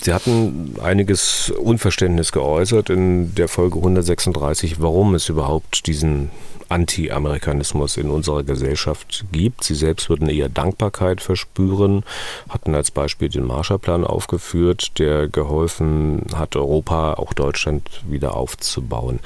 Sie 0.00 0.12
hatten 0.12 0.76
einiges 0.82 1.50
Unverständnis 1.50 2.32
geäußert 2.32 2.90
in 2.90 3.34
der 3.34 3.48
Folge 3.48 3.76
136, 3.76 4.80
warum 4.80 5.14
es 5.14 5.28
überhaupt 5.28 5.86
diesen 5.86 6.30
Anti-Amerikanismus 6.72 7.98
in 7.98 8.10
unserer 8.10 8.42
Gesellschaft 8.42 9.26
gibt. 9.30 9.62
Sie 9.62 9.74
selbst 9.74 10.08
würden 10.08 10.28
eher 10.28 10.48
Dankbarkeit 10.48 11.20
verspüren, 11.20 12.02
hatten 12.48 12.74
als 12.74 12.90
Beispiel 12.90 13.28
den 13.28 13.44
Marshallplan 13.44 14.04
aufgeführt, 14.04 14.98
der 14.98 15.28
geholfen 15.28 16.24
hat, 16.34 16.56
Europa, 16.56 17.14
auch 17.14 17.34
Deutschland 17.34 17.88
wieder 18.08 18.34
aufzubauen. 18.34 19.20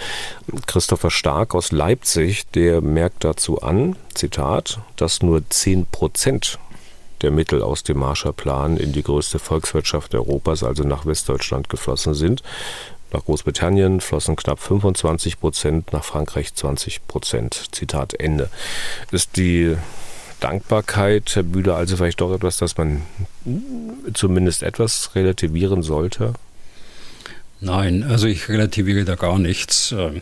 Christopher 0.67 1.11
Stark 1.11 1.55
aus 1.55 1.71
Leipzig, 1.71 2.49
der 2.51 2.81
merkt 2.81 3.23
dazu 3.25 3.63
an, 3.63 3.97
Zitat, 4.15 4.81
dass 4.97 5.23
nur 5.23 5.49
10 5.49 5.87
Prozent 5.87 6.59
der 7.23 7.31
Mittel 7.31 7.63
aus 7.63 7.83
dem 7.83 7.99
Marshallplan 7.99 8.77
in 8.77 8.93
die 8.93 9.03
größte 9.03 9.39
Volkswirtschaft 9.39 10.15
Europas, 10.15 10.63
also 10.63 10.85
nach 10.85 11.07
Westdeutschland, 11.07 11.69
geflossen 11.69 12.15
sind. 12.15 12.43
Nach 13.13 13.25
Großbritannien 13.25 14.01
flossen 14.01 14.37
knapp 14.37 14.59
25 14.59 15.41
Prozent, 15.41 15.93
nach 15.93 16.05
Frankreich 16.05 16.55
20 16.55 17.07
Prozent. 17.07 17.69
Zitat 17.73 18.15
Ende. 18.15 18.51
Ist 19.11 19.37
die 19.37 19.77
Dankbarkeit, 20.41 21.35
Herr 21.35 21.43
Bühler, 21.43 21.77
also 21.77 21.97
vielleicht 21.97 22.21
doch 22.21 22.33
etwas, 22.33 22.59
das 22.59 22.77
man 22.77 23.03
zumindest 24.13 24.63
etwas 24.63 25.15
relativieren 25.15 25.83
sollte? 25.83 26.35
Nein, 27.67 28.05
also 28.05 28.29
ich 28.29 28.49
relativiere 28.49 29.05
da 29.05 29.17
gar 29.17 29.41
nichts. 29.41 29.91
Äh, 29.91 30.21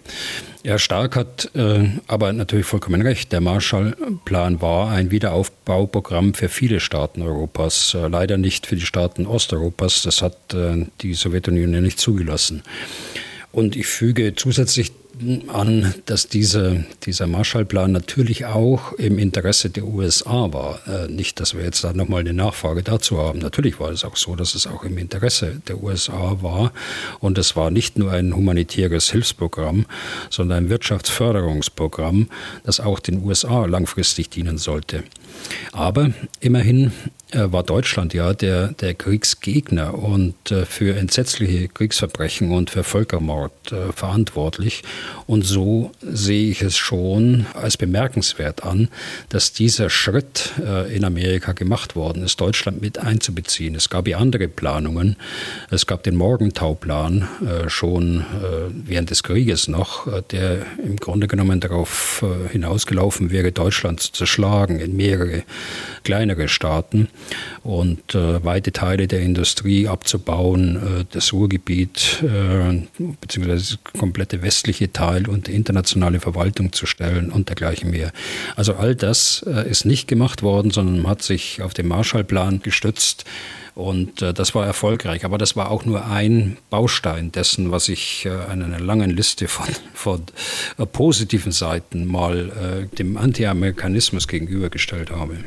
Herr 0.64 0.78
Stark 0.78 1.14
hat 1.14 1.50
äh, 1.54 1.90
aber 2.06 2.32
natürlich 2.32 2.64
vollkommen 2.64 3.02
recht. 3.02 3.32
Der 3.32 3.42
Marshallplan 3.42 4.62
war 4.62 4.90
ein 4.90 5.10
Wiederaufbauprogramm 5.10 6.32
für 6.32 6.48
viele 6.48 6.80
Staaten 6.80 7.20
Europas, 7.20 7.92
äh, 7.92 8.08
leider 8.08 8.38
nicht 8.38 8.66
für 8.66 8.76
die 8.76 8.86
Staaten 8.86 9.26
Osteuropas. 9.26 10.00
Das 10.04 10.22
hat 10.22 10.56
die 11.02 11.12
Sowjetunion 11.12 11.74
ja 11.74 11.82
nicht 11.82 12.00
zugelassen. 12.00 12.62
Und 13.52 13.76
ich 13.76 13.88
füge 13.88 14.34
zusätzlich 14.34 14.92
an, 15.48 15.94
dass 16.06 16.28
diese, 16.28 16.84
dieser 17.04 17.26
Marshallplan 17.26 17.92
natürlich 17.92 18.46
auch 18.46 18.92
im 18.92 19.18
Interesse 19.18 19.70
der 19.70 19.84
USA 19.84 20.52
war. 20.52 20.80
Äh, 20.86 21.08
nicht, 21.08 21.40
dass 21.40 21.54
wir 21.54 21.62
jetzt 21.62 21.84
da 21.84 21.92
nochmal 21.92 22.20
eine 22.20 22.32
Nachfrage 22.32 22.82
dazu 22.82 23.18
haben. 23.18 23.38
Natürlich 23.38 23.78
war 23.80 23.90
es 23.90 24.04
auch 24.04 24.16
so, 24.16 24.36
dass 24.36 24.54
es 24.54 24.66
auch 24.66 24.84
im 24.84 24.98
Interesse 24.98 25.60
der 25.68 25.82
USA 25.82 26.42
war. 26.42 26.72
Und 27.20 27.38
es 27.38 27.56
war 27.56 27.70
nicht 27.70 27.98
nur 27.98 28.12
ein 28.12 28.34
humanitäres 28.34 29.10
Hilfsprogramm, 29.10 29.86
sondern 30.30 30.64
ein 30.64 30.70
Wirtschaftsförderungsprogramm, 30.70 32.28
das 32.64 32.80
auch 32.80 32.98
den 32.98 33.24
USA 33.24 33.66
langfristig 33.66 34.30
dienen 34.30 34.58
sollte. 34.58 35.04
Aber 35.72 36.10
immerhin 36.40 36.92
äh, 37.34 37.52
war 37.52 37.64
Deutschland 37.64 38.14
ja 38.14 38.32
der, 38.32 38.68
der 38.68 38.94
Kriegsgegner 38.94 39.94
und 39.94 40.52
äh, 40.52 40.66
für 40.66 40.96
entsetzliche 40.96 41.68
Kriegsverbrechen 41.68 42.52
und 42.52 42.70
für 42.70 42.84
Völkermord 42.84 43.72
äh, 43.72 43.92
verantwortlich. 43.92 44.82
Und 45.26 45.44
so 45.44 45.90
sehe 46.00 46.50
ich 46.50 46.62
es 46.62 46.76
schon 46.76 47.46
als 47.54 47.76
bemerkenswert 47.76 48.62
an, 48.62 48.88
dass 49.30 49.52
dieser 49.52 49.90
Schritt 49.90 50.52
in 50.92 51.04
Amerika 51.04 51.52
gemacht 51.52 51.96
worden 51.96 52.22
ist, 52.22 52.40
Deutschland 52.40 52.80
mit 52.82 52.98
einzubeziehen. 52.98 53.74
Es 53.74 53.88
gab 53.88 54.06
ja 54.06 54.18
andere 54.18 54.48
Planungen. 54.48 55.16
Es 55.70 55.86
gab 55.86 56.02
den 56.02 56.16
Morgenthau-Plan 56.16 57.28
schon 57.68 58.24
während 58.86 59.10
des 59.10 59.22
Krieges 59.22 59.68
noch, 59.68 60.06
der 60.30 60.66
im 60.82 60.96
Grunde 60.96 61.26
genommen 61.26 61.60
darauf 61.60 62.24
hinausgelaufen 62.50 63.30
wäre, 63.30 63.52
Deutschland 63.52 64.00
zu 64.00 64.12
zerschlagen 64.12 64.80
in 64.80 64.96
mehrere 64.96 65.23
kleinere 66.02 66.48
Staaten 66.48 67.08
und 67.62 68.14
äh, 68.14 68.44
weite 68.44 68.72
Teile 68.72 69.08
der 69.08 69.20
Industrie 69.20 69.88
abzubauen, 69.88 70.76
äh, 70.76 71.04
das 71.10 71.32
Ruhrgebiet 71.32 72.22
äh, 72.22 72.82
bzw. 72.98 73.48
das 73.48 73.78
komplette 73.98 74.42
westliche 74.42 74.92
Teil 74.92 75.28
unter 75.28 75.52
internationale 75.52 76.20
Verwaltung 76.20 76.72
zu 76.72 76.86
stellen 76.86 77.30
und 77.30 77.48
dergleichen 77.48 77.90
mehr. 77.90 78.12
Also 78.56 78.74
all 78.74 78.94
das 78.94 79.44
äh, 79.46 79.68
ist 79.68 79.84
nicht 79.84 80.08
gemacht 80.08 80.42
worden, 80.42 80.70
sondern 80.70 81.06
hat 81.08 81.22
sich 81.22 81.62
auf 81.62 81.74
den 81.74 81.88
Marshallplan 81.88 82.60
gestützt. 82.62 83.24
Und 83.74 84.22
äh, 84.22 84.32
das 84.32 84.54
war 84.54 84.64
erfolgreich. 84.64 85.24
Aber 85.24 85.36
das 85.36 85.56
war 85.56 85.70
auch 85.70 85.84
nur 85.84 86.06
ein 86.06 86.58
Baustein 86.70 87.32
dessen, 87.32 87.72
was 87.72 87.88
ich 87.88 88.24
äh, 88.24 88.52
in 88.52 88.62
einer 88.62 88.80
langen 88.80 89.10
Liste 89.10 89.48
von, 89.48 89.66
von 89.94 90.22
äh, 90.78 90.86
positiven 90.86 91.52
Seiten 91.52 92.06
mal 92.06 92.86
äh, 92.92 92.96
dem 92.96 93.16
Anti-Amerikanismus 93.16 94.28
gegenübergestellt 94.28 95.10
habe. 95.10 95.38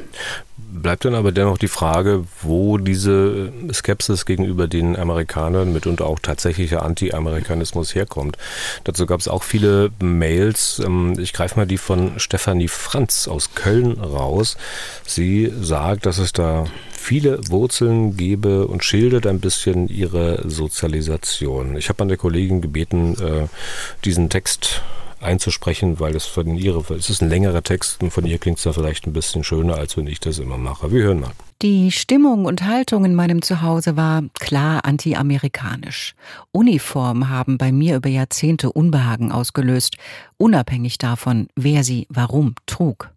Bleibt 0.58 1.06
dann 1.06 1.14
aber 1.14 1.32
dennoch 1.32 1.60
die 1.60 1.68
Frage, 1.68 2.26
wo 2.42 2.80
diese 2.80 3.54
Skepsis 3.72 4.26
gegenüber 4.26 4.68
den 4.68 4.96
Amerikanern, 4.96 5.72
mitunter 5.72 6.08
auch 6.08 6.20
tatsächlicher 6.20 6.84
Anti-Amerikanismus 6.84 7.94
herkommt. 7.94 8.38
Dazu 8.84 9.06
gab 9.06 9.20
es 9.20 9.28
auch 9.28 9.44
viele 9.44 9.92
Mails. 10.00 10.82
Ähm, 10.84 11.14
ich 11.20 11.34
greife 11.34 11.58
mal 11.58 11.68
die 11.68 11.78
von 11.78 12.20
Stefanie 12.20 12.68
Franz 12.68 13.28
aus 13.28 13.54
Köln 13.54 14.00
raus. 14.00 14.58
Sie 15.06 15.54
sagt, 15.62 16.08
dass 16.08 16.18
es 16.18 16.34
da 16.34 16.66
viele 16.92 17.40
Wurzeln 17.50 18.18
gebe 18.18 18.68
und 18.68 18.84
schildert 18.84 19.28
ein 19.28 19.40
bisschen 19.40 19.88
ihre 19.88 20.50
Sozialisation. 20.50 21.78
Ich 21.78 21.90
habe 21.90 22.02
an 22.02 22.10
der 22.10 22.18
Kollegin 22.18 22.62
gebeten, 22.62 23.16
äh, 23.22 23.48
diesen 24.04 24.30
Text 24.30 24.82
einzusprechen, 25.22 26.00
weil 26.00 26.16
es 26.16 26.26
von 26.26 26.56
ihre, 26.56 26.84
es 26.94 27.10
ist 27.10 27.22
ein 27.22 27.30
längerer 27.30 27.64
Text 27.64 28.02
und 28.02 28.12
von 28.12 28.26
ihr 28.26 28.38
klingt 28.38 28.58
es 28.58 28.64
da 28.64 28.74
vielleicht 28.74 29.08
ein 29.08 29.14
bisschen 29.14 29.44
schöner, 29.44 29.76
als 29.76 29.98
wenn 29.98 30.08
ich 30.08 30.20
das 30.20 30.40
immer 30.40 30.58
mache. 30.58 30.92
Wir 30.92 31.04
hören 31.04 31.20
mal. 31.20 31.32
Die 31.64 31.92
Stimmung 31.92 32.46
und 32.46 32.66
Haltung 32.66 33.04
in 33.04 33.16
meinem 33.16 33.42
Zuhause 33.42 33.98
war 33.98 34.24
klar 34.40 34.86
anti-amerikanisch. 34.86 36.14
Uniformen 36.52 37.30
haben 37.30 37.58
bei 37.58 37.72
mir 37.72 37.96
über 37.96 38.10
Jahrzehnte 38.10 38.72
Unbehagen 38.72 39.32
ausgelöst, 39.32 39.98
unabhängig 40.38 41.00
davon, 41.00 41.48
wer 41.56 41.84
sie 41.84 42.06
warum 42.10 42.54
trug. 42.68 43.12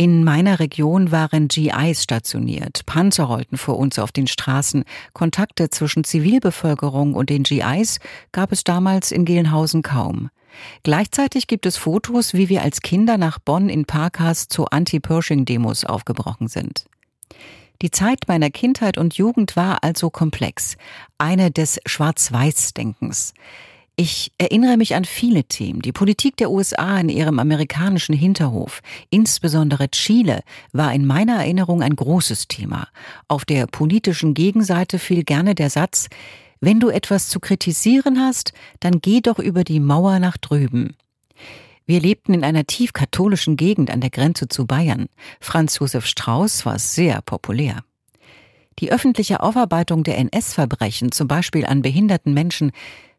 In 0.00 0.22
meiner 0.22 0.60
Region 0.60 1.10
waren 1.10 1.48
GIs 1.48 2.04
stationiert, 2.04 2.86
Panzer 2.86 3.24
rollten 3.24 3.58
vor 3.58 3.78
uns 3.78 3.98
auf 3.98 4.12
den 4.12 4.28
Straßen, 4.28 4.84
Kontakte 5.12 5.70
zwischen 5.70 6.04
Zivilbevölkerung 6.04 7.14
und 7.14 7.30
den 7.30 7.42
GIs 7.42 7.98
gab 8.30 8.52
es 8.52 8.62
damals 8.62 9.10
in 9.10 9.24
Gelnhausen 9.24 9.82
kaum. 9.82 10.30
Gleichzeitig 10.82 11.46
gibt 11.46 11.66
es 11.66 11.76
Fotos, 11.76 12.34
wie 12.34 12.48
wir 12.48 12.62
als 12.62 12.80
Kinder 12.80 13.18
nach 13.18 13.38
Bonn 13.38 13.68
in 13.68 13.84
Parkas 13.84 14.48
zu 14.48 14.66
Anti-Pershing-Demos 14.66 15.84
aufgebrochen 15.84 16.48
sind. 16.48 16.86
Die 17.80 17.90
Zeit 17.90 18.26
meiner 18.26 18.50
Kindheit 18.50 18.98
und 18.98 19.14
Jugend 19.14 19.54
war 19.54 19.84
also 19.84 20.10
komplex, 20.10 20.76
eine 21.16 21.50
des 21.52 21.78
Schwarz-Weiß-Denkens. 21.86 23.34
Ich 24.00 24.30
erinnere 24.38 24.76
mich 24.76 24.94
an 24.94 25.04
viele 25.04 25.42
Themen. 25.42 25.82
Die 25.82 25.90
Politik 25.90 26.36
der 26.36 26.52
USA 26.52 27.00
in 27.00 27.08
ihrem 27.08 27.40
amerikanischen 27.40 28.14
Hinterhof, 28.14 28.80
insbesondere 29.10 29.90
Chile, 29.90 30.42
war 30.72 30.92
in 30.92 31.04
meiner 31.04 31.34
Erinnerung 31.34 31.82
ein 31.82 31.96
großes 31.96 32.46
Thema. 32.46 32.86
Auf 33.26 33.44
der 33.44 33.66
politischen 33.66 34.34
Gegenseite 34.34 35.00
fiel 35.00 35.24
gerne 35.24 35.56
der 35.56 35.68
Satz, 35.68 36.08
wenn 36.60 36.80
du 36.80 36.88
etwas 36.88 37.28
zu 37.28 37.40
kritisieren 37.40 38.20
hast, 38.20 38.52
dann 38.80 39.00
geh 39.00 39.20
doch 39.20 39.38
über 39.38 39.64
die 39.64 39.80
Mauer 39.80 40.18
nach 40.18 40.36
drüben. 40.36 40.96
Wir 41.86 42.00
lebten 42.00 42.34
in 42.34 42.44
einer 42.44 42.66
tief 42.66 42.92
katholischen 42.92 43.56
Gegend 43.56 43.90
an 43.90 44.00
der 44.00 44.10
Grenze 44.10 44.48
zu 44.48 44.66
Bayern. 44.66 45.06
Franz 45.40 45.78
Josef 45.78 46.06
Strauß 46.06 46.66
war 46.66 46.78
sehr 46.78 47.22
populär. 47.22 47.82
Die 48.78 48.92
öffentliche 48.92 49.40
Aufarbeitung 49.40 50.04
der 50.04 50.18
NS-Verbrechen, 50.18 51.12
zum 51.12 51.28
Beispiel 51.28 51.64
an 51.64 51.82
behinderten 51.82 52.34
Menschen, 52.34 52.72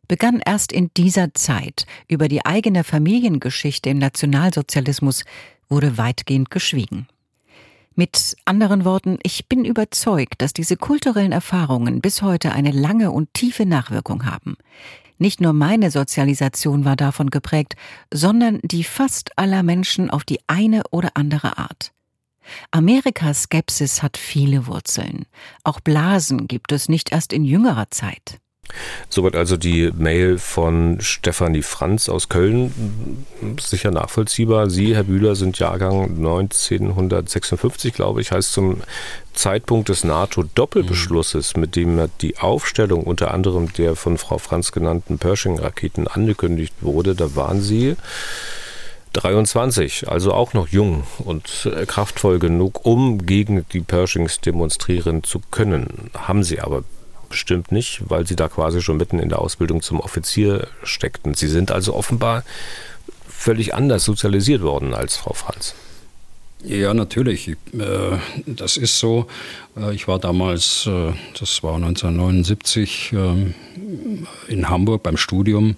begann 0.08 0.42
erst 0.46 0.72
in 0.72 0.92
dieser 0.96 1.34
Zeit. 1.34 1.86
Über 2.08 2.28
die 2.28 2.46
eigene 2.46 2.84
Familiengeschichte 2.84 3.90
im 3.90 3.98
Nationalsozialismus 3.98 5.24
wurde 5.68 5.98
weitgehend 5.98 6.52
geschwiegen. 6.52 7.08
Mit 8.00 8.38
anderen 8.46 8.86
Worten, 8.86 9.20
ich 9.24 9.50
bin 9.50 9.66
überzeugt, 9.66 10.36
dass 10.42 10.54
diese 10.54 10.78
kulturellen 10.78 11.34
Erfahrungen 11.34 12.00
bis 12.00 12.22
heute 12.22 12.54
eine 12.54 12.72
lange 12.72 13.12
und 13.12 13.34
tiefe 13.34 13.66
Nachwirkung 13.66 14.26
haben. 14.26 14.56
Nicht 15.18 15.42
nur 15.42 15.52
meine 15.52 15.92
Sozialisation 15.92 16.86
war 16.86 16.96
davon 16.96 17.30
geprägt, 17.30 17.76
sondern 18.10 18.62
die 18.64 18.86
fast 18.86 19.38
aller 19.38 19.64
Menschen 19.64 20.10
auf 20.10 20.24
die 20.24 20.40
eine 20.48 20.84
oder 20.92 21.10
andere 21.16 21.58
Art. 21.58 21.92
Amerikas 22.72 23.44
Skepsis 23.44 24.02
hat 24.02 24.16
viele 24.16 24.66
Wurzeln. 24.66 25.26
Auch 25.66 25.82
Blasen 25.82 26.48
gibt 26.48 26.72
es 26.72 26.88
nicht 26.88 27.12
erst 27.12 27.34
in 27.34 27.44
jüngerer 27.44 27.92
Zeit. 27.92 28.40
Soweit 29.10 29.36
also 29.36 29.58
die 29.58 29.92
Mail 29.98 30.38
von 30.38 31.02
Stefanie 31.02 31.62
Franz 31.62 32.10
aus 32.10 32.30
Köln. 32.30 33.26
Sicher 33.60 33.92
nachvollziehbar. 33.92 34.70
Sie, 34.70 34.96
Herr 34.96 35.04
Bühler, 35.04 35.36
sind 35.36 35.60
Jahrgang 35.60 36.04
1956, 36.18 37.94
glaube 37.94 38.22
ich, 38.22 38.32
heißt 38.32 38.54
zum 38.54 38.82
Zeitpunkt 39.34 39.90
des 39.90 40.04
NATO-Doppelbeschlusses, 40.04 41.56
mit 41.56 41.76
dem 41.76 42.10
die 42.22 42.38
Aufstellung 42.38 43.04
unter 43.04 43.34
anderem 43.34 43.72
der 43.74 43.96
von 43.96 44.18
Frau 44.18 44.38
Franz 44.38 44.72
genannten 44.72 45.18
Pershing-Raketen 45.18 46.08
angekündigt 46.08 46.74
wurde, 46.82 47.16
da 47.16 47.36
waren 47.36 47.62
Sie 47.62 47.96
23, 49.14 50.08
also 50.08 50.34
auch 50.34 50.54
noch 50.54 50.68
jung 50.68 51.04
und 51.20 51.70
kraftvoll 51.88 52.38
genug, 52.40 52.86
um 52.86 53.26
gegen 53.26 53.66
die 53.72 53.82
Pershings 53.82 54.40
demonstrieren 54.40 55.24
zu 55.24 55.42
können. 55.52 56.12
Haben 56.14 56.44
Sie 56.44 56.60
aber 56.60 56.84
bestimmt 57.30 57.72
nicht, 57.72 58.02
weil 58.10 58.28
Sie 58.28 58.36
da 58.36 58.48
quasi 58.48 58.82
schon 58.82 58.98
mitten 58.98 59.20
in 59.20 59.30
der 59.30 59.40
Ausbildung 59.40 59.82
zum 59.82 60.00
Offizier 60.00 60.68
steckten. 60.84 61.34
Sie 61.34 61.48
sind 61.48 61.72
also 61.72 61.96
offenbar 61.96 62.44
völlig 63.28 63.74
anders 63.74 64.04
sozialisiert 64.04 64.62
worden 64.62 64.94
als 64.94 65.16
Frau 65.16 65.34
Franz. 65.34 65.76
Ja, 66.64 66.94
natürlich. 66.94 67.48
Äh, 67.48 67.56
das 68.46 68.76
ist 68.76 69.00
so. 69.00 69.28
Äh, 69.78 69.96
ich 69.96 70.08
war 70.10 70.20
damals, 70.20 70.86
äh, 70.88 71.14
das 71.40 71.64
war 71.64 71.76
1979, 71.76 73.14
in 74.48 74.70
Hamburg 74.70 75.04
beim 75.04 75.18
Studium, 75.18 75.76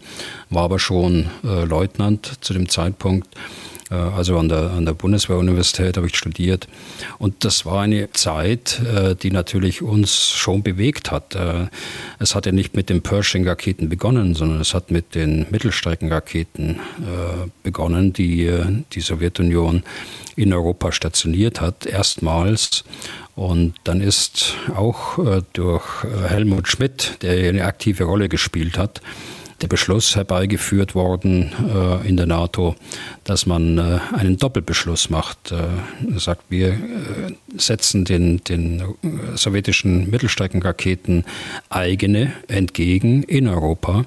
war 0.49 0.63
aber 0.63 0.79
schon 0.79 1.29
Leutnant 1.43 2.39
zu 2.41 2.53
dem 2.53 2.67
Zeitpunkt. 2.67 3.27
Äh, 3.91 3.95
also 3.95 4.37
an 4.37 4.49
der, 4.49 4.71
an 4.71 4.85
der 4.85 4.93
Bundeswehruniversität 4.93 5.97
habe 5.97 6.07
ich 6.07 6.15
studiert. 6.15 6.67
Und 7.19 7.43
das 7.43 7.65
war 7.65 7.81
eine 7.81 8.11
Zeit, 8.13 8.81
äh, 8.81 9.15
die 9.15 9.31
natürlich 9.31 9.81
uns 9.81 10.29
schon 10.29 10.63
bewegt 10.63 11.11
hat. 11.11 11.35
Äh, 11.35 11.67
es 12.19 12.33
hat 12.33 12.45
ja 12.45 12.51
nicht 12.51 12.75
mit 12.75 12.89
den 12.89 13.01
Pershing-Raketen 13.01 13.89
begonnen, 13.89 14.33
sondern 14.33 14.61
es 14.61 14.73
hat 14.73 14.89
mit 14.91 15.15
den 15.15 15.45
Mittelstreckenraketen 15.49 16.79
begonnen, 17.63 18.13
die 18.13 18.49
die 18.93 19.01
Sowjetunion 19.01 19.83
in 20.35 20.53
Europa 20.53 20.91
stationiert 20.91 21.59
hat, 21.59 21.85
erstmals. 21.85 22.83
Und 23.35 23.73
dann 23.83 24.01
ist 24.01 24.55
auch 24.75 25.19
durch 25.53 25.83
Helmut 26.27 26.67
Schmidt, 26.67 27.17
der 27.21 27.49
eine 27.49 27.65
aktive 27.65 28.03
Rolle 28.03 28.29
gespielt 28.29 28.77
hat, 28.77 29.01
der 29.61 29.67
Beschluss 29.67 30.15
herbeigeführt 30.15 30.95
worden 30.95 31.51
äh, 31.73 32.07
in 32.07 32.17
der 32.17 32.25
NATO, 32.25 32.75
dass 33.23 33.45
man 33.45 33.77
äh, 33.77 33.99
einen 34.15 34.37
Doppelbeschluss 34.37 35.09
macht. 35.09 35.51
Äh, 35.51 35.67
sagt, 36.17 36.43
wir 36.49 36.69
äh, 36.69 36.77
setzen 37.57 38.05
den, 38.05 38.43
den 38.43 38.81
äh, 38.81 38.85
sowjetischen 39.35 40.09
Mittelstreckenraketen 40.09 41.25
eigene 41.69 42.33
entgegen 42.47 43.23
in 43.23 43.47
Europa 43.47 44.05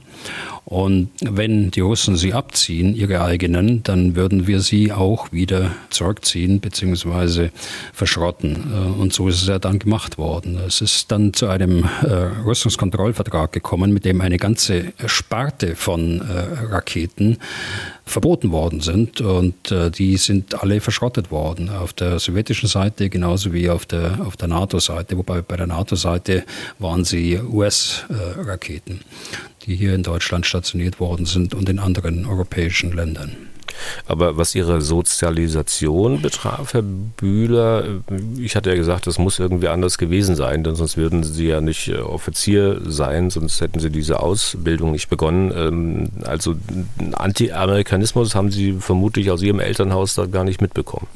und 0.65 1.11
wenn 1.21 1.71
die 1.71 1.81
Russen 1.81 2.17
sie 2.17 2.33
abziehen, 2.33 2.95
ihre 2.95 3.23
eigenen, 3.23 3.83
dann 3.83 4.17
würden 4.17 4.47
wir 4.47 4.61
sie 4.61 4.93
auch 4.93 5.31
wieder 5.31 5.73
zurückziehen 5.91 6.61
bzw. 6.61 7.51
verschrotten. 7.93 8.73
Äh, 8.73 9.01
und 9.01 9.13
so 9.13 9.29
ist 9.29 9.43
es 9.43 9.49
ja 9.49 9.59
dann 9.59 9.79
gemacht 9.79 10.17
worden. 10.17 10.59
Es 10.67 10.81
ist 10.81 11.13
dann 11.13 11.35
zu 11.35 11.49
einem 11.49 11.85
äh, 12.03 12.07
Rüstungskontrollvertrag 12.47 13.53
gekommen, 13.53 13.93
mit 13.93 14.07
dem 14.07 14.23
eine 14.23 14.39
ganze 14.39 14.95
Sparte 15.05 15.77
von 15.77 16.23
äh, 16.23 16.65
Raketen 16.73 17.39
verboten 18.07 18.51
worden 18.51 18.81
sind 18.81 19.23
und 19.23 19.75
die 19.97 20.19
sind 20.19 20.63
alle 20.63 20.83
verschrottet 20.83 21.31
worden. 21.31 21.71
Auf 21.71 21.95
der 21.95 22.19
sowjetischen 22.19 22.69
Seite 22.69 23.09
genauso 23.09 23.55
wie 23.55 23.71
auf 23.71 23.87
der, 23.87 24.21
auf 24.27 24.37
der 24.37 24.49
NATO-Seite, 24.49 25.17
wobei 25.17 25.41
bei 25.41 25.57
der 25.57 25.67
NATO-Seite 25.67 26.45
waren 26.79 27.07
sie 27.07 27.39
US-Raketen, 27.39 29.01
die 29.67 29.77
hier 29.77 29.95
in 29.95 30.03
Deutschland 30.03 30.47
stationiert 30.47 31.01
worden 31.01 31.27
sind 31.27 31.55
und 31.55 31.69
in 31.69 31.79
anderen 31.79 32.27
europäischen 32.27 32.93
Ländern. 32.93 33.37
Aber 34.07 34.37
was 34.37 34.55
Ihre 34.55 34.81
Sozialisation 34.81 36.23
betraf, 36.23 36.75
Herr 36.75 36.83
Bühler, 36.83 37.85
ich 38.39 38.57
hatte 38.57 38.71
ja 38.71 38.77
gesagt, 38.77 39.07
das 39.07 39.19
muss 39.19 39.39
irgendwie 39.39 39.69
anders 39.69 39.99
gewesen 39.99 40.37
sein, 40.37 40.65
denn 40.65 40.75
sonst 40.75 40.97
würden 40.97 41.25
Sie 41.25 41.49
ja 41.49 41.61
nicht 41.61 41.89
äh, 41.89 41.97
Offizier 41.97 42.81
sein, 42.87 43.31
sonst 43.31 43.61
hätten 43.61 43.81
Sie 43.81 43.91
diese 43.91 44.21
Ausbildung 44.21 44.93
nicht 44.93 45.09
begonnen. 45.09 45.53
Ähm, 45.55 46.09
also 46.25 46.55
Anti-Amerikanismus 47.13 48.35
haben 48.35 48.51
Sie 48.51 48.75
vermutlich 48.75 49.31
aus 49.31 49.43
Ihrem 49.43 49.61
Elternhaus 49.61 50.15
da 50.15 50.27
gar 50.27 50.45
nicht 50.45 50.61
mitbekommen. 50.61 51.09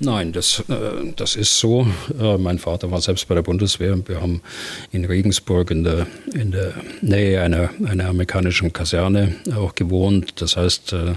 Nein, 0.00 0.30
das, 0.32 0.62
äh, 0.68 1.12
das 1.16 1.34
ist 1.34 1.58
so. 1.58 1.88
Äh, 2.20 2.38
mein 2.38 2.60
Vater 2.60 2.90
war 2.92 3.00
selbst 3.00 3.26
bei 3.26 3.34
der 3.34 3.42
Bundeswehr. 3.42 3.98
Wir 4.06 4.20
haben 4.20 4.42
in 4.92 5.04
Regensburg 5.04 5.72
in 5.72 5.82
der, 5.82 6.06
in 6.32 6.52
der 6.52 6.74
Nähe 7.00 7.42
einer, 7.42 7.70
einer 7.84 8.08
amerikanischen 8.08 8.72
Kaserne 8.72 9.34
auch 9.56 9.74
gewohnt. 9.74 10.40
Das 10.40 10.56
heißt, 10.56 10.92
äh, 10.92 11.14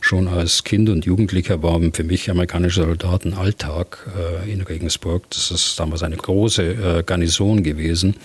schon 0.00 0.28
als 0.28 0.64
Kind 0.64 0.88
und 0.88 1.04
Jugendlicher 1.04 1.62
waren 1.62 1.92
für 1.92 2.04
mich 2.04 2.30
amerikanische 2.30 2.84
Soldaten 2.84 3.34
Alltag 3.34 4.06
in 4.46 4.62
Regensburg. 4.62 5.24
Das 5.30 5.50
ist 5.50 5.78
damals 5.78 6.02
eine 6.02 6.16
große 6.16 7.02
Garnison 7.04 7.62
gewesen. 7.62 8.16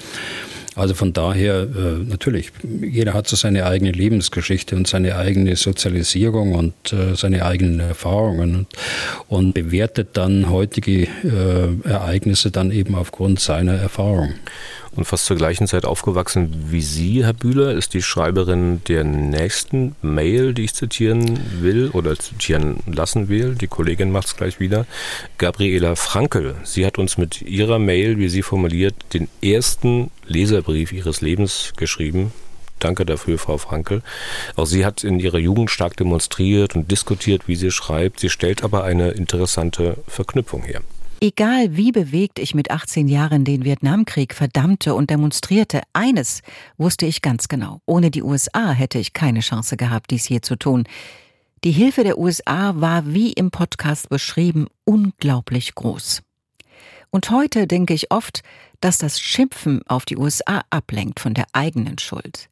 Also 0.78 0.94
von 0.94 1.12
daher, 1.12 1.62
äh, 1.64 2.04
natürlich, 2.08 2.52
jeder 2.82 3.16
hat 3.16 3.28
so 3.28 3.36
seine 3.36 3.66
eigene 3.66 3.92
Lebensgeschichte 3.92 4.76
und 4.76 4.88
seine 4.88 5.16
eigene 5.16 5.56
Sozialisierung 5.56 6.54
und 6.54 6.94
äh, 6.94 7.16
seine 7.16 7.44
eigenen 7.44 7.80
Erfahrungen 7.80 8.68
und, 9.28 9.54
bewertet 9.54 10.10
dann 10.14 10.52
heutige 10.52 11.08
äh, 11.24 11.90
Ereignisse 11.90 12.52
dann 12.52 12.70
eben 12.70 12.94
aufgrund 12.94 13.40
seiner 13.40 13.74
Erfahrung 13.74 14.36
und 14.98 15.06
fast 15.06 15.26
zur 15.26 15.38
gleichen 15.38 15.68
Zeit 15.68 15.86
aufgewachsen 15.86 16.66
wie 16.70 16.82
Sie, 16.82 17.24
Herr 17.24 17.34
Bühler, 17.34 17.74
ist 17.74 17.94
die 17.94 18.02
Schreiberin 18.02 18.82
der 18.88 19.04
nächsten 19.04 19.96
Mail, 20.02 20.54
die 20.54 20.64
ich 20.64 20.74
zitieren 20.74 21.40
will 21.62 21.90
oder 21.94 22.18
zitieren 22.18 22.78
lassen 22.88 23.30
will. 23.30 23.56
Die 23.56 23.68
Kollegin 23.68 24.12
macht 24.12 24.28
es 24.28 24.36
gleich 24.36 24.60
wieder. 24.60 24.86
Gabriela 25.38 25.96
Frankel. 25.96 26.56
Sie 26.64 26.86
hat 26.86 26.98
uns 26.98 27.18
mit 27.18 27.44
ihrer 27.44 27.80
Mail, 27.80 28.18
wie 28.18 28.28
sie 28.28 28.42
formuliert, 28.42 28.96
den 29.14 29.30
ersten 29.42 30.10
Leserbrief 30.26 30.92
ihres 30.92 31.22
Lebens 31.22 31.74
geschrieben. 31.78 32.34
Danke 32.80 33.06
dafür, 33.06 33.38
Frau 33.38 33.58
Frankel. 33.58 34.02
Auch 34.56 34.66
sie 34.66 34.86
hat 34.86 35.04
in 35.04 35.20
ihrer 35.20 35.40
Jugend 35.40 35.72
stark 35.72 35.96
demonstriert 35.98 36.76
und 36.76 36.92
diskutiert, 36.92 37.48
wie 37.48 37.56
sie 37.56 37.72
schreibt. 37.72 38.20
Sie 38.20 38.30
stellt 38.30 38.64
aber 38.64 38.84
eine 38.84 39.12
interessante 39.12 39.98
Verknüpfung 40.08 40.64
her. 40.64 40.82
Egal 41.20 41.76
wie 41.76 41.92
bewegt 41.92 42.38
ich 42.38 42.54
mit 42.54 42.70
18 42.70 43.08
Jahren 43.08 43.44
den 43.44 43.66
Vietnamkrieg 43.66 44.36
verdammte 44.36 44.94
und 44.94 45.10
demonstrierte, 45.10 45.82
eines 45.92 46.44
wusste 46.78 47.08
ich 47.08 47.24
ganz 47.24 47.48
genau. 47.48 47.82
Ohne 47.88 48.12
die 48.12 48.22
USA 48.22 48.72
hätte 48.72 49.00
ich 49.00 49.14
keine 49.14 49.40
Chance 49.40 49.78
gehabt, 49.78 50.12
dies 50.12 50.26
hier 50.26 50.44
zu 50.44 50.56
tun. 50.56 50.84
Die 51.64 51.72
Hilfe 51.72 52.04
der 52.04 52.20
USA 52.20 52.80
war, 52.80 53.12
wie 53.12 53.34
im 53.34 53.50
Podcast 53.50 54.10
beschrieben, 54.10 54.68
unglaublich 54.86 55.74
groß. 55.74 56.22
Und 57.10 57.32
heute 57.32 57.66
denke 57.66 57.96
ich 57.96 58.12
oft, 58.12 58.44
dass 58.82 58.98
das 58.98 59.20
Schimpfen 59.20 59.82
auf 59.88 60.06
die 60.06 60.18
USA 60.18 60.62
ablenkt 60.70 61.20
von 61.20 61.34
der 61.34 61.46
eigenen 61.54 61.98
Schuld. 61.98 62.50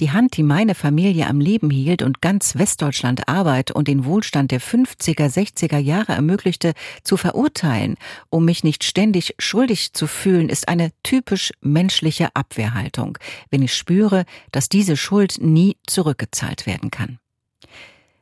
Die 0.00 0.10
Hand, 0.10 0.36
die 0.36 0.42
meine 0.42 0.74
Familie 0.74 1.26
am 1.26 1.40
Leben 1.40 1.70
hielt 1.70 2.02
und 2.02 2.20
ganz 2.20 2.56
Westdeutschland 2.56 3.28
Arbeit 3.28 3.70
und 3.70 3.88
den 3.88 4.04
Wohlstand 4.04 4.50
der 4.50 4.60
50er, 4.60 5.26
60er 5.26 5.78
Jahre 5.78 6.12
ermöglichte, 6.12 6.72
zu 7.02 7.16
verurteilen, 7.16 7.96
um 8.30 8.44
mich 8.44 8.64
nicht 8.64 8.84
ständig 8.84 9.34
schuldig 9.38 9.92
zu 9.92 10.06
fühlen, 10.06 10.48
ist 10.48 10.68
eine 10.68 10.90
typisch 11.02 11.52
menschliche 11.60 12.34
Abwehrhaltung, 12.34 13.18
wenn 13.50 13.62
ich 13.62 13.74
spüre, 13.74 14.24
dass 14.52 14.68
diese 14.68 14.96
Schuld 14.96 15.38
nie 15.40 15.76
zurückgezahlt 15.86 16.66
werden 16.66 16.90
kann. 16.90 17.18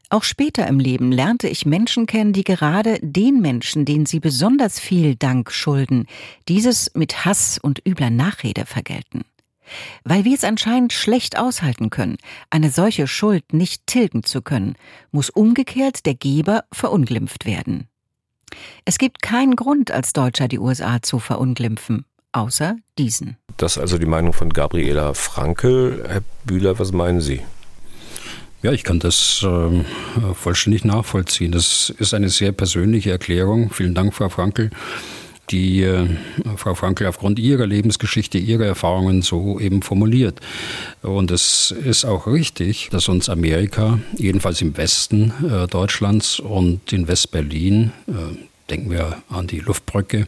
Auch 0.09 0.23
später 0.23 0.67
im 0.69 0.79
Leben 0.79 1.11
lernte 1.11 1.49
ich 1.49 1.67
Menschen 1.67 2.07
kennen, 2.07 2.33
die 2.33 2.45
gerade 2.45 2.99
den 3.03 3.41
Menschen, 3.41 3.85
denen 3.85 4.07
sie 4.07 4.21
besonders 4.21 4.79
viel 4.79 5.17
Dank 5.17 5.51
schulden, 5.51 6.07
dieses 6.49 6.93
mit 6.95 7.25
Hass 7.25 7.59
und 7.61 7.83
übler 7.87 8.11
Nachrede 8.11 8.67
vergelten. 8.67 9.25
Weil 10.05 10.25
wir 10.25 10.35
es 10.35 10.45
anscheinend 10.45 10.93
schlecht 10.93 11.37
aushalten 11.37 11.91
können, 11.91 12.19
eine 12.51 12.71
solche 12.71 13.09
Schuld 13.09 13.53
nicht 13.53 13.87
tilgen 13.89 14.23
zu 14.23 14.43
können, 14.43 14.77
muss 15.11 15.29
umgekehrt 15.29 16.07
der 16.07 16.15
Geber 16.15 16.65
verunglimpft 16.73 17.47
werden. 17.47 17.89
Es 18.85 18.99
gibt 18.99 19.23
keinen 19.23 19.57
Grund, 19.57 19.91
als 19.91 20.13
Deutscher 20.13 20.47
die 20.47 20.61
USA 20.61 21.03
zu 21.03 21.19
verunglimpfen, 21.19 22.05
außer 22.31 22.77
diesen. 22.97 23.39
Das 23.57 23.77
ist 23.77 23.83
also 23.83 23.99
die 23.99 24.07
Meinung 24.07 24.33
von 24.33 24.51
Gabriela 24.51 25.15
Frankel. 25.15 26.05
Herr 26.07 26.23
Bühler, 26.45 26.79
was 26.79 26.93
meinen 26.93 27.21
Sie? 27.21 27.43
Ja, 28.63 28.73
ich 28.73 28.85
kann 28.85 28.99
das 28.99 29.45
äh, 29.45 29.85
vollständig 30.35 30.85
nachvollziehen. 30.85 31.53
Das 31.53 31.91
ist 31.99 32.15
eine 32.15 32.31
sehr 32.31 32.53
persönliche 32.53 33.11
Erklärung. 33.11 33.71
Vielen 33.71 33.95
Dank, 33.95 34.15
Frau 34.15 34.29
Frankel, 34.31 34.71
die 35.51 35.83
äh, 35.83 36.09
Frau 36.57 36.75
Frankel 36.75 37.07
aufgrund 37.07 37.39
ihrer 37.39 37.67
Lebensgeschichte, 37.67 38.39
ihrer 38.39 38.65
Erfahrungen 38.65 39.21
so 39.23 39.61
eben 39.61 39.83
formuliert. 39.83 40.41
Und 41.03 41.31
es 41.31 41.71
ist 41.71 42.07
auch 42.07 42.27
richtig, 42.27 42.89
dass 42.91 43.09
uns 43.09 43.29
Amerika, 43.29 44.01
jedenfalls 44.17 44.63
im 44.63 44.77
Westen 44.77 45.33
äh, 45.49 45.67
Deutschlands 45.67 46.41
und 46.41 46.93
in 46.93 47.09
West-Berlin, 47.09 47.93
äh, 48.09 48.13
denken 48.71 48.91
wir 48.91 49.23
an 49.29 49.47
die 49.47 49.61
Luftbrücke, 49.61 50.27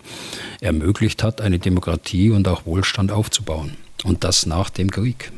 ermöglicht 0.61 1.23
hat, 1.23 1.41
eine 1.41 1.59
Demokratie 1.59 2.31
und 2.31 2.47
auch 2.47 2.67
Wohlstand 2.67 3.11
aufzubauen. 3.11 3.73
Und 4.05 4.23
das 4.23 4.47
nach 4.47 4.71
dem 4.71 4.91
Krieg. 4.91 5.33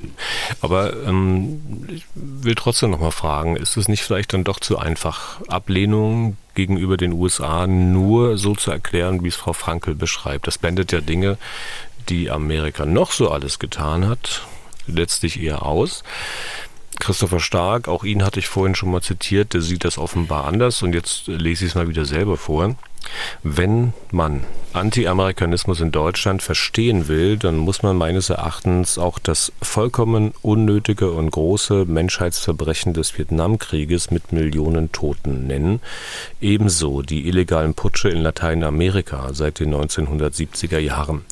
Aber 0.61 0.93
ähm, 1.05 1.89
ich 1.89 2.05
will 2.15 2.55
trotzdem 2.55 2.91
noch 2.91 3.01
mal 3.01 3.11
fragen, 3.11 3.57
ist 3.57 3.79
es 3.79 3.89
nicht 3.89 4.03
vielleicht 4.03 4.35
dann 4.35 4.45
doch 4.45 4.61
zu 4.61 4.79
einfach, 4.79 5.41
Ablehnung 5.49 6.37
gegenüber 6.55 6.99
den 6.99 7.13
USA 7.13 7.67
nur 7.67 8.37
so 8.37 8.55
zu 8.55 8.71
erklären, 8.71 9.25
wie 9.25 9.29
es 9.29 9.37
Frau 9.37 9.55
Frankel 9.55 9.95
beschreibt? 9.95 10.47
Das 10.47 10.59
blendet 10.59 10.93
ja 10.93 11.01
Dinge, 11.01 11.39
die 12.11 12.31
Amerika 12.31 12.85
noch 12.85 13.13
so 13.13 13.31
alles 13.31 13.59
getan 13.59 14.07
hat, 14.07 14.43
letztlich 14.87 15.41
eher 15.41 15.65
aus. 15.65 16.03
Christopher 16.99 17.41
Stark, 17.41 17.89
auch 17.89 18.05
ihn 18.05 18.23
hatte 18.23 18.41
ich 18.41 18.49
vorhin 18.49 18.75
schon 18.75 18.91
mal 18.91 19.01
zitiert, 19.01 19.55
der 19.55 19.63
sieht 19.63 19.85
das 19.85 19.97
offenbar 19.97 20.45
anders 20.45 20.83
und 20.83 20.93
jetzt 20.93 21.29
lese 21.29 21.65
ich 21.65 21.71
es 21.71 21.75
mal 21.75 21.89
wieder 21.89 22.05
selber 22.05 22.37
vor. 22.37 22.77
Wenn 23.43 23.93
man 24.11 24.45
Anti-Amerikanismus 24.73 25.81
in 25.81 25.91
Deutschland 25.91 26.43
verstehen 26.43 27.09
will, 27.09 27.37
dann 27.37 27.57
muss 27.57 27.83
man 27.83 27.97
meines 27.97 28.31
Erachtens 28.31 28.99
auch 28.99 29.19
das 29.19 29.53
vollkommen 29.61 30.33
unnötige 30.43 31.11
und 31.11 31.31
große 31.31 31.87
Menschheitsverbrechen 31.87 32.95
des 32.95 33.19
Vietnamkrieges 33.19 34.11
mit 34.11 34.33
Millionen 34.33 34.93
Toten 34.93 35.47
nennen. 35.47 35.81
Ebenso 36.41 37.03
die 37.03 37.27
illegalen 37.27 37.75
Putsche 37.75 38.11
in 38.11 38.23
Lateinamerika 38.23 39.33
seit 39.33 39.59
den 39.59 39.75
1970er 39.75 40.79
Jahren. 40.79 41.25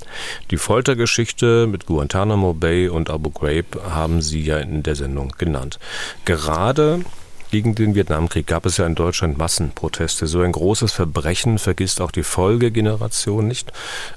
Die 0.50 0.56
Foltergeschichte 0.56 1.68
mit 1.68 1.86
Guantanamo 1.86 2.54
Bay 2.54 2.88
und 2.88 3.08
Abu 3.08 3.30
Ghraib 3.30 3.80
haben 3.88 4.20
Sie 4.20 4.42
ja 4.42 4.58
in 4.58 4.82
der 4.82 4.96
Sendung 4.96 5.32
genannt. 5.38 5.78
Gerade 6.24 7.04
gegen 7.50 7.74
den 7.74 7.94
Vietnamkrieg 7.94 8.46
gab 8.46 8.66
es 8.66 8.76
ja 8.76 8.86
in 8.86 8.94
Deutschland 8.94 9.38
Massenproteste. 9.38 10.26
So 10.26 10.40
ein 10.40 10.52
großes 10.52 10.92
Verbrechen 10.92 11.58
vergisst 11.58 12.00
auch 12.00 12.10
die 12.10 12.22
Folgegeneration 12.22 13.48
nicht. 13.48 13.72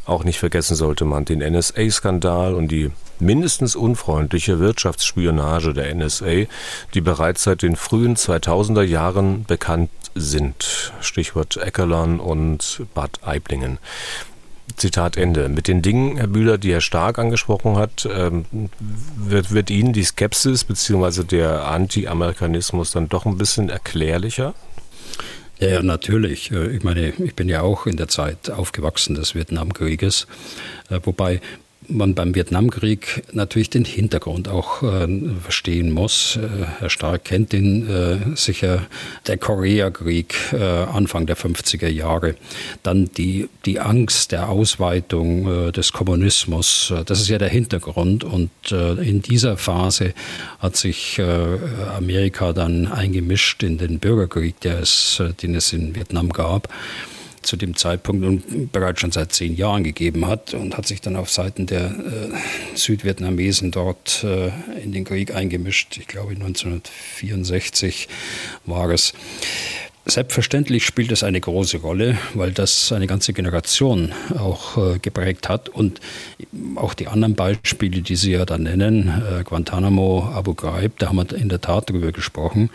Auch 0.06 0.24
nicht 0.24 0.40
vergessen 0.40 0.76
sollte 0.76 1.06
man 1.06 1.26
den 1.26 1.40
NSA-Skandal 1.40 2.54
und 2.54 2.70
die 2.70 2.92
mindestens 3.20 3.76
unfreundliche 3.76 4.60
Wirtschaftsspionage 4.60 5.74
der 5.74 5.94
NSA, 5.94 6.46
die 6.94 7.02
bereits 7.02 7.44
seit 7.44 7.62
den 7.62 7.76
frühen 7.76 8.16
2000er 8.16 8.84
Jahren 8.84 9.46
bekannt 9.46 9.92
sind. 10.16 10.92
Stichwort 11.02 11.58
Eckerlon 11.58 12.20
und 12.20 12.84
Bad 12.94 13.20
Aiblingen. 13.24 13.78
Zitat 14.76 15.18
Ende. 15.18 15.50
Mit 15.50 15.68
den 15.68 15.82
Dingen, 15.82 16.18
Herr 16.18 16.28
Bühler, 16.28 16.58
die 16.58 16.72
Herr 16.72 16.82
Stark 16.82 17.20
angesprochen 17.20 17.78
hat, 17.78 18.08
ähm, 18.12 18.46
wird, 19.16 19.52
wird 19.52 19.70
Ihnen 19.70 19.94
die 19.94 20.04
Skepsis 20.04 20.64
bzw. 20.64 21.24
der 21.24 21.68
Anti-Amerikanismus 21.68 22.92
dann 22.92 23.10
doch 23.10 23.26
ein 23.26 23.38
bisschen 23.38 23.70
erklärlicher? 23.70 24.54
Ja, 25.60 25.84
natürlich. 25.84 26.52
Äh, 26.52 26.76
ich 26.76 26.84
meine, 26.84 27.10
ich 27.10 27.36
bin 27.36 27.48
ja 27.48 27.62
auch 27.62 27.86
in 27.86 27.98
der 27.98 28.08
Zeit 28.08 28.50
aufgewachsen 28.50 29.16
des 29.16 29.36
Vietnamkrieges, 29.36 30.28
äh, 30.90 31.00
wobei 31.04 31.40
man 31.88 32.16
beim 32.16 32.36
Vietnamkrieg 32.36 33.24
natürlich 33.34 33.70
den 33.70 33.86
Hintergrund 33.86 34.48
auch 34.48 34.84
äh, 34.84 35.08
verstehen 35.42 35.92
muss. 35.92 36.38
Äh, 36.38 36.66
Herr 36.80 36.90
Stark 36.90 37.26
kennt 37.26 37.54
den 37.54 37.90
äh, 37.90 38.18
sicher, 38.36 38.88
der 39.28 39.38
Koreakrieg 39.38 40.36
äh, 40.54 40.58
Anfang 40.58 41.26
der 41.26 41.38
50er 41.38 41.88
Jahre. 41.88 42.36
Dann 42.84 43.10
die, 43.18 43.50
die 43.66 43.80
Angst 43.80 44.32
der 44.32 44.50
Ausweitung 44.50 45.68
äh, 45.68 45.72
des 45.72 45.92
Kommunismus, 45.92 46.92
äh, 46.96 47.04
das 47.04 47.22
ist 47.22 47.30
ja 47.30 47.38
der 47.38 47.50
Hintergrund. 47.50 48.24
Und 48.24 48.50
in 48.72 49.22
dieser 49.22 49.58
Phase 49.58 50.14
hat 50.60 50.76
sich 50.76 51.22
Amerika 51.98 52.54
dann 52.54 52.88
eingemischt 52.88 53.64
in 53.64 53.78
den 53.78 54.00
Bürgerkrieg, 54.00 54.60
der 54.62 54.80
es, 54.80 55.22
den 55.42 55.56
es 55.56 55.74
in 55.74 55.96
Vietnam 55.96 56.30
gab 56.30 56.70
zu 57.42 57.58
dem 57.58 57.76
Zeitpunkt 57.76 58.26
und 58.26 58.72
bereits 58.72 59.02
schon 59.02 59.12
seit 59.12 59.34
zehn 59.34 59.56
Jahren 59.56 59.84
gegeben 59.84 60.28
hat 60.28 60.54
und 60.54 60.78
hat 60.78 60.88
sich 60.88 61.02
dann 61.02 61.16
auf 61.16 61.30
Seiten 61.30 61.66
der 61.66 61.86
äh, 61.86 62.76
Südvietnamesen 62.78 63.72
dort 63.72 64.24
äh, 64.24 64.52
in 64.82 64.92
den 64.92 65.04
Krieg 65.04 65.34
eingemischt. 65.34 65.98
Ich 65.98 66.08
glaube 66.08 66.32
1964 66.32 68.08
war 68.66 68.90
es. 68.90 69.14
Selbstverständlich 70.06 70.84
spielt 70.84 71.12
es 71.12 71.22
eine 71.22 71.40
große 71.40 71.78
Rolle, 71.78 72.18
weil 72.34 72.52
das 72.52 72.92
eine 72.92 73.06
ganze 73.06 73.34
Generation 73.34 74.14
auch 74.36 74.96
äh, 74.96 74.98
geprägt 74.98 75.48
hat. 75.48 75.70
Und 75.70 76.02
auch 76.76 76.96
die 76.96 77.08
anderen 77.08 77.36
Beispiele, 77.36 78.02
die 78.02 78.16
Sie 78.16 78.32
ja 78.32 78.46
da 78.46 78.58
nennen, 78.58 79.10
äh, 79.10 79.44
Guantanamo, 79.44 80.28
Abu 80.34 80.56
Ghraib, 80.56 80.98
da 80.98 81.10
haben 81.10 81.18
wir 81.18 81.36
in 81.36 81.50
der 81.50 81.62
Tat 81.62 81.92
darüber 81.92 82.12
gesprochen. 82.12 82.72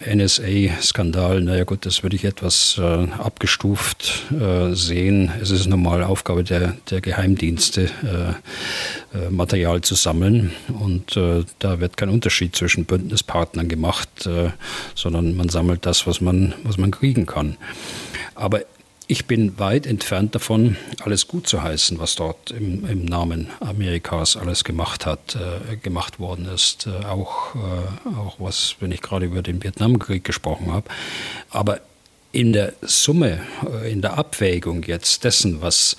NSA-Skandal, 0.00 1.40
naja 1.40 1.64
gut, 1.64 1.86
das 1.86 2.02
würde 2.02 2.16
ich 2.16 2.24
etwas 2.24 2.78
äh, 2.78 2.82
abgestuft 2.82 4.24
äh, 4.32 4.74
sehen. 4.74 5.30
Es 5.40 5.50
ist 5.50 5.66
normal 5.66 6.02
Aufgabe 6.02 6.44
der, 6.44 6.76
der 6.90 7.00
Geheimdienste, 7.00 7.84
äh, 8.02 9.16
äh 9.16 9.30
Material 9.30 9.80
zu 9.80 9.94
sammeln. 9.94 10.52
Und 10.68 11.16
äh, 11.16 11.44
da 11.58 11.80
wird 11.80 11.96
kein 11.96 12.08
Unterschied 12.08 12.56
zwischen 12.56 12.84
Bündnispartnern 12.84 13.68
gemacht, 13.68 14.26
äh, 14.26 14.50
sondern 14.94 15.36
man 15.36 15.48
sammelt 15.48 15.86
das, 15.86 16.06
was 16.06 16.20
man, 16.20 16.54
was 16.64 16.76
man 16.76 16.90
kriegen 16.90 17.26
kann. 17.26 17.56
Aber 18.34 18.62
ich 19.06 19.26
bin 19.26 19.58
weit 19.58 19.86
entfernt 19.86 20.34
davon, 20.34 20.76
alles 21.02 21.28
gut 21.28 21.46
zu 21.46 21.62
heißen, 21.62 21.98
was 21.98 22.14
dort 22.14 22.50
im, 22.50 22.86
im 22.86 23.04
Namen 23.04 23.48
Amerikas 23.60 24.36
alles 24.36 24.64
gemacht 24.64 25.04
hat, 25.04 25.36
äh, 25.36 25.76
gemacht 25.76 26.18
worden 26.18 26.46
ist. 26.46 26.86
Äh, 26.86 27.04
auch, 27.04 27.54
äh, 27.54 28.16
auch 28.16 28.36
was, 28.38 28.76
wenn 28.80 28.92
ich 28.92 29.02
gerade 29.02 29.26
über 29.26 29.42
den 29.42 29.62
Vietnamkrieg 29.62 30.24
gesprochen 30.24 30.72
habe. 30.72 30.88
Aber 31.50 31.80
in 32.32 32.52
der 32.52 32.72
Summe, 32.80 33.40
äh, 33.70 33.92
in 33.92 34.00
der 34.00 34.16
Abwägung 34.16 34.82
jetzt 34.84 35.24
dessen, 35.24 35.60
was 35.60 35.96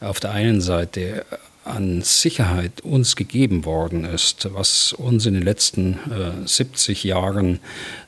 auf 0.00 0.20
der 0.20 0.32
einen 0.32 0.60
Seite 0.60 1.26
an 1.66 2.00
Sicherheit 2.02 2.80
uns 2.82 3.16
gegeben 3.16 3.64
worden 3.64 4.04
ist, 4.04 4.48
was 4.54 4.92
uns 4.92 5.26
in 5.26 5.34
den 5.34 5.42
letzten 5.42 5.94
äh, 6.10 6.46
70 6.46 7.04
Jahren 7.04 7.58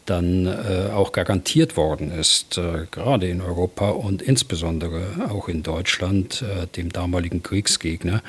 dann 0.09 0.47
äh, 0.47 0.91
auch 0.93 1.13
garantiert 1.13 1.77
worden 1.77 2.11
ist, 2.11 2.57
äh, 2.57 2.87
gerade 2.91 3.29
in 3.29 3.41
Europa 3.41 3.91
und 3.91 4.23
insbesondere 4.23 5.03
auch 5.29 5.49
in 5.49 5.63
Deutschland, 5.63 6.43
äh, 6.43 6.67
dem 6.67 6.93
damaligen 6.93 7.43
Kriegsgegner. 7.43 8.23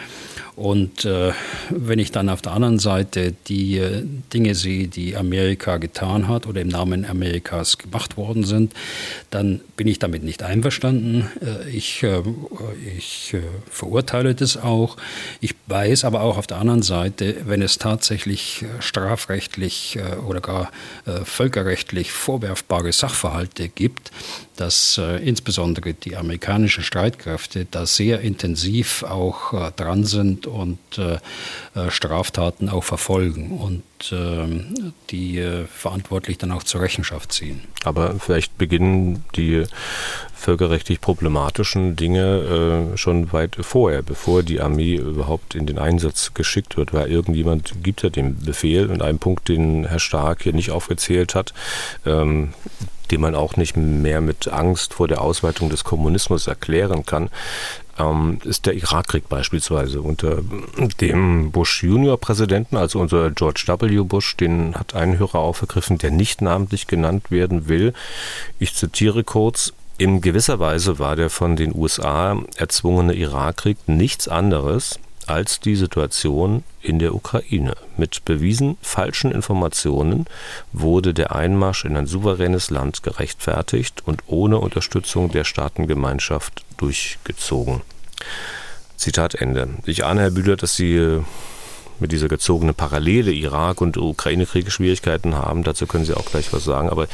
Und 0.56 1.06
äh, 1.06 1.32
wenn 1.70 2.00
ich 2.00 2.12
dann 2.12 2.28
auf 2.28 2.42
der 2.42 2.52
anderen 2.52 2.80
Seite 2.80 3.34
die 3.48 3.78
äh, 3.78 4.04
Dinge 4.34 4.56
sehe, 4.56 4.90
die 4.90 5.16
Amerika 5.16 5.78
getan 5.78 6.28
hat 6.28 6.48
oder 6.48 6.60
im 6.60 6.68
Namen 6.68 7.06
Amerikas 7.06 7.78
gemacht 7.78 8.18
worden 8.18 8.44
sind, 8.44 8.74
dann 9.30 9.62
bin 9.78 9.88
ich 9.88 10.00
damit 10.00 10.24
nicht 10.24 10.44
einverstanden. 10.44 11.30
Äh, 11.42 11.70
ich, 11.70 12.06
ich 12.98 13.38
verurteile 13.70 14.36
das 14.36 14.58
auch. 14.58 14.98
Ich 15.40 15.56
weiß 15.68 16.04
aber 16.04 16.22
auch 16.22 16.38
auf 16.38 16.48
der 16.48 16.58
anderen 16.58 16.82
Seite, 16.82 17.38
wenn 17.46 17.62
es 17.62 17.78
tatsächlich 17.78 18.66
strafrechtlich 18.80 19.98
oder 20.26 20.42
gar 20.42 20.72
völkerrechtlich 21.24 21.69
völkerrechtlich 21.70 22.12
vorwerfbare 22.12 22.92
Sachverhalte 22.92 23.70
gibt, 23.70 24.12
dass 24.56 24.98
äh, 24.98 25.18
insbesondere 25.24 25.94
die 25.94 26.16
amerikanischen 26.16 26.84
Streitkräfte 26.84 27.68
da 27.70 27.86
sehr 27.86 28.22
intensiv 28.22 29.04
auch 29.04 29.54
äh, 29.54 29.72
dran 29.76 30.04
sind 30.04 30.48
und 30.48 30.80
äh, 30.98 31.20
äh 31.76 31.92
Straftaten 31.92 32.70
auch 32.70 32.84
verfolgen. 32.84 33.52
Und 33.52 33.84
die 35.10 35.40
äh, 35.40 35.66
verantwortlich 35.66 36.38
dann 36.38 36.52
auch 36.52 36.64
zur 36.64 36.82
Rechenschaft 36.82 37.32
ziehen. 37.32 37.62
Aber 37.84 38.16
vielleicht 38.20 38.58
beginnen 38.58 39.24
die 39.36 39.66
völkerrechtlich 40.34 41.02
problematischen 41.02 41.96
Dinge 41.96 42.92
äh, 42.94 42.98
schon 42.98 43.34
weit 43.34 43.58
vorher, 43.60 44.02
bevor 44.02 44.42
die 44.42 44.62
Armee 44.62 44.96
überhaupt 44.96 45.54
in 45.54 45.66
den 45.66 45.78
Einsatz 45.78 46.34
geschickt 46.34 46.78
wird, 46.78 46.94
weil 46.94 47.12
irgendjemand 47.12 47.84
gibt 47.84 48.04
ja 48.04 48.10
den 48.10 48.40
Befehl 48.40 48.90
und 48.90 49.02
einen 49.02 49.20
Punkt, 49.20 49.50
den 49.50 49.86
Herr 49.86 50.00
Stark 50.00 50.44
hier 50.44 50.54
nicht 50.54 50.72
aufgezählt 50.72 51.36
hat, 51.36 51.54
ähm, 52.06 52.54
den 53.12 53.22
man 53.22 53.36
auch 53.36 53.56
nicht 53.58 53.78
mehr 53.78 54.22
mit 54.22 54.48
Angst 54.48 54.94
vor 54.94 55.08
der 55.08 55.22
Ausweitung 55.22 55.70
des 55.70 55.84
Kommunismus 55.84 56.48
erklären 56.48 57.06
kann, 57.06 57.30
ähm, 57.98 58.40
ist 58.44 58.66
der 58.66 58.74
Irakkrieg 58.74 59.30
beispielsweise. 59.30 60.02
Unter 60.02 60.40
dem 61.02 61.52
Bush 61.52 61.84
Junior 61.84 62.18
Präsidenten, 62.18 62.78
also 62.78 63.00
unser 63.00 63.32
George 63.32 63.64
W. 63.68 64.04
Bush, 64.04 64.38
den 64.38 64.76
hat 64.76 64.96
ein 64.96 65.20
Hörer 65.20 65.40
aufgegriffen, 65.40 65.98
der 65.98 66.12
nicht 66.12 66.42
namentlich 66.42 66.88
genannt 66.88 67.30
werden 67.30 67.68
will. 67.68 67.94
Ich 68.58 68.74
zitiere 68.74 69.24
kurz, 69.24 69.74
in 69.98 70.22
gewisser 70.22 70.60
Weise 70.60 70.98
war 70.98 71.18
der 71.18 71.30
von 71.30 71.58
den 71.58 71.76
USA 71.76 72.42
erzwungene 72.56 73.14
Irakkrieg 73.14 73.78
nichts 73.88 74.30
anderes 74.30 74.98
als 75.30 75.60
die 75.60 75.76
Situation 75.76 76.64
in 76.82 76.98
der 76.98 77.14
Ukraine. 77.14 77.76
Mit 77.98 78.26
bewiesen 78.26 78.78
falschen 78.82 79.32
Informationen 79.32 80.26
wurde 80.74 81.14
der 81.14 81.36
Einmarsch 81.36 81.86
in 81.86 81.96
ein 81.96 82.08
souveränes 82.08 82.72
Land 82.72 83.04
gerechtfertigt 83.04 84.02
und 84.06 84.24
ohne 84.26 84.58
Unterstützung 84.58 85.32
der 85.32 85.44
Staatengemeinschaft 85.44 86.66
durchgezogen. 86.78 87.82
Zitat 88.98 89.36
Ende. 89.36 89.70
Ich 89.86 90.04
ahne, 90.04 90.22
Herr 90.22 90.32
Bühler, 90.32 90.58
dass 90.58 90.76
Sie 90.76 90.96
äh, 90.96 91.22
mit 92.00 92.12
dieser 92.12 92.28
gezogenen 92.28 92.74
Parallele 92.74 93.32
Irak 93.32 93.82
und 93.82 93.98
Ukraine-Kriege 93.98 94.72
Schwierigkeiten 94.72 95.36
haben. 95.36 95.64
Dazu 95.64 95.86
können 95.86 96.06
Sie 96.06 96.16
auch 96.16 96.26
gleich 96.26 96.52
was 96.54 96.64
sagen. 96.64 96.90
Aber 96.90 97.08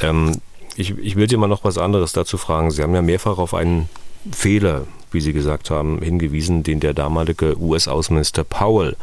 ähm, 0.00 0.40
ich, 0.76 0.90
ich 0.98 1.14
will 1.14 1.28
Sie 1.28 1.36
mal 1.36 1.46
noch 1.46 1.62
was 1.62 1.78
anderes 1.78 2.12
dazu 2.12 2.36
fragen. 2.36 2.72
Sie 2.72 2.82
haben 2.82 2.94
ja 2.94 3.02
mehrfach 3.02 3.38
auf 3.38 3.54
einen 3.54 3.88
Fehler, 4.32 4.86
wie 5.14 5.20
Sie 5.20 5.32
gesagt 5.32 5.70
haben, 5.70 6.00
hingewiesen, 6.02 6.62
den 6.62 6.80
der 6.80 6.92
damalige 6.92 7.58
US-Außenminister 7.58 8.44
Powell 8.44 8.96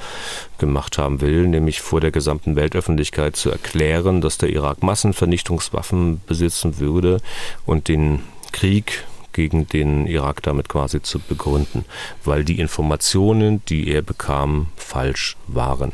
gemacht 0.60 0.98
haben 0.98 1.22
will, 1.22 1.48
nämlich 1.48 1.82
vor 1.82 2.02
der 2.02 2.12
gesamten 2.12 2.56
Weltöffentlichkeit 2.56 3.36
zu 3.36 3.50
erklären, 3.50 4.22
dass 4.22 4.38
der 4.38 4.50
Irak 4.50 4.84
Massenvernichtungswaffen 4.84 6.22
besitzen 6.28 6.80
würde 6.80 7.22
und 7.66 7.88
den 7.88 8.20
Krieg 8.52 9.06
gegen 9.34 9.68
den 9.68 10.08
Irak 10.08 10.44
damit 10.44 10.70
quasi 10.70 11.02
zu 11.02 11.20
begründen, 11.20 11.86
weil 12.26 12.44
die 12.44 12.60
Informationen, 12.60 13.64
die 13.66 13.90
er 13.90 14.02
bekam, 14.02 14.68
falsch 14.76 15.38
waren. 15.48 15.94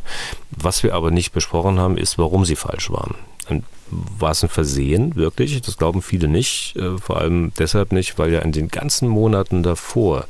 Was 0.49 0.84
wir 0.84 0.95
aber 0.95 1.11
nicht 1.11 1.32
besprochen 1.32 1.80
haben, 1.80 1.97
ist, 1.97 2.18
warum 2.18 2.45
sie 2.45 2.55
falsch 2.55 2.89
waren. 2.89 3.15
War 3.89 4.31
es 4.31 4.43
ein 4.43 4.49
Versehen, 4.49 5.15
wirklich? 5.15 5.61
Das 5.61 5.77
glauben 5.77 6.01
viele 6.01 6.27
nicht. 6.27 6.75
Äh, 6.75 6.97
vor 6.97 7.17
allem 7.17 7.51
deshalb 7.57 7.91
nicht, 7.91 8.17
weil 8.17 8.31
ja 8.31 8.39
in 8.39 8.51
den 8.51 8.67
ganzen 8.67 9.07
Monaten 9.07 9.63
davor 9.63 10.27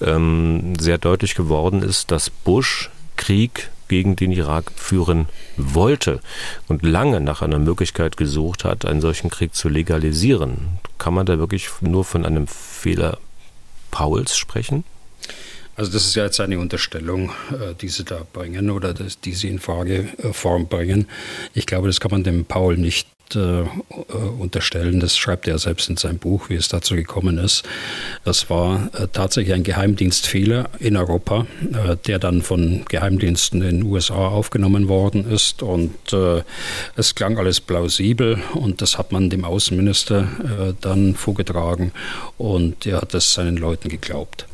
ähm, 0.00 0.74
sehr 0.78 0.98
deutlich 0.98 1.34
geworden 1.34 1.82
ist, 1.82 2.10
dass 2.10 2.30
Bush 2.30 2.90
Krieg 3.16 3.70
gegen 3.88 4.16
den 4.16 4.32
Irak 4.32 4.72
führen 4.74 5.26
wollte 5.56 6.20
und 6.68 6.82
lange 6.82 7.20
nach 7.20 7.42
einer 7.42 7.58
Möglichkeit 7.58 8.16
gesucht 8.16 8.64
hat, 8.64 8.84
einen 8.84 9.00
solchen 9.00 9.30
Krieg 9.30 9.54
zu 9.54 9.68
legalisieren. 9.68 10.78
Kann 10.98 11.14
man 11.14 11.26
da 11.26 11.38
wirklich 11.38 11.68
nur 11.80 12.04
von 12.04 12.26
einem 12.26 12.46
Fehler 12.46 13.18
Pauls 13.90 14.36
sprechen? 14.36 14.84
Also 15.76 15.92
das 15.92 16.06
ist 16.06 16.16
ja 16.16 16.24
jetzt 16.24 16.40
eine 16.40 16.58
Unterstellung, 16.58 17.32
äh, 17.52 17.74
die 17.78 17.88
Sie 17.88 18.04
da 18.04 18.26
bringen 18.32 18.70
oder 18.70 18.94
die 18.94 19.32
Sie 19.32 19.48
in 19.48 19.58
Frageform 19.58 20.62
äh, 20.62 20.64
bringen. 20.64 21.06
Ich 21.52 21.66
glaube, 21.66 21.86
das 21.86 22.00
kann 22.00 22.10
man 22.10 22.24
dem 22.24 22.46
Paul 22.46 22.78
nicht 22.78 23.06
äh, 23.34 23.64
unterstellen. 24.38 25.00
Das 25.00 25.16
schreibt 25.16 25.48
er 25.48 25.58
selbst 25.58 25.88
in 25.88 25.96
seinem 25.96 26.18
Buch, 26.18 26.48
wie 26.48 26.54
es 26.54 26.68
dazu 26.68 26.94
gekommen 26.94 27.38
ist. 27.38 27.64
Das 28.24 28.48
war 28.50 28.90
äh, 28.94 29.08
tatsächlich 29.12 29.54
ein 29.54 29.64
Geheimdienstfehler 29.64 30.70
in 30.78 30.96
Europa, 30.96 31.46
äh, 31.72 31.96
der 32.06 32.18
dann 32.18 32.42
von 32.42 32.84
Geheimdiensten 32.88 33.62
in 33.62 33.80
den 33.80 33.82
USA 33.82 34.28
aufgenommen 34.28 34.88
worden 34.88 35.28
ist. 35.30 35.62
Und 35.62 36.12
äh, 36.12 36.42
es 36.94 37.14
klang 37.14 37.38
alles 37.38 37.60
plausibel 37.60 38.38
und 38.54 38.82
das 38.82 38.98
hat 38.98 39.12
man 39.12 39.30
dem 39.30 39.44
Außenminister 39.44 40.20
äh, 40.22 40.74
dann 40.80 41.14
vorgetragen 41.14 41.92
und 42.38 42.86
er 42.86 43.00
hat 43.00 43.14
es 43.14 43.32
seinen 43.32 43.56
Leuten 43.56 43.88
geglaubt. 43.88 44.46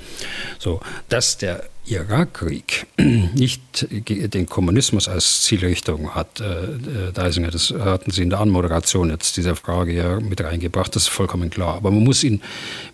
So, 0.58 0.80
dass 1.08 1.36
der 1.38 1.64
Irakkrieg 1.84 2.86
nicht 2.96 3.86
den 3.90 4.46
Kommunismus 4.46 5.08
als 5.08 5.42
Zielrichtung 5.42 6.14
hat, 6.14 6.40
äh, 6.40 7.12
Deisinger, 7.12 7.50
das 7.50 7.70
hatten 7.72 8.10
Sie 8.10 8.22
in 8.22 8.30
der 8.30 8.40
Anmoderation 8.40 9.10
jetzt 9.10 9.36
dieser 9.36 9.56
Frage 9.56 9.92
ja 9.92 10.20
mit 10.20 10.40
reingebracht, 10.42 10.94
das 10.94 11.04
ist 11.04 11.08
vollkommen 11.08 11.50
klar. 11.50 11.74
Aber 11.76 11.90
man 11.90 12.04
muss 12.04 12.22
ihn, 12.22 12.40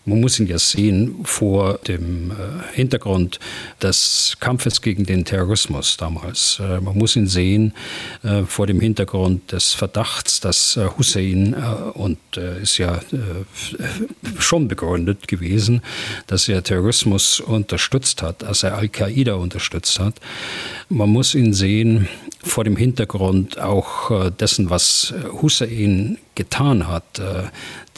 man 0.09 0.21
muss 0.21 0.41
ihn 0.41 0.47
ja 0.47 0.59
sehen 0.59 1.17
vor 1.25 1.79
dem 1.87 2.31
äh, 2.31 2.35
Hintergrund 2.75 3.39
des 3.83 4.37
Kampfes 4.41 4.81
gegen 4.81 5.05
den 5.05 5.25
Terrorismus 5.25 5.97
damals. 5.97 6.61
Äh, 6.61 6.81
man 6.81 6.97
muss 6.97 7.15
ihn 7.15 7.27
sehen 7.27 7.75
äh, 8.23 8.43
vor 8.45 8.67
dem 8.67 8.81
Hintergrund 8.81 9.53
des 9.53 9.75
Verdachts, 9.75 10.41
dass 10.41 10.79
Hussein, 10.97 11.55
und 11.95 12.19
ist 12.37 12.79
ja 12.79 13.01
schon 14.39 14.69
begründet 14.69 15.29
gewesen, 15.29 15.83
dass 16.27 16.49
er 16.49 16.63
Terrorismus 16.63 17.41
unterstützt 17.41 18.23
hat, 18.23 18.45
als 18.45 18.63
er 18.63 18.77
Al-Qaida 18.77 19.35
unterstützt 19.35 19.99
hat. 19.99 20.15
Man 20.89 21.11
muss 21.11 21.35
ihn 21.35 21.53
sehen 21.53 22.09
vor 22.43 22.65
dem 22.65 22.77
Hintergrund 22.77 23.59
auch 23.59 24.31
dessen, 24.31 24.71
was 24.71 25.13
Hussein 25.43 26.19
getan 26.39 26.87
hat, 26.87 27.19
äh, 27.19 27.49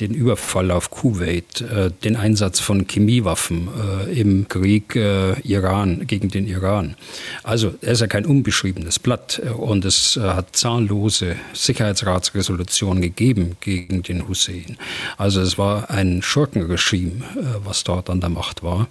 den 0.01 0.15
Überfall 0.15 0.71
auf 0.71 0.91
Kuwait, 0.91 1.61
äh, 1.61 1.91
den 2.03 2.17
Einsatz 2.17 2.59
von 2.59 2.87
Chemiewaffen 2.87 3.69
im 4.13 4.49
Krieg 4.49 4.97
Iran 4.97 6.07
gegen 6.07 6.31
den 6.31 6.49
Iran. 6.49 6.97
Also 7.43 7.75
er 7.81 7.93
ist 7.93 8.01
ja 8.01 8.07
kein 8.07 8.27
unbeschriebenes 8.27 8.99
Blatt 8.99 9.41
und 9.57 9.85
es 9.85 10.19
hat 10.21 10.57
zahllose 10.57 11.37
Sicherheitsratsresolutionen 11.55 13.03
gegeben 13.03 13.57
gegen 13.61 14.03
den 14.03 14.29
Hussein. 14.29 14.77
Also 15.17 15.41
es 15.41 15.57
war 15.59 15.91
ein 15.91 16.23
Schurkenregime, 16.23 17.23
was 17.65 17.85
dort 17.85 18.11
an 18.11 18.21
der 18.21 18.31
Macht 18.31 18.63
war. 18.63 18.89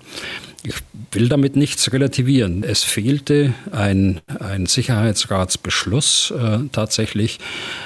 Ich 0.64 0.76
will 1.12 1.30
damit 1.30 1.56
nichts 1.56 1.92
relativieren. 1.94 2.64
Es 2.64 2.84
fehlte 2.84 3.54
ein, 3.72 4.20
ein 4.40 4.66
Sicherheitsratsbeschluss 4.66 6.32
äh, 6.32 6.60
tatsächlich, 6.72 7.40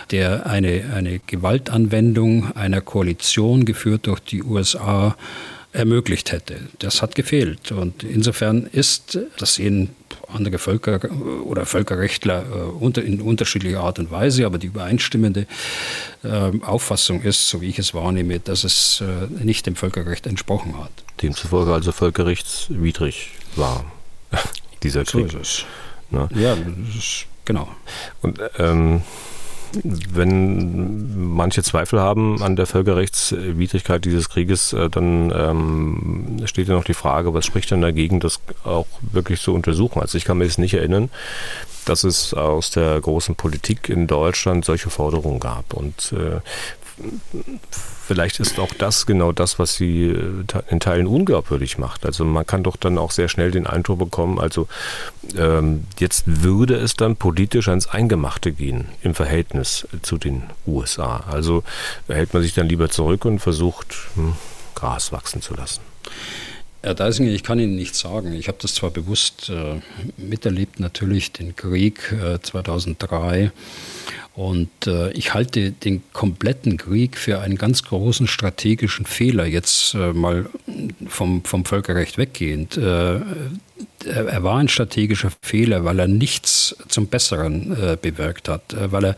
der 0.09 0.47
eine, 0.47 0.91
eine 0.95 1.20
Gewaltanwendung 1.20 2.55
einer 2.55 2.82
Koalition 2.82 3.66
geführt 3.66 4.07
durch 4.07 4.22
die 4.22 4.41
USA 4.41 5.16
ermöglicht 5.72 6.32
hätte. 6.32 6.55
Das 6.80 7.01
hat 7.01 7.16
gefehlt. 7.16 7.72
Und 7.72 8.03
insofern 8.03 8.68
ist, 8.72 9.20
das 9.38 9.55
sehen 9.55 9.89
andere 10.34 10.58
Völker 10.58 11.00
oder 11.46 11.66
Völkerrechtler 11.66 12.44
in 12.98 13.22
unterschiedlicher 13.22 13.82
Art 13.82 14.00
und 14.00 14.12
Weise, 14.12 14.46
aber 14.46 14.58
die 14.58 14.68
übereinstimmende 14.68 15.48
Auffassung 16.62 17.22
ist, 17.22 17.50
so 17.50 17.62
wie 17.62 17.70
ich 17.70 17.80
es 17.80 17.94
wahrnehme, 17.94 18.40
dass 18.40 18.64
es 18.64 19.04
nicht 19.30 19.66
dem 19.66 19.76
Völkerrecht 19.76 20.28
entsprochen 20.28 20.78
hat. 20.78 20.92
Demzufolge 21.22 21.74
also 21.74 21.92
völkerrechtswidrig 21.92 23.30
war 23.56 23.86
dieser 24.84 25.04
Krieg. 25.04 25.32
So 25.32 25.38
ist 25.40 25.42
es. 25.42 25.66
Ne? 26.12 26.30
Ja, 26.36 26.56
das 26.56 26.96
ist, 26.96 27.26
genau. 27.46 27.68
Und 28.22 28.40
ähm, 28.60 29.02
wenn 29.84 31.34
manche 31.34 31.63
Zweifel 31.63 31.99
haben 31.99 32.41
an 32.41 32.55
der 32.55 32.65
Völkerrechtswidrigkeit 32.65 34.05
dieses 34.05 34.30
Krieges, 34.30 34.74
äh, 34.74 34.89
dann 34.89 35.32
ähm, 35.36 36.41
steht 36.45 36.67
ja 36.67 36.76
noch 36.76 36.84
die 36.84 36.93
Frage, 36.93 37.34
was 37.34 37.45
spricht 37.45 37.71
denn 37.71 37.82
dagegen, 37.82 38.19
das 38.19 38.39
auch 38.63 38.88
wirklich 39.01 39.41
zu 39.41 39.53
untersuchen? 39.53 40.01
Also 40.01 40.17
ich 40.17 40.26
kann 40.26 40.38
mir 40.38 40.45
jetzt 40.45 40.59
nicht 40.59 40.74
erinnern, 40.74 41.09
dass 41.86 42.03
es 42.03 42.34
aus 42.34 42.71
der 42.71 42.99
großen 42.99 43.36
Politik 43.36 43.89
in 43.89 44.07
Deutschland 44.07 44.65
solche 44.65 44.89
Forderungen 44.89 45.39
gab. 45.39 45.74
Und 45.74 46.13
äh, 46.13 46.39
vielleicht 48.06 48.39
ist 48.39 48.60
auch 48.60 48.74
das 48.74 49.06
genau 49.06 49.32
das, 49.32 49.60
was 49.60 49.76
sie 49.76 50.06
äh, 50.08 50.44
in 50.70 50.80
Teilen 50.80 51.08
unglaubwürdig 51.08 51.78
macht. 51.78 52.06
Also 52.06 52.26
man 52.26 52.46
kann 52.46 52.64
doch 52.64 52.76
dann 52.76 52.98
auch 52.98 53.12
sehr 53.12 53.30
schnell 53.30 53.52
den 53.52 53.68
Eindruck 53.68 54.00
bekommen, 54.00 54.39
also 54.39 54.68
ähm, 55.38 55.86
jetzt 56.00 56.24
würde 56.26 56.76
es 56.76 56.94
dann 56.96 57.16
politisch 57.16 57.68
ans 57.68 57.88
Eingemachte 57.88 58.52
gehen 58.52 58.86
im 59.02 59.16
Verhältnis 59.16 59.88
zu 60.02 60.18
den 60.18 60.44
USA. 60.68 61.24
Also 61.30 61.64
hält 62.08 62.34
man 62.34 62.44
sich 62.44 62.54
dann 62.54 62.68
lieber 62.68 62.89
zurück 62.89 63.26
und 63.26 63.39
versucht, 63.39 63.96
hm, 64.16 64.36
Gras 64.76 65.12
wachsen 65.12 65.41
zu 65.41 65.54
lassen. 65.54 65.82
Herr 66.82 66.96
Deisinger, 66.96 67.32
ich 67.32 67.44
kann 67.44 67.60
Ihnen 67.60 67.78
nichts 67.78 68.00
sagen. 68.00 68.34
Ich 68.34 68.50
habe 68.50 68.58
das 68.62 68.74
zwar 68.76 68.91
bewusst 68.91 69.50
äh, 69.50 69.80
miterlebt, 70.18 70.82
natürlich 70.82 71.32
den 71.32 71.56
Krieg 71.56 72.12
äh, 72.12 72.41
2003 72.41 73.54
und 74.36 74.88
äh, 74.88 75.12
ich 75.12 75.36
halte 75.36 75.72
den 75.72 76.02
kompletten 76.12 76.78
Krieg 76.78 77.18
für 77.18 77.40
einen 77.40 77.56
ganz 77.56 77.84
großen 77.84 78.28
strategischen 78.28 79.06
Fehler, 79.06 79.46
jetzt 79.46 79.94
äh, 79.94 80.12
mal 80.12 80.50
vom, 81.08 81.44
vom 81.44 81.66
Völkerrecht 81.66 82.18
weggehend. 82.18 82.76
Äh, 82.76 83.20
er 84.06 84.44
war 84.44 84.58
ein 84.58 84.68
strategischer 84.68 85.32
Fehler, 85.42 85.86
weil 85.86 86.00
er 86.00 86.08
nichts 86.08 86.76
zum 86.88 87.08
Besseren 87.08 87.72
äh, 87.80 87.98
bewirkt 88.02 88.50
hat, 88.50 88.74
äh, 88.74 88.92
weil 88.92 89.06
er 89.06 89.16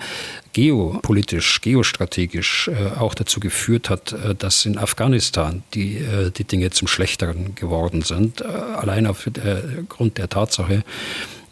geopolitisch, 0.51 1.61
geostrategisch 1.61 2.67
äh, 2.67 2.99
auch 2.99 3.13
dazu 3.13 3.39
geführt 3.39 3.89
hat, 3.89 4.11
äh, 4.11 4.35
dass 4.35 4.65
in 4.65 4.77
Afghanistan 4.77 5.63
die, 5.73 5.97
äh, 5.97 6.31
die 6.31 6.43
Dinge 6.43 6.71
zum 6.71 6.89
Schlechteren 6.89 7.55
geworden 7.55 8.01
sind. 8.01 8.41
Äh, 8.41 8.45
allein 8.45 9.07
aufgrund 9.07 10.17
der 10.17 10.29
Tatsache, 10.29 10.83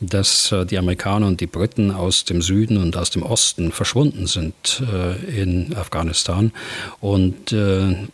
dass 0.09 0.53
die 0.69 0.77
Amerikaner 0.77 1.27
und 1.27 1.41
die 1.41 1.47
Briten 1.47 1.91
aus 1.91 2.25
dem 2.25 2.41
Süden 2.41 2.77
und 2.77 2.97
aus 2.97 3.09
dem 3.09 3.23
Osten 3.23 3.71
verschwunden 3.71 4.27
sind 4.27 4.83
in 5.35 5.75
Afghanistan 5.75 6.51
und 6.99 7.55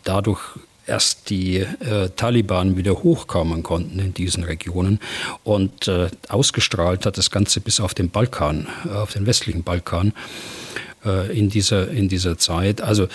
dadurch 0.04 0.40
erst 0.90 1.30
die 1.30 1.58
äh, 1.58 2.10
Taliban 2.16 2.76
wieder 2.76 3.02
hochkommen 3.02 3.62
konnten 3.62 3.98
in 3.98 4.12
diesen 4.12 4.44
Regionen. 4.44 4.98
Und 5.44 5.88
äh, 5.88 6.08
ausgestrahlt 6.28 7.06
hat 7.06 7.16
das 7.16 7.30
Ganze 7.30 7.60
bis 7.60 7.80
auf 7.80 7.94
den 7.94 8.10
Balkan, 8.10 8.66
äh, 8.84 8.94
auf 8.94 9.12
den 9.12 9.24
westlichen 9.24 9.62
Balkan 9.62 10.12
äh, 11.04 11.36
in, 11.36 11.48
dieser, 11.48 11.88
in 11.88 12.08
dieser 12.08 12.36
Zeit. 12.36 12.82
Also 12.82 13.06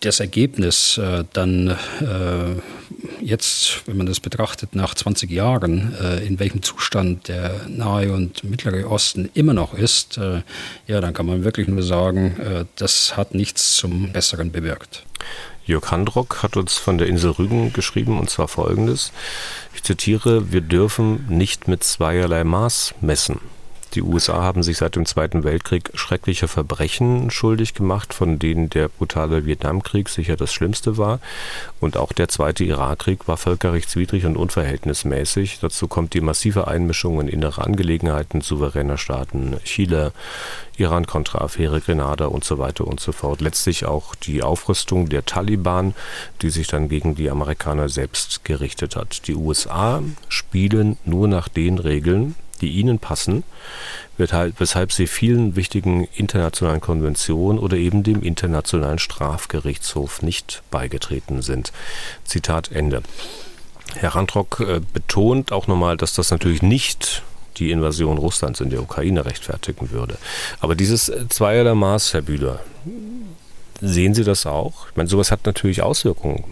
das 0.00 0.20
Ergebnis 0.20 0.98
äh, 0.98 1.24
dann 1.32 1.68
äh, 1.68 2.54
jetzt, 3.20 3.82
wenn 3.86 3.96
man 3.96 4.06
das 4.06 4.20
betrachtet, 4.20 4.74
nach 4.74 4.94
20 4.94 5.30
Jahren, 5.30 5.94
in 6.26 6.38
welchem 6.38 6.62
Zustand 6.62 7.28
der 7.28 7.66
Nahe 7.68 8.12
und 8.12 8.44
Mittlere 8.44 8.88
Osten 8.88 9.28
immer 9.34 9.54
noch 9.54 9.74
ist, 9.74 10.18
ja, 10.86 11.00
dann 11.00 11.12
kann 11.12 11.26
man 11.26 11.44
wirklich 11.44 11.68
nur 11.68 11.82
sagen, 11.82 12.66
das 12.76 13.16
hat 13.16 13.34
nichts 13.34 13.74
zum 13.74 14.12
Besseren 14.12 14.50
bewirkt. 14.52 15.04
Jörg 15.66 15.90
Handrock 15.90 16.42
hat 16.42 16.56
uns 16.56 16.78
von 16.78 16.96
der 16.96 17.08
Insel 17.08 17.32
Rügen 17.32 17.74
geschrieben, 17.74 18.18
und 18.18 18.30
zwar 18.30 18.48
folgendes. 18.48 19.12
Ich 19.74 19.82
zitiere, 19.82 20.50
wir 20.50 20.62
dürfen 20.62 21.26
nicht 21.28 21.68
mit 21.68 21.84
zweierlei 21.84 22.42
Maß 22.44 22.94
messen. 23.02 23.40
Die 23.94 24.02
USA 24.02 24.42
haben 24.42 24.62
sich 24.62 24.76
seit 24.76 24.96
dem 24.96 25.06
Zweiten 25.06 25.44
Weltkrieg 25.44 25.90
schreckliche 25.94 26.46
Verbrechen 26.46 27.30
schuldig 27.30 27.74
gemacht, 27.74 28.12
von 28.12 28.38
denen 28.38 28.68
der 28.68 28.88
brutale 28.88 29.46
Vietnamkrieg 29.46 30.08
sicher 30.08 30.36
das 30.36 30.52
Schlimmste 30.52 30.98
war. 30.98 31.20
Und 31.80 31.96
auch 31.96 32.12
der 32.12 32.28
Zweite 32.28 32.64
Irakkrieg 32.64 33.26
war 33.28 33.36
völkerrechtswidrig 33.36 34.26
und 34.26 34.36
unverhältnismäßig. 34.36 35.60
Dazu 35.60 35.88
kommt 35.88 36.12
die 36.14 36.20
massive 36.20 36.68
Einmischung 36.68 37.20
in 37.20 37.28
innere 37.28 37.64
Angelegenheiten 37.64 38.42
souveräner 38.42 38.98
Staaten, 38.98 39.56
Chile, 39.64 40.12
Iran-Contra-Affäre, 40.76 41.80
Grenada 41.80 42.26
und 42.26 42.44
so 42.44 42.58
weiter 42.58 42.86
und 42.86 43.00
so 43.00 43.12
fort. 43.12 43.40
Letztlich 43.40 43.86
auch 43.86 44.14
die 44.14 44.42
Aufrüstung 44.42 45.08
der 45.08 45.24
Taliban, 45.24 45.94
die 46.42 46.50
sich 46.50 46.66
dann 46.66 46.88
gegen 46.88 47.14
die 47.14 47.30
Amerikaner 47.30 47.88
selbst 47.88 48.44
gerichtet 48.44 48.96
hat. 48.96 49.26
Die 49.28 49.34
USA 49.34 50.02
spielen 50.28 50.98
nur 51.04 51.26
nach 51.26 51.48
den 51.48 51.78
Regeln, 51.78 52.34
die 52.58 52.70
ihnen 52.70 52.98
passen, 52.98 53.44
weshalb 54.16 54.92
sie 54.92 55.06
vielen 55.06 55.56
wichtigen 55.56 56.08
internationalen 56.14 56.80
Konventionen 56.80 57.58
oder 57.58 57.76
eben 57.76 58.02
dem 58.02 58.22
Internationalen 58.22 58.98
Strafgerichtshof 58.98 60.22
nicht 60.22 60.62
beigetreten 60.70 61.42
sind. 61.42 61.72
Zitat 62.24 62.72
Ende. 62.72 63.02
Herr 63.94 64.14
Randrock 64.14 64.60
äh, 64.60 64.80
betont 64.92 65.52
auch 65.52 65.66
nochmal, 65.66 65.96
dass 65.96 66.12
das 66.12 66.30
natürlich 66.30 66.62
nicht 66.62 67.22
die 67.56 67.70
Invasion 67.70 68.18
Russlands 68.18 68.60
in 68.60 68.70
der 68.70 68.82
Ukraine 68.82 69.24
rechtfertigen 69.24 69.90
würde. 69.90 70.18
Aber 70.60 70.74
dieses 70.74 71.10
zweierlei 71.28 71.74
Maß, 71.74 72.14
Herr 72.14 72.22
Bühler, 72.22 72.60
sehen 73.80 74.14
Sie 74.14 74.24
das 74.24 74.46
auch? 74.46 74.88
Ich 74.90 74.96
meine, 74.96 75.08
sowas 75.08 75.30
hat 75.30 75.46
natürlich 75.46 75.82
Auswirkungen 75.82 76.44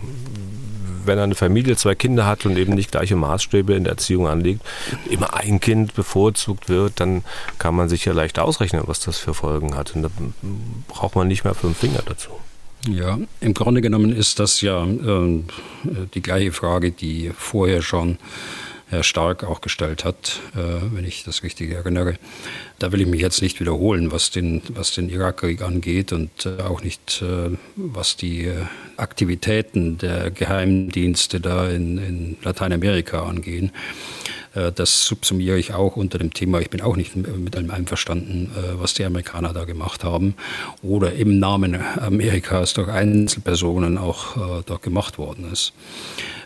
wenn 1.06 1.18
eine 1.18 1.34
Familie 1.34 1.76
zwei 1.76 1.94
Kinder 1.94 2.26
hat 2.26 2.46
und 2.46 2.56
eben 2.56 2.74
nicht 2.74 2.92
gleiche 2.92 3.16
Maßstäbe 3.16 3.74
in 3.74 3.84
der 3.84 3.92
Erziehung 3.92 4.26
anlegt, 4.26 4.60
immer 5.08 5.34
ein 5.34 5.60
Kind 5.60 5.94
bevorzugt 5.94 6.68
wird, 6.68 7.00
dann 7.00 7.24
kann 7.58 7.74
man 7.74 7.88
sich 7.88 8.04
ja 8.04 8.12
leicht 8.12 8.38
ausrechnen, 8.38 8.82
was 8.86 9.00
das 9.00 9.18
für 9.18 9.34
Folgen 9.34 9.76
hat. 9.76 9.94
Und 9.94 10.02
da 10.02 10.10
braucht 10.88 11.16
man 11.16 11.28
nicht 11.28 11.44
mehr 11.44 11.54
fünf 11.54 11.78
Finger 11.78 12.02
dazu. 12.04 12.30
Ja, 12.88 13.18
im 13.40 13.54
Grunde 13.54 13.80
genommen 13.80 14.12
ist 14.12 14.38
das 14.38 14.60
ja 14.60 14.84
äh, 14.84 15.42
die 16.14 16.22
gleiche 16.22 16.52
Frage, 16.52 16.92
die 16.92 17.32
vorher 17.36 17.82
schon 17.82 18.18
Herr 18.88 19.02
Stark 19.02 19.42
auch 19.42 19.60
gestellt 19.60 20.04
hat, 20.04 20.40
äh, 20.54 20.58
wenn 20.92 21.04
ich 21.04 21.24
das 21.24 21.42
richtig 21.42 21.72
erinnere. 21.72 22.18
Da 22.78 22.92
will 22.92 23.00
ich 23.00 23.08
mich 23.08 23.20
jetzt 23.20 23.42
nicht 23.42 23.58
wiederholen, 23.58 24.12
was 24.12 24.30
den, 24.30 24.62
was 24.68 24.92
den 24.92 25.08
Irakkrieg 25.08 25.60
angeht 25.62 26.12
und 26.12 26.46
äh, 26.46 26.62
auch 26.62 26.82
nicht, 26.82 27.20
äh, 27.20 27.56
was 27.74 28.16
die 28.16 28.48
Aktivitäten 28.96 29.98
der 29.98 30.30
Geheimdienste 30.30 31.40
da 31.40 31.68
in, 31.68 31.98
in 31.98 32.36
Lateinamerika 32.42 33.24
angehen. 33.24 33.72
Das 34.74 35.04
subsumiere 35.04 35.58
ich 35.58 35.74
auch 35.74 35.96
unter 35.96 36.16
dem 36.16 36.32
Thema. 36.32 36.60
Ich 36.60 36.70
bin 36.70 36.80
auch 36.80 36.96
nicht 36.96 37.14
mit 37.14 37.54
allem 37.54 37.70
einverstanden, 37.70 38.50
was 38.78 38.94
die 38.94 39.04
Amerikaner 39.04 39.52
da 39.52 39.64
gemacht 39.64 40.02
haben 40.02 40.34
oder 40.82 41.12
im 41.12 41.38
Namen 41.38 41.78
Amerikas 42.00 42.72
durch 42.72 42.88
Einzelpersonen 42.88 43.98
auch 43.98 44.62
dort 44.62 44.80
gemacht 44.80 45.18
worden 45.18 45.52
ist. 45.52 45.74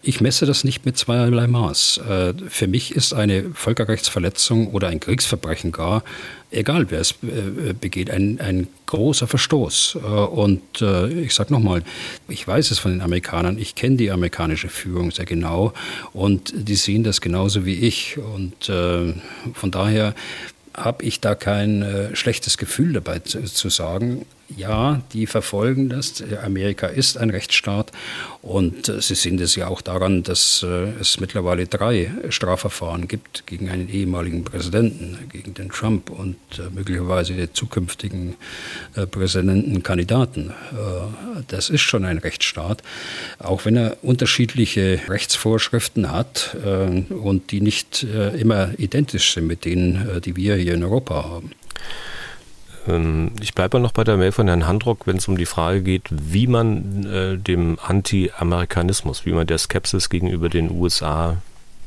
Ich 0.03 0.23
messe 0.23 0.47
das 0.47 0.65
nicht 0.65 0.87
mit 0.87 0.97
zweierlei 0.97 1.47
Maß. 1.47 1.99
Äh, 1.99 2.35
für 2.49 2.67
mich 2.67 2.95
ist 2.95 3.13
eine 3.13 3.51
Völkerrechtsverletzung 3.53 4.69
oder 4.69 4.89
ein 4.89 4.99
Kriegsverbrechen 4.99 5.73
gar, 5.73 6.03
egal 6.51 6.91
wer 6.91 7.01
es 7.01 7.13
äh, 7.23 7.75
begeht, 7.79 8.11
ein, 8.11 8.41
ein 8.41 8.69
großer 8.87 9.27
Verstoß. 9.27 9.99
Äh, 10.03 10.07
und 10.07 10.63
ich 10.81 11.35
sage 11.35 11.53
nochmal, 11.53 11.83
ich 12.29 12.47
weiß 12.47 12.71
es 12.71 12.79
von 12.79 12.93
den 12.93 13.03
Amerikanern, 13.03 13.59
ich 13.59 13.75
kenne 13.75 13.97
die 13.97 14.11
amerikanische 14.11 14.69
Führung 14.69 15.11
sehr 15.11 15.27
genau 15.27 15.75
und 16.15 16.53
die 16.57 16.77
sehen 16.77 17.05
das 17.05 17.21
genauso 17.21 17.67
wie 17.67 17.75
ich. 17.75 18.17
Und 18.17 18.65
von 18.65 19.71
daher 19.71 20.15
habe 20.75 21.05
ich 21.05 21.21
da 21.21 21.35
kein 21.35 21.83
äh, 21.83 22.17
schlechtes 22.17 22.59
Gefühl 22.59 22.93
dabei 22.93 23.21
zu, 23.21 23.43
zu, 23.45 23.69
sagen, 23.69 24.25
ja, 24.57 25.01
die 25.13 25.27
verfolgen 25.27 25.89
das. 25.89 26.23
Amerika 26.43 26.87
ist 26.87 27.17
ein 27.17 27.31
Rechtsstaat 27.31 27.93
und 28.43 28.89
äh, 28.89 29.01
sie 29.01 29.15
sind 29.15 29.41
es 29.41 29.55
ja 29.55 29.69
auch 29.69 29.81
daran, 29.81 30.23
dass 30.23 30.63
äh, 30.63 30.91
es 31.01 31.21
mittlerweile 31.21 31.67
drei 31.67 32.11
Strafverfahren 32.29 33.09
gibt 33.09 33.47
gegen 33.47 33.69
einen 33.71 33.89
ehemaligen 33.89 34.45
Präsidenten, 34.45 35.19
gegen 35.31 35.55
den 35.55 35.71
Trump 35.71 36.11
und 36.11 36.37
äh, 36.59 36.71
möglicherweise 36.75 37.53
zukünftigen 37.53 38.37
äh, 38.97 39.07
Präsidentenkandidaten. 39.07 40.53
Das 41.49 41.71
ist 41.71 41.83
schon 41.83 42.05
ein 42.05 42.19
Rechtsstaat, 42.19 42.83
auch 43.39 43.65
wenn 43.65 43.77
er 43.77 43.97
unterschiedliche 44.03 45.01
Rechtsvorschriften 45.09 46.11
hat 46.11 46.57
und 47.11 47.51
die 47.51 47.61
nicht 47.61 48.03
immer 48.39 48.71
identisch 48.79 49.35
sind 49.35 49.47
mit 49.47 49.65
denen, 49.65 50.21
die 50.25 50.37
wir 50.37 50.57
hier 50.57 50.75
in 50.75 50.85
Europa 50.85 51.25
haben. 51.25 51.51
Ähm, 52.89 53.33
ich 53.41 53.55
bleibe 53.55 53.81
noch 53.81 53.93
bei 53.93 54.05
der 54.05 54.17
Mail 54.17 54.33
von 54.33 54.47
Herrn 54.47 54.67
Handrock, 54.67 55.07
wenn 55.07 55.17
es 55.17 55.29
um 55.29 55.37
die 55.37 55.47
Frage 55.47 55.83
geht, 55.83 56.05
wie 56.11 56.47
man 56.47 57.05
äh, 57.07 57.37
dem 57.37 57.79
Anti-Amerikanismus, 57.81 59.27
wie 59.27 59.33
man 59.33 59.47
der 59.47 59.59
Skepsis 59.59 60.09
gegenüber 60.09 60.49
den 60.49 60.71
USA 60.71 61.39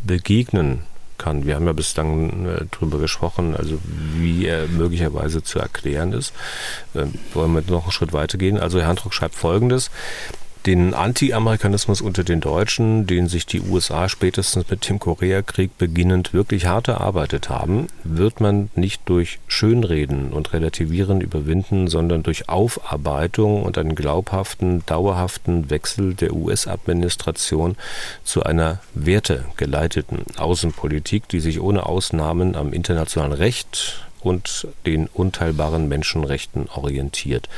begegnen 0.04 0.80
kann. 1.18 1.46
Wir 1.46 1.56
haben 1.56 1.66
ja 1.66 1.74
bislang 1.74 2.46
äh, 2.46 2.66
darüber 2.72 2.98
gesprochen, 3.00 3.56
also 3.56 3.80
wie 4.18 4.46
er 4.46 4.68
möglicherweise 4.68 5.44
zu 5.44 5.60
erklären 5.60 6.12
ist. 6.12 6.34
Ähm, 6.96 7.14
wollen 7.34 7.54
wir 7.54 7.64
noch 7.68 7.84
einen 7.84 7.92
Schritt 7.92 8.14
weitergehen? 8.14 8.60
Also 8.60 8.80
Herr 8.80 8.88
Handruck 8.88 9.14
schreibt 9.14 9.36
Folgendes 9.36 9.90
den 10.66 10.94
Anti-Amerikanismus 10.94 12.00
unter 12.00 12.24
den 12.24 12.40
Deutschen, 12.40 13.06
den 13.06 13.28
sich 13.28 13.46
die 13.46 13.60
USA 13.60 14.08
spätestens 14.08 14.70
mit 14.70 14.88
dem 14.88 14.98
Koreakrieg 14.98 15.78
beginnend 15.78 16.34
wirklich 16.34 16.68
hart 16.68 16.88
erarbeitet 16.88 17.50
haben, 17.50 17.88
wird 18.04 18.40
man 18.40 18.70
nicht 18.76 19.02
durch 19.06 19.40
Schönreden 19.48 20.32
und 20.32 20.54
Relativieren 20.54 21.20
überwinden, 21.20 21.88
sondern 21.88 22.24
durch 22.24 22.48
Aufarbeitung 22.48 23.64
und 23.64 23.78
einen 23.78 23.96
glaubhaften, 23.96 24.86
dauerhaften 24.86 25.70
Wechsel 25.70 26.14
der 26.14 26.34
US-Administration 26.34 27.76
zu 28.24 28.44
einer 28.44 28.80
wertegeleiteten 28.94 30.26
Außenpolitik, 30.38 31.28
die 31.28 31.42
sich 31.42 31.60
ohne 31.60 31.86
Ausnahmen 31.86 32.56
am 32.56 32.72
internationalen 32.72 33.34
Recht 33.34 34.08
und 34.22 34.68
den 34.86 35.08
unteilbaren 35.08 35.90
Menschenrechten 35.90 36.70
orientiert. 36.74 37.50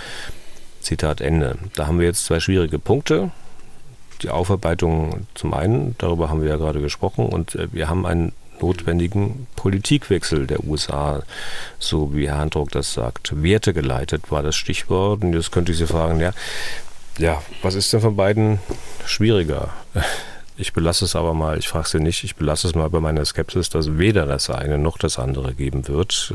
Zitat 0.86 1.19
Ende. 1.19 1.57
Da 1.75 1.88
haben 1.88 1.99
wir 1.99 2.05
jetzt 2.05 2.25
zwei 2.25 2.39
schwierige 2.39 2.79
Punkte. 2.79 3.31
Die 4.21 4.29
Aufarbeitung 4.29 5.27
zum 5.33 5.53
einen, 5.53 5.95
darüber 5.97 6.29
haben 6.29 6.41
wir 6.41 6.49
ja 6.49 6.57
gerade 6.57 6.79
gesprochen, 6.79 7.25
und 7.25 7.55
äh, 7.55 7.67
wir 7.73 7.89
haben 7.89 8.05
einen 8.05 8.31
notwendigen 8.61 9.47
Politikwechsel 9.55 10.47
der 10.47 10.63
USA, 10.63 11.23
so 11.79 12.15
wie 12.15 12.29
Herr 12.29 12.38
Handruck 12.38 12.71
das 12.71 12.93
sagt. 12.93 13.43
Wertegeleitet 13.43 14.31
war 14.31 14.43
das 14.43 14.55
Stichwort. 14.55 15.23
Und 15.23 15.33
jetzt 15.33 15.51
könnte 15.51 15.73
ich 15.73 15.77
Sie 15.77 15.88
fragen, 15.88 16.21
ja, 16.21 16.31
ja, 17.17 17.41
was 17.61 17.75
ist 17.75 17.91
denn 17.91 18.01
von 18.01 18.15
beiden 18.15 18.59
schwieriger? 19.05 19.69
Ich 20.57 20.71
belasse 20.71 21.03
es 21.03 21.17
aber 21.17 21.33
mal, 21.33 21.57
ich 21.57 21.67
frage 21.67 21.89
Sie 21.89 21.99
nicht, 21.99 22.23
ich 22.23 22.38
belasse 22.38 22.65
es 22.69 22.75
mal 22.75 22.89
bei 22.89 23.01
meiner 23.01 23.25
Skepsis, 23.25 23.69
dass 23.69 23.97
weder 23.97 24.25
das 24.25 24.49
eine 24.49 24.77
noch 24.77 24.97
das 24.97 25.19
andere 25.19 25.53
geben 25.53 25.89
wird. 25.89 26.33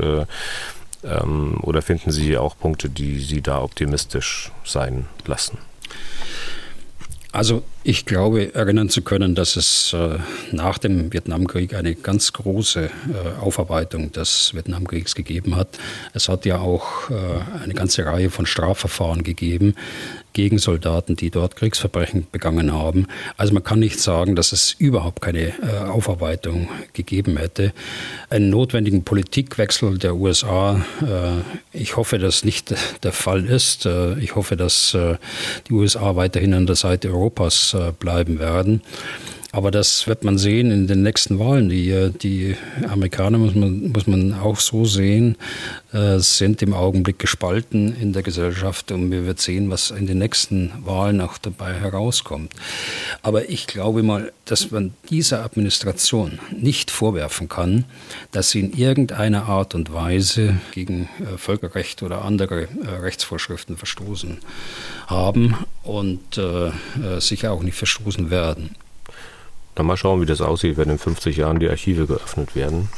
Äh, 1.03 1.07
ähm, 1.07 1.59
oder 1.61 1.81
finden 1.81 2.11
Sie 2.11 2.37
auch 2.37 2.57
Punkte, 2.57 2.89
die 2.89 3.19
Sie 3.19 3.41
da 3.41 3.61
optimistisch 3.61 4.51
sein 4.63 5.07
lassen? 5.25 5.57
Also 7.31 7.63
ich 7.83 8.05
glaube, 8.05 8.53
erinnern 8.53 8.89
zu 8.89 9.01
können, 9.01 9.33
dass 9.33 9.55
es 9.55 9.93
äh, 9.93 10.19
nach 10.51 10.77
dem 10.77 11.11
Vietnamkrieg 11.11 11.73
eine 11.73 11.95
ganz 11.95 12.31
große 12.31 12.85
äh, 12.85 12.89
Aufarbeitung 13.41 14.11
des 14.11 14.53
Vietnamkriegs 14.53 15.15
gegeben 15.15 15.55
hat. 15.55 15.79
Es 16.13 16.29
hat 16.29 16.45
ja 16.45 16.59
auch 16.59 17.09
äh, 17.09 17.13
eine 17.63 17.73
ganze 17.73 18.05
Reihe 18.05 18.29
von 18.29 18.45
Strafverfahren 18.45 19.23
gegeben 19.23 19.75
gegen 20.33 20.59
Soldaten, 20.59 21.15
die 21.15 21.29
dort 21.29 21.55
Kriegsverbrechen 21.55 22.27
begangen 22.31 22.71
haben. 22.71 23.07
Also 23.37 23.53
man 23.53 23.63
kann 23.63 23.79
nicht 23.79 23.99
sagen, 23.99 24.35
dass 24.35 24.51
es 24.51 24.73
überhaupt 24.73 25.21
keine 25.21 25.47
äh, 25.47 25.77
Aufarbeitung 25.87 26.69
gegeben 26.93 27.37
hätte. 27.37 27.73
Einen 28.29 28.49
notwendigen 28.49 29.03
Politikwechsel 29.03 29.97
der 29.97 30.15
USA, 30.15 30.85
äh, 31.01 31.77
ich 31.77 31.97
hoffe, 31.97 32.17
dass 32.17 32.45
nicht 32.45 32.73
der 33.03 33.11
Fall 33.11 33.45
ist. 33.45 33.85
Äh, 33.85 34.19
ich 34.19 34.35
hoffe, 34.35 34.55
dass 34.55 34.95
die 35.67 35.73
USA 35.73 36.15
weiterhin 36.15 36.53
an 36.53 36.65
der 36.65 36.75
Seite 36.75 37.09
Europas 37.09 37.70
bleiben 37.99 38.39
werden. 38.39 38.81
Aber 39.53 39.69
das 39.69 40.07
wird 40.07 40.23
man 40.23 40.37
sehen 40.37 40.71
in 40.71 40.87
den 40.87 41.03
nächsten 41.03 41.37
Wahlen. 41.37 41.67
Die, 41.67 41.89
äh, 41.89 42.09
die 42.09 42.55
Amerikaner, 42.87 43.37
muss 43.37 43.53
man, 43.53 43.91
muss 43.91 44.07
man 44.07 44.33
auch 44.33 44.59
so 44.59 44.85
sehen, 44.85 45.35
äh, 45.91 46.19
sind 46.19 46.61
im 46.61 46.73
Augenblick 46.73 47.19
gespalten 47.19 47.93
in 47.99 48.13
der 48.13 48.23
Gesellschaft 48.23 48.91
und 48.91 49.11
wir 49.11 49.25
werden 49.25 49.37
sehen, 49.37 49.69
was 49.69 49.91
in 49.91 50.07
den 50.07 50.19
nächsten 50.19 50.71
Wahlen 50.85 51.19
auch 51.19 51.37
dabei 51.37 51.73
herauskommt. 51.73 52.53
Aber 53.23 53.49
ich 53.49 53.67
glaube 53.67 54.03
mal, 54.03 54.31
dass 54.45 54.71
man 54.71 54.93
dieser 55.09 55.43
Administration 55.43 56.39
nicht 56.57 56.89
vorwerfen 56.89 57.49
kann, 57.49 57.83
dass 58.31 58.51
sie 58.51 58.61
in 58.61 58.71
irgendeiner 58.71 59.47
Art 59.49 59.75
und 59.75 59.91
Weise 59.91 60.61
gegen 60.71 61.09
äh, 61.19 61.37
Völkerrecht 61.37 62.03
oder 62.03 62.23
andere 62.23 62.69
Rechtsvorschriften 63.01 63.75
verstoßen 63.75 64.37
haben 65.07 65.57
und 65.83 66.37
äh, 66.37 66.71
sicher 67.19 67.51
auch 67.51 67.63
nicht 67.63 67.75
verstoßen 67.75 68.29
werden. 68.29 68.75
Dann 69.75 69.85
mal 69.85 69.97
schauen, 69.97 70.21
wie 70.21 70.25
das 70.25 70.41
aussieht, 70.41 70.77
wenn 70.77 70.89
in 70.89 70.97
50 70.97 71.37
Jahren 71.37 71.59
die 71.59 71.69
Archive 71.69 72.05
geöffnet 72.05 72.55
werden. 72.55 72.89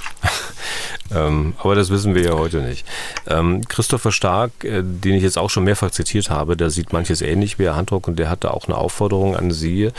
ähm, 1.16 1.54
aber 1.60 1.76
das 1.76 1.90
wissen 1.90 2.16
wir 2.16 2.24
ja 2.24 2.34
heute 2.34 2.62
nicht. 2.62 2.86
Ähm, 3.28 3.62
Christopher 3.68 4.12
Stark, 4.12 4.64
äh, 4.64 4.82
den 4.84 5.14
ich 5.14 5.24
jetzt 5.24 5.38
auch 5.38 5.50
schon 5.50 5.66
mehrfach 5.66 5.92
zitiert 5.92 6.30
habe, 6.30 6.58
der 6.58 6.70
sieht 6.70 6.92
manches 6.92 7.22
ähnlich 7.22 7.60
wie 7.60 7.66
Herr 7.66 7.76
Handruck 7.76 8.08
und 8.08 8.18
der 8.18 8.30
hatte 8.30 8.54
auch 8.54 8.68
eine 8.68 8.78
Aufforderung 8.78 9.36
an 9.36 9.52
Sie, 9.52 9.92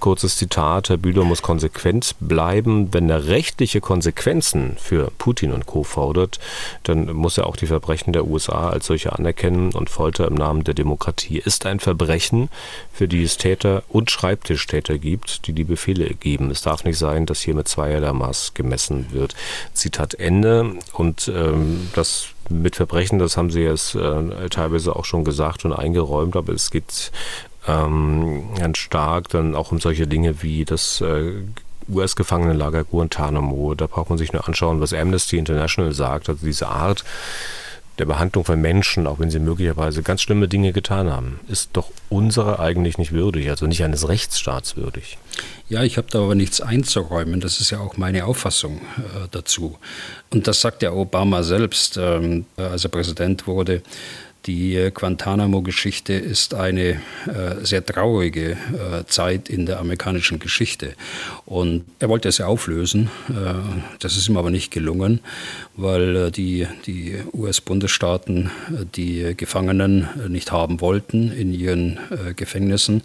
kurzes 0.00 0.36
Zitat, 0.36 0.88
Herr 0.88 0.96
Bühler 0.96 1.24
muss 1.24 1.42
konsequent 1.42 2.14
bleiben. 2.20 2.92
Wenn 2.92 3.10
er 3.10 3.26
rechtliche 3.26 3.80
Konsequenzen 3.80 4.76
für 4.78 5.10
Putin 5.18 5.52
und 5.52 5.66
Co. 5.66 5.82
fordert, 5.82 6.38
dann 6.82 7.12
muss 7.12 7.38
er 7.38 7.46
auch 7.46 7.56
die 7.56 7.66
Verbrechen 7.66 8.12
der 8.12 8.26
USA 8.26 8.70
als 8.70 8.86
solche 8.86 9.12
anerkennen 9.12 9.72
und 9.72 9.90
Folter 9.90 10.26
im 10.28 10.34
Namen 10.34 10.64
der 10.64 10.74
Demokratie 10.74 11.38
ist 11.38 11.66
ein 11.66 11.80
Verbrechen, 11.80 12.48
für 12.92 13.08
die 13.08 13.22
es 13.22 13.36
Täter 13.36 13.82
und 13.88 14.10
Schreibtischtäter 14.10 14.98
gibt, 14.98 15.46
die 15.46 15.52
die 15.52 15.64
Befehle 15.64 16.14
geben. 16.14 16.50
Es 16.50 16.62
darf 16.62 16.84
nicht 16.84 16.98
sein, 16.98 17.26
dass 17.26 17.40
hier 17.40 17.54
mit 17.54 17.68
zweierlei 17.68 18.12
Maß 18.12 18.54
gemessen 18.54 19.06
wird. 19.10 19.34
Zitat 19.72 20.14
Ende. 20.14 20.74
Und 20.92 21.30
ähm, 21.34 21.88
das 21.94 22.28
mit 22.48 22.76
Verbrechen, 22.76 23.18
das 23.18 23.36
haben 23.36 23.50
Sie 23.50 23.62
jetzt 23.62 23.94
äh, 23.94 24.48
teilweise 24.50 24.94
auch 24.94 25.04
schon 25.04 25.24
gesagt 25.24 25.64
und 25.64 25.72
eingeräumt, 25.72 26.36
aber 26.36 26.52
es 26.52 26.70
geht 26.70 27.10
ähm, 27.66 28.54
ganz 28.58 28.78
stark 28.78 29.28
dann 29.28 29.54
auch 29.54 29.72
um 29.72 29.80
solche 29.80 30.06
Dinge 30.06 30.42
wie 30.42 30.64
das 30.64 31.00
äh, 31.00 31.32
US-Gefangenenlager 31.88 32.84
Guantanamo. 32.84 33.74
Da 33.74 33.86
braucht 33.86 34.10
man 34.10 34.18
sich 34.18 34.32
nur 34.32 34.46
anschauen, 34.46 34.80
was 34.80 34.92
Amnesty 34.92 35.38
International 35.38 35.92
sagt. 35.92 36.28
Also 36.28 36.44
diese 36.44 36.68
Art 36.68 37.04
der 37.98 38.04
Behandlung 38.04 38.44
von 38.44 38.60
Menschen, 38.60 39.06
auch 39.06 39.18
wenn 39.18 39.30
sie 39.30 39.38
möglicherweise 39.38 40.02
ganz 40.02 40.20
schlimme 40.20 40.48
Dinge 40.48 40.72
getan 40.72 41.10
haben, 41.10 41.40
ist 41.48 41.70
doch 41.72 41.90
unsere 42.10 42.58
eigentlich 42.58 42.98
nicht 42.98 43.12
würdig, 43.12 43.48
also 43.48 43.66
nicht 43.66 43.82
eines 43.82 44.06
Rechtsstaats 44.08 44.76
würdig. 44.76 45.16
Ja, 45.68 45.82
ich 45.82 45.96
habe 45.96 46.08
da 46.10 46.20
aber 46.20 46.34
nichts 46.34 46.60
einzuräumen. 46.60 47.40
Das 47.40 47.60
ist 47.60 47.70
ja 47.70 47.80
auch 47.80 47.96
meine 47.96 48.26
Auffassung 48.26 48.82
äh, 48.98 49.28
dazu. 49.30 49.78
Und 50.30 50.46
das 50.46 50.60
sagt 50.60 50.82
ja 50.82 50.92
Obama 50.92 51.42
selbst, 51.42 51.96
ähm, 51.96 52.44
als 52.56 52.84
er 52.84 52.90
Präsident 52.90 53.46
wurde. 53.46 53.82
Die 54.46 54.90
Guantanamo-Geschichte 54.94 56.12
ist 56.12 56.54
eine 56.54 57.00
äh, 57.26 57.56
sehr 57.62 57.84
traurige 57.84 58.52
äh, 58.52 59.04
Zeit 59.06 59.48
in 59.48 59.66
der 59.66 59.80
amerikanischen 59.80 60.38
Geschichte. 60.38 60.92
Und 61.44 61.84
er 61.98 62.08
wollte 62.08 62.28
es 62.28 62.38
ja 62.38 62.46
auflösen. 62.46 63.10
Äh, 63.28 63.54
das 63.98 64.16
ist 64.16 64.28
ihm 64.28 64.36
aber 64.36 64.50
nicht 64.50 64.70
gelungen, 64.70 65.18
weil 65.76 66.16
äh, 66.16 66.30
die, 66.30 66.68
die 66.86 67.16
US-Bundesstaaten 67.32 68.50
äh, 68.68 68.84
die 68.94 69.34
Gefangenen 69.36 70.08
äh, 70.24 70.28
nicht 70.28 70.52
haben 70.52 70.80
wollten 70.80 71.32
in 71.32 71.52
ihren 71.52 71.98
Gefängnissen. 72.36 73.02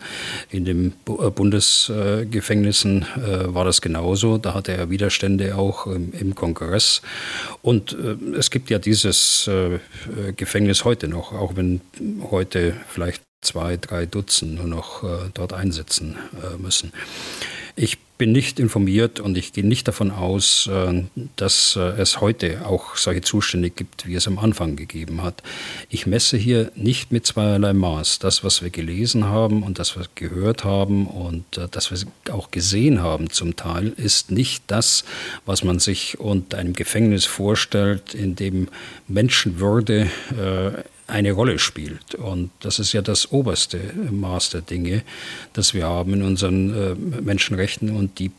In 0.49 0.65
den 0.65 0.93
Bundesgefängnissen 1.05 3.05
war 3.45 3.65
das 3.65 3.81
genauso. 3.81 4.37
Da 4.37 4.53
hatte 4.53 4.73
er 4.73 4.89
Widerstände 4.89 5.55
auch 5.55 5.87
im, 5.87 6.11
im 6.13 6.35
Kongress. 6.35 7.01
Und 7.61 7.95
es 8.37 8.51
gibt 8.51 8.69
ja 8.69 8.79
dieses 8.79 9.49
Gefängnis 10.35 10.83
heute 10.83 11.07
noch 11.07 11.30
auch, 11.31 11.55
wenn 11.55 11.81
heute 12.29 12.75
vielleicht 12.87 13.23
zwei, 13.41 13.77
drei 13.77 14.05
Dutzend 14.05 14.55
nur 14.55 14.67
noch 14.67 15.03
äh, 15.03 15.29
dort 15.33 15.53
einsetzen 15.53 16.17
äh, 16.43 16.57
müssen. 16.57 16.93
Ich 17.75 17.97
bin 18.21 18.33
nicht 18.33 18.59
informiert 18.59 19.19
und 19.19 19.35
ich 19.35 19.51
gehe 19.51 19.65
nicht 19.65 19.87
davon 19.87 20.11
aus, 20.11 20.67
äh, 20.67 21.05
dass 21.37 21.75
äh, 21.75 21.99
es 21.99 22.21
heute 22.21 22.67
auch 22.67 22.95
solche 22.95 23.21
Zustände 23.21 23.71
gibt, 23.71 24.05
wie 24.05 24.13
es 24.13 24.27
am 24.27 24.37
Anfang 24.37 24.75
gegeben 24.75 25.23
hat. 25.23 25.41
Ich 25.89 26.05
messe 26.05 26.37
hier 26.37 26.71
nicht 26.75 27.11
mit 27.11 27.25
zweierlei 27.25 27.73
Maß. 27.73 28.19
Das, 28.19 28.43
was 28.43 28.61
wir 28.61 28.69
gelesen 28.69 29.25
haben 29.25 29.63
und 29.63 29.79
das, 29.79 29.97
was 29.97 30.07
wir 30.13 30.29
gehört 30.29 30.63
haben 30.63 31.07
und 31.07 31.57
äh, 31.57 31.67
das, 31.71 31.91
was 31.91 32.05
wir 32.05 32.35
auch 32.35 32.51
gesehen 32.51 33.01
haben 33.01 33.31
zum 33.31 33.55
Teil, 33.55 33.91
ist 33.97 34.29
nicht 34.29 34.65
das, 34.67 35.03
was 35.47 35.63
man 35.63 35.79
sich 35.79 36.19
unter 36.19 36.59
einem 36.59 36.73
Gefängnis 36.73 37.25
vorstellt, 37.25 38.13
in 38.13 38.35
dem 38.35 38.67
Menschenwürde 39.07 40.11
eine 41.11 41.33
Rolle 41.33 41.59
spielt. 41.59 42.15
Und 42.15 42.51
das 42.61 42.79
ist 42.79 42.93
ja 42.93 43.01
das 43.01 43.31
oberste 43.31 43.79
Maß 44.09 44.51
der 44.51 44.61
Dinge, 44.61 45.03
das 45.53 45.73
wir 45.73 45.85
haben 45.85 46.13
in 46.13 46.23
unseren 46.23 46.73
äh, 46.73 47.21
Menschenrechten. 47.21 47.91
Und 47.91 48.19
die 48.19 48.31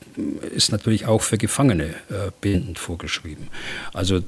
ist 0.54 0.72
natürlich 0.72 1.06
auch 1.06 1.22
für 1.22 1.38
Gefangene 1.38 1.90
äh, 2.08 2.30
bindend 2.40 2.78
vorgeschrieben. 2.78 3.48
Also 3.92 4.20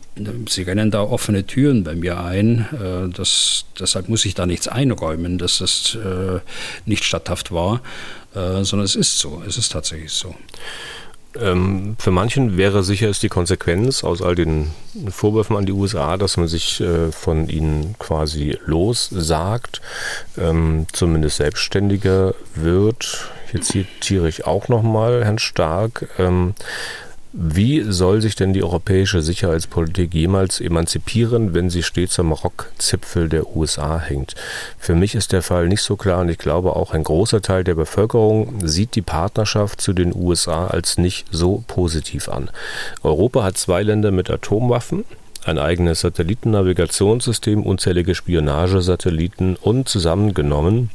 Sie 0.48 0.62
rennen 0.62 0.90
da 0.90 1.02
offene 1.02 1.46
Türen 1.46 1.84
bei 1.84 1.94
mir 1.94 2.22
ein. 2.22 2.66
Äh, 2.72 3.12
das, 3.14 3.64
deshalb 3.78 4.08
muss 4.08 4.24
ich 4.24 4.34
da 4.34 4.46
nichts 4.46 4.68
einräumen, 4.68 5.38
dass 5.38 5.58
das 5.58 5.96
äh, 5.96 6.40
nicht 6.84 7.04
statthaft 7.04 7.50
war, 7.50 7.80
äh, 8.34 8.62
sondern 8.62 8.84
es 8.84 8.94
ist 8.94 9.18
so. 9.18 9.42
Es 9.46 9.56
ist 9.56 9.72
tatsächlich 9.72 10.12
so. 10.12 10.34
Ähm, 11.40 11.96
für 11.98 12.10
manchen 12.10 12.56
wäre 12.56 12.82
sicher 12.82 13.08
ist 13.08 13.22
die 13.22 13.28
Konsequenz 13.28 14.04
aus 14.04 14.22
all 14.22 14.34
den 14.34 14.70
Vorwürfen 15.08 15.56
an 15.56 15.66
die 15.66 15.72
USA, 15.72 16.16
dass 16.16 16.36
man 16.36 16.48
sich 16.48 16.80
äh, 16.80 17.10
von 17.10 17.48
ihnen 17.48 17.96
quasi 17.98 18.58
lossagt, 18.66 19.80
ähm, 20.38 20.86
zumindest 20.92 21.36
selbstständiger 21.36 22.34
wird. 22.54 23.30
Hier 23.50 23.62
zitiere 23.62 24.28
ich 24.28 24.46
auch 24.46 24.68
nochmal 24.68 25.24
Herrn 25.24 25.38
Stark. 25.38 26.08
Ähm, 26.18 26.54
Wie 27.36 27.82
soll 27.82 28.22
sich 28.22 28.36
denn 28.36 28.52
die 28.52 28.62
europäische 28.62 29.20
Sicherheitspolitik 29.20 30.14
jemals 30.14 30.60
emanzipieren, 30.60 31.52
wenn 31.52 31.68
sie 31.68 31.82
stets 31.82 32.20
am 32.20 32.30
Rockzipfel 32.30 33.28
der 33.28 33.56
USA 33.56 33.98
hängt? 33.98 34.36
Für 34.78 34.94
mich 34.94 35.16
ist 35.16 35.32
der 35.32 35.42
Fall 35.42 35.66
nicht 35.66 35.82
so 35.82 35.96
klar 35.96 36.20
und 36.20 36.28
ich 36.28 36.38
glaube 36.38 36.76
auch 36.76 36.92
ein 36.92 37.02
großer 37.02 37.42
Teil 37.42 37.64
der 37.64 37.74
Bevölkerung 37.74 38.64
sieht 38.64 38.94
die 38.94 39.02
Partnerschaft 39.02 39.80
zu 39.80 39.92
den 39.92 40.14
USA 40.14 40.68
als 40.68 40.96
nicht 40.96 41.26
so 41.32 41.64
positiv 41.66 42.28
an. 42.28 42.50
Europa 43.02 43.42
hat 43.42 43.58
zwei 43.58 43.82
Länder 43.82 44.12
mit 44.12 44.30
Atomwaffen, 44.30 45.04
ein 45.44 45.58
eigenes 45.58 46.02
Satellitennavigationssystem, 46.02 47.64
unzählige 47.64 48.14
Spionagesatelliten 48.14 49.56
und 49.56 49.88
zusammengenommen 49.88 50.90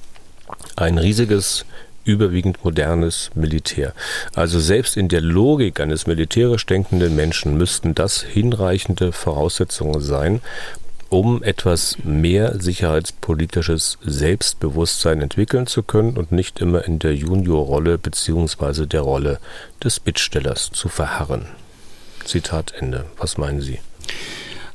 ein 0.78 0.98
riesiges 0.98 1.66
überwiegend 2.10 2.64
modernes 2.64 3.30
Militär. 3.36 3.94
Also 4.34 4.60
selbst 4.60 4.98
in 4.98 5.08
der 5.08 5.22
Logik 5.22 5.80
eines 5.80 6.08
militärisch 6.08 6.66
denkenden 6.66 7.16
Menschen 7.16 7.58
müssten 7.58 7.94
das 7.96 8.22
hinreichende 8.24 9.12
Voraussetzungen 9.12 10.02
sein, 10.02 10.42
um 11.10 11.44
etwas 11.44 11.98
mehr 12.04 12.60
sicherheitspolitisches 12.60 13.98
Selbstbewusstsein 14.04 15.22
entwickeln 15.22 15.68
zu 15.68 15.84
können 15.84 16.18
und 16.18 16.32
nicht 16.32 16.60
immer 16.60 16.86
in 16.86 17.00
der 17.00 17.16
Juniorrolle 17.16 17.98
bzw. 17.98 18.86
der 18.86 19.02
Rolle 19.02 19.40
des 19.84 20.00
Bittstellers 20.00 20.70
zu 20.72 20.90
verharren. 20.90 21.46
Zitat 22.26 22.74
Ende. 22.78 23.06
Was 23.18 23.38
meinen 23.38 23.62
Sie? 23.62 23.80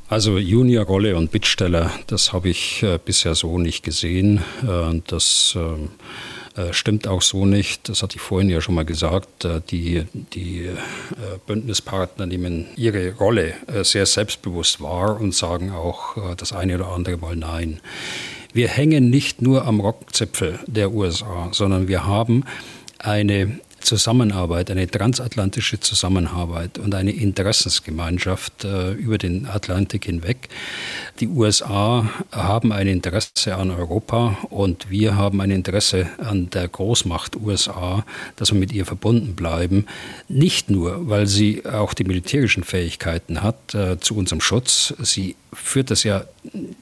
Also 0.07 0.37
Juniorrolle 0.37 1.15
und 1.15 1.31
Bittsteller, 1.31 1.91
das 2.07 2.31
habe 2.31 2.49
ich 2.49 2.83
äh, 2.83 2.99
bisher 3.03 3.33
so 3.33 3.57
nicht 3.57 3.83
gesehen. 3.83 4.43
Äh, 4.61 5.01
das 5.07 5.57
äh, 5.57 5.87
stimmt 6.71 7.07
auch 7.07 7.21
so 7.21 7.45
nicht. 7.45 7.89
Das 7.89 8.01
hatte 8.01 8.15
ich 8.15 8.21
vorhin 8.21 8.49
ja 8.49 8.61
schon 8.61 8.75
mal 8.75 8.85
gesagt. 8.85 9.45
Äh, 9.45 9.61
die, 9.69 10.05
die 10.13 10.65
äh, 10.65 10.75
Bündnispartner 11.45 12.25
nehmen 12.25 12.67
ihre 12.75 13.13
Rolle 13.13 13.53
sehr 13.83 14.05
selbstbewusst 14.05 14.81
wahr 14.81 15.19
und 15.19 15.33
sagen 15.33 15.71
auch 15.71 16.35
das 16.35 16.53
eine 16.53 16.75
oder 16.75 16.87
andere 16.89 17.17
Mal 17.17 17.35
Nein. 17.35 17.79
Wir 18.53 18.69
hängen 18.69 19.09
nicht 19.09 19.41
nur 19.41 19.65
am 19.65 19.79
Rockzipfel 19.79 20.59
der 20.65 20.91
USA, 20.91 21.49
sondern 21.51 21.87
wir 21.87 22.05
haben 22.05 22.45
eine 22.99 23.59
Zusammenarbeit, 23.85 24.69
eine 24.69 24.89
transatlantische 24.89 25.79
Zusammenarbeit 25.79 26.77
und 26.77 26.93
eine 26.93 27.11
Interessensgemeinschaft 27.11 28.65
äh, 28.65 28.91
über 28.91 29.17
den 29.17 29.45
Atlantik 29.45 30.05
hinweg. 30.05 30.49
Die 31.21 31.27
USA 31.27 32.09
haben 32.31 32.73
ein 32.73 32.87
Interesse 32.87 33.55
an 33.55 33.71
Europa 33.71 34.37
und 34.49 34.89
wir 34.89 35.15
haben 35.15 35.39
ein 35.39 35.51
Interesse 35.51 36.09
an 36.17 36.49
der 36.49 36.67
Großmacht 36.67 37.37
USA, 37.37 38.03
dass 38.35 38.51
wir 38.51 38.59
mit 38.59 38.73
ihr 38.73 38.85
verbunden 38.85 39.35
bleiben. 39.35 39.85
Nicht 40.27 40.69
nur, 40.69 41.07
weil 41.07 41.27
sie 41.27 41.65
auch 41.65 41.93
die 41.93 42.03
militärischen 42.03 42.63
Fähigkeiten 42.63 43.41
hat 43.41 43.73
äh, 43.73 43.99
zu 43.99 44.17
unserem 44.17 44.41
Schutz. 44.41 44.93
Sie 44.99 45.35
führt 45.53 45.91
das 45.91 46.03
ja 46.03 46.25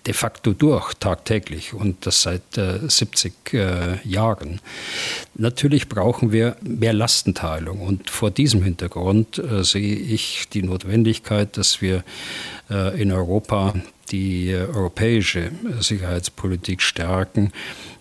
de 0.05 0.13
facto 0.13 0.53
durch 0.53 0.93
tagtäglich 0.95 1.73
und 1.73 2.05
das 2.05 2.23
seit 2.23 2.57
äh, 2.57 2.79
70 2.87 3.53
äh, 3.53 4.07
Jahren. 4.07 4.59
Natürlich 5.35 5.87
brauchen 5.87 6.31
wir 6.31 6.57
mehr 6.61 6.92
Lastenteilung 6.93 7.81
und 7.81 8.09
vor 8.09 8.31
diesem 8.31 8.63
Hintergrund 8.63 9.39
äh, 9.39 9.63
sehe 9.63 9.95
ich 9.95 10.49
die 10.53 10.63
Notwendigkeit, 10.63 11.57
dass 11.57 11.81
wir 11.81 12.03
äh, 12.69 13.01
in 13.01 13.11
Europa 13.11 13.73
die 14.11 14.51
äh, 14.51 14.67
europäische 14.67 15.51
Sicherheitspolitik 15.79 16.81
stärken 16.81 17.51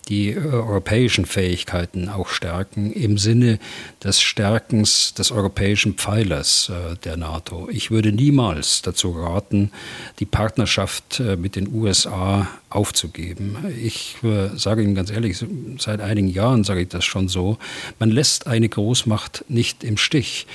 die 0.09 0.31
äh, 0.31 0.37
europäischen 0.37 1.25
Fähigkeiten 1.25 2.09
auch 2.09 2.29
stärken 2.29 2.91
im 2.91 3.17
Sinne 3.17 3.59
des 4.03 4.21
Stärkens 4.21 5.13
des 5.13 5.31
europäischen 5.31 5.95
Pfeilers 5.95 6.69
äh, 6.69 6.95
der 6.97 7.17
NATO. 7.17 7.69
Ich 7.71 7.91
würde 7.91 8.11
niemals 8.11 8.81
dazu 8.81 9.11
raten, 9.11 9.71
die 10.19 10.25
Partnerschaft 10.25 11.19
äh, 11.19 11.37
mit 11.37 11.55
den 11.55 11.73
USA 11.73 12.47
aufzugeben. 12.75 13.57
Ich 13.81 14.17
sage 14.55 14.81
Ihnen 14.81 14.95
ganz 14.95 15.11
ehrlich, 15.11 15.43
seit 15.77 16.01
einigen 16.01 16.27
Jahren 16.27 16.63
sage 16.63 16.81
ich 16.81 16.89
das 16.89 17.05
schon 17.05 17.27
so, 17.27 17.57
man 17.99 18.09
lässt 18.09 18.47
eine 18.47 18.67
Großmacht 18.67 19.45
nicht 19.47 19.83
im 19.83 19.97
Stich, 19.97 20.47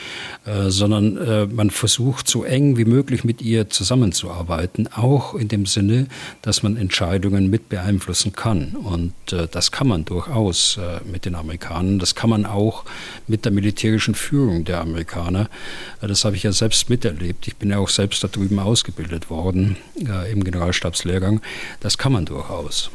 sondern 0.44 1.54
man 1.54 1.70
versucht 1.70 2.28
so 2.28 2.44
eng 2.44 2.76
wie 2.76 2.84
möglich 2.84 3.24
mit 3.24 3.42
ihr 3.42 3.70
zusammenzuarbeiten, 3.70 4.88
auch 4.92 5.34
in 5.34 5.48
dem 5.48 5.66
Sinne, 5.66 6.06
dass 6.42 6.62
man 6.62 6.76
Entscheidungen 6.76 7.50
mit 7.50 7.68
beeinflussen 7.68 8.32
kann. 8.32 8.76
Und 8.76 9.12
äh, 9.32 9.46
das 9.50 9.70
kann 9.70 9.88
man 9.88 10.04
durchaus 10.04 10.78
äh, 10.78 11.00
mit 11.10 11.24
den 11.24 11.34
Amerikanern. 11.34 11.98
Das 11.98 12.14
kann 12.14 12.30
man 12.30 12.46
auch 12.46 12.84
mit 13.26 13.44
der 13.44 13.52
militärischen 13.52 14.14
Führung 14.14 14.64
der 14.64 14.80
Amerikaner. 14.80 15.48
Äh, 16.00 16.08
das 16.08 16.24
habe 16.24 16.36
ich 16.36 16.42
ja 16.42 16.52
selbst 16.52 16.90
miterlebt. 16.90 17.46
Ich 17.46 17.56
bin 17.56 17.70
ja 17.70 17.78
auch 17.78 17.88
selbst 17.88 18.22
da 18.24 18.28
drüben 18.28 18.58
ausgebildet 18.58 19.30
worden 19.30 19.76
im 20.30 20.44
Generalstabslehrgang. 20.44 21.40
Das 21.80 21.98
kann 21.98 22.07
man 22.12 22.24
durchaus. 22.24 22.90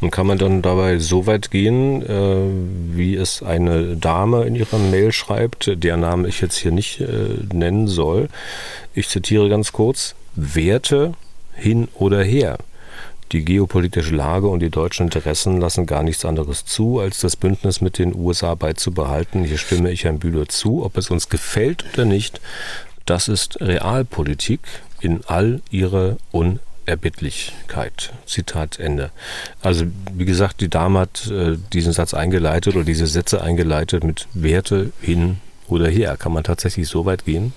Und 0.00 0.10
kann 0.10 0.26
man 0.26 0.38
dann 0.38 0.62
dabei 0.62 0.98
so 0.98 1.26
weit 1.26 1.50
gehen, 1.50 2.02
wie 2.96 3.16
es 3.16 3.42
eine 3.42 3.96
Dame 3.96 4.44
in 4.44 4.54
ihrer 4.54 4.78
Mail 4.78 5.12
schreibt, 5.12 5.70
deren 5.74 6.00
Namen 6.00 6.24
ich 6.24 6.40
jetzt 6.40 6.56
hier 6.56 6.72
nicht 6.72 7.04
nennen 7.52 7.86
soll. 7.86 8.28
Ich 8.94 9.08
zitiere 9.08 9.50
ganz 9.50 9.72
kurz, 9.72 10.14
Werte 10.34 11.12
hin 11.54 11.88
oder 11.94 12.22
her. 12.22 12.56
Die 13.32 13.44
geopolitische 13.44 14.14
Lage 14.14 14.48
und 14.48 14.60
die 14.60 14.70
deutschen 14.70 15.08
Interessen 15.08 15.60
lassen 15.60 15.84
gar 15.84 16.02
nichts 16.02 16.24
anderes 16.24 16.64
zu, 16.64 16.98
als 16.98 17.20
das 17.20 17.36
Bündnis 17.36 17.82
mit 17.82 17.98
den 17.98 18.14
USA 18.14 18.54
beizubehalten. 18.54 19.44
Hier 19.44 19.58
stimme 19.58 19.90
ich 19.90 20.04
Herrn 20.04 20.18
Bühler 20.18 20.48
zu, 20.48 20.82
ob 20.82 20.96
es 20.96 21.10
uns 21.10 21.28
gefällt 21.28 21.84
oder 21.92 22.06
nicht. 22.06 22.40
Das 23.04 23.28
ist 23.28 23.60
Realpolitik 23.60 24.60
in 25.02 25.20
all 25.26 25.60
ihrer 25.70 26.16
Unerbittlichkeit. 26.88 28.12
Zitat 28.24 28.78
Ende. 28.78 29.10
Also 29.62 29.84
wie 30.14 30.24
gesagt, 30.24 30.60
die 30.62 30.68
Dame 30.68 31.00
hat 31.00 31.26
äh, 31.30 31.58
diesen 31.72 31.92
Satz 31.92 32.14
eingeleitet 32.14 32.74
oder 32.74 32.84
diese 32.84 33.06
Sätze 33.06 33.42
eingeleitet 33.42 34.04
mit 34.04 34.26
Werte 34.32 34.90
hin 35.02 35.36
oder 35.68 35.88
her. 35.88 36.16
Kann 36.16 36.32
man 36.32 36.44
tatsächlich 36.44 36.88
so 36.88 37.04
weit 37.04 37.26
gehen? 37.26 37.52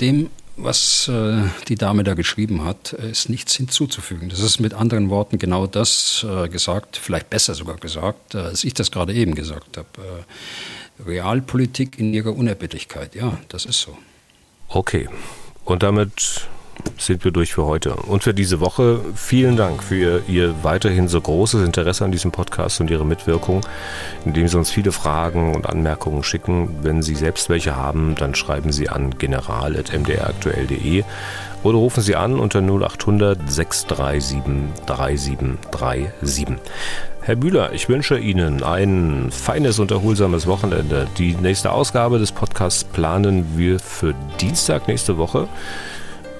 Dem 0.00 0.30
was 0.58 1.06
äh, 1.08 1.42
die 1.68 1.74
Dame 1.74 2.02
da 2.02 2.14
geschrieben 2.14 2.64
hat, 2.64 2.94
ist 2.94 3.28
nichts 3.28 3.54
hinzuzufügen. 3.54 4.30
Das 4.30 4.40
ist 4.40 4.58
mit 4.58 4.72
anderen 4.72 5.10
Worten 5.10 5.36
genau 5.36 5.66
das 5.66 6.24
äh, 6.26 6.48
gesagt, 6.48 6.96
vielleicht 6.96 7.28
besser 7.28 7.54
sogar 7.54 7.76
gesagt, 7.76 8.34
äh, 8.34 8.38
als 8.38 8.64
ich 8.64 8.72
das 8.72 8.90
gerade 8.90 9.12
eben 9.12 9.34
gesagt 9.34 9.76
habe. 9.76 9.88
Äh, 9.98 11.02
Realpolitik 11.06 11.98
in 11.98 12.14
ihrer 12.14 12.34
Unerbittlichkeit, 12.34 13.14
ja, 13.14 13.36
das 13.48 13.66
ist 13.66 13.82
so. 13.82 13.98
Okay, 14.68 15.10
und 15.66 15.82
damit 15.82 16.48
sind 16.98 17.24
wir 17.24 17.30
durch 17.30 17.54
für 17.54 17.64
heute 17.64 17.94
und 17.94 18.22
für 18.22 18.34
diese 18.34 18.60
Woche. 18.60 19.00
Vielen 19.14 19.56
Dank 19.56 19.82
für 19.82 19.96
Ihr, 19.96 20.22
Ihr, 20.28 20.54
weiterhin 20.62 21.08
so 21.08 21.20
großes 21.20 21.64
Interesse 21.64 22.04
an 22.04 22.12
diesem 22.12 22.32
Podcast 22.32 22.80
und 22.80 22.90
Ihre 22.90 23.04
Mitwirkung, 23.04 23.60
indem 24.24 24.48
Sie 24.48 24.56
uns 24.56 24.70
viele 24.70 24.92
Fragen 24.92 25.54
und 25.54 25.68
Anmerkungen 25.68 26.22
schicken. 26.22 26.76
Wenn 26.82 27.02
Sie 27.02 27.14
selbst 27.14 27.48
welche 27.48 27.76
haben, 27.76 28.14
dann 28.16 28.34
schreiben 28.34 28.72
Sie 28.72 28.88
an 28.88 29.18
general.mdraktuell.de 29.18 31.04
oder 31.62 31.78
rufen 31.78 32.02
Sie 32.02 32.16
an 32.16 32.38
unter 32.38 32.60
0800 32.60 33.50
637 33.50 34.40
3737. 34.86 36.46
Herr 37.22 37.34
Bühler, 37.34 37.72
ich 37.72 37.88
wünsche 37.88 38.18
Ihnen 38.18 38.62
ein 38.62 39.32
feines 39.32 39.80
und 39.80 39.90
erholsames 39.90 40.46
Wochenende. 40.46 41.08
Die 41.18 41.34
nächste 41.34 41.72
Ausgabe 41.72 42.20
des 42.20 42.30
Podcasts 42.30 42.84
planen 42.84 43.58
wir 43.58 43.80
für 43.80 44.14
Dienstag 44.40 44.86
nächste 44.86 45.18
Woche. 45.18 45.48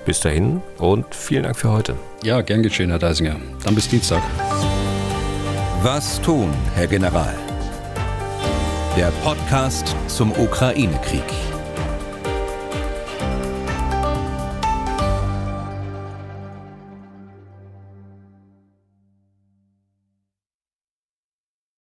Bis 0.06 0.20
dahin 0.20 0.62
und 0.78 1.14
vielen 1.14 1.42
Dank 1.42 1.56
für 1.56 1.70
heute. 1.70 1.96
Ja, 2.22 2.40
gern 2.40 2.62
geschehen, 2.62 2.90
Herr 2.90 3.00
Deisinger. 3.00 3.36
Dann 3.64 3.74
bis 3.74 3.88
Dienstag. 3.88 4.22
Was 5.82 6.20
tun, 6.22 6.48
Herr 6.74 6.86
General? 6.86 7.34
Der 8.96 9.10
Podcast 9.22 9.94
zum 10.06 10.30
Ukraine-Krieg. 10.32 11.55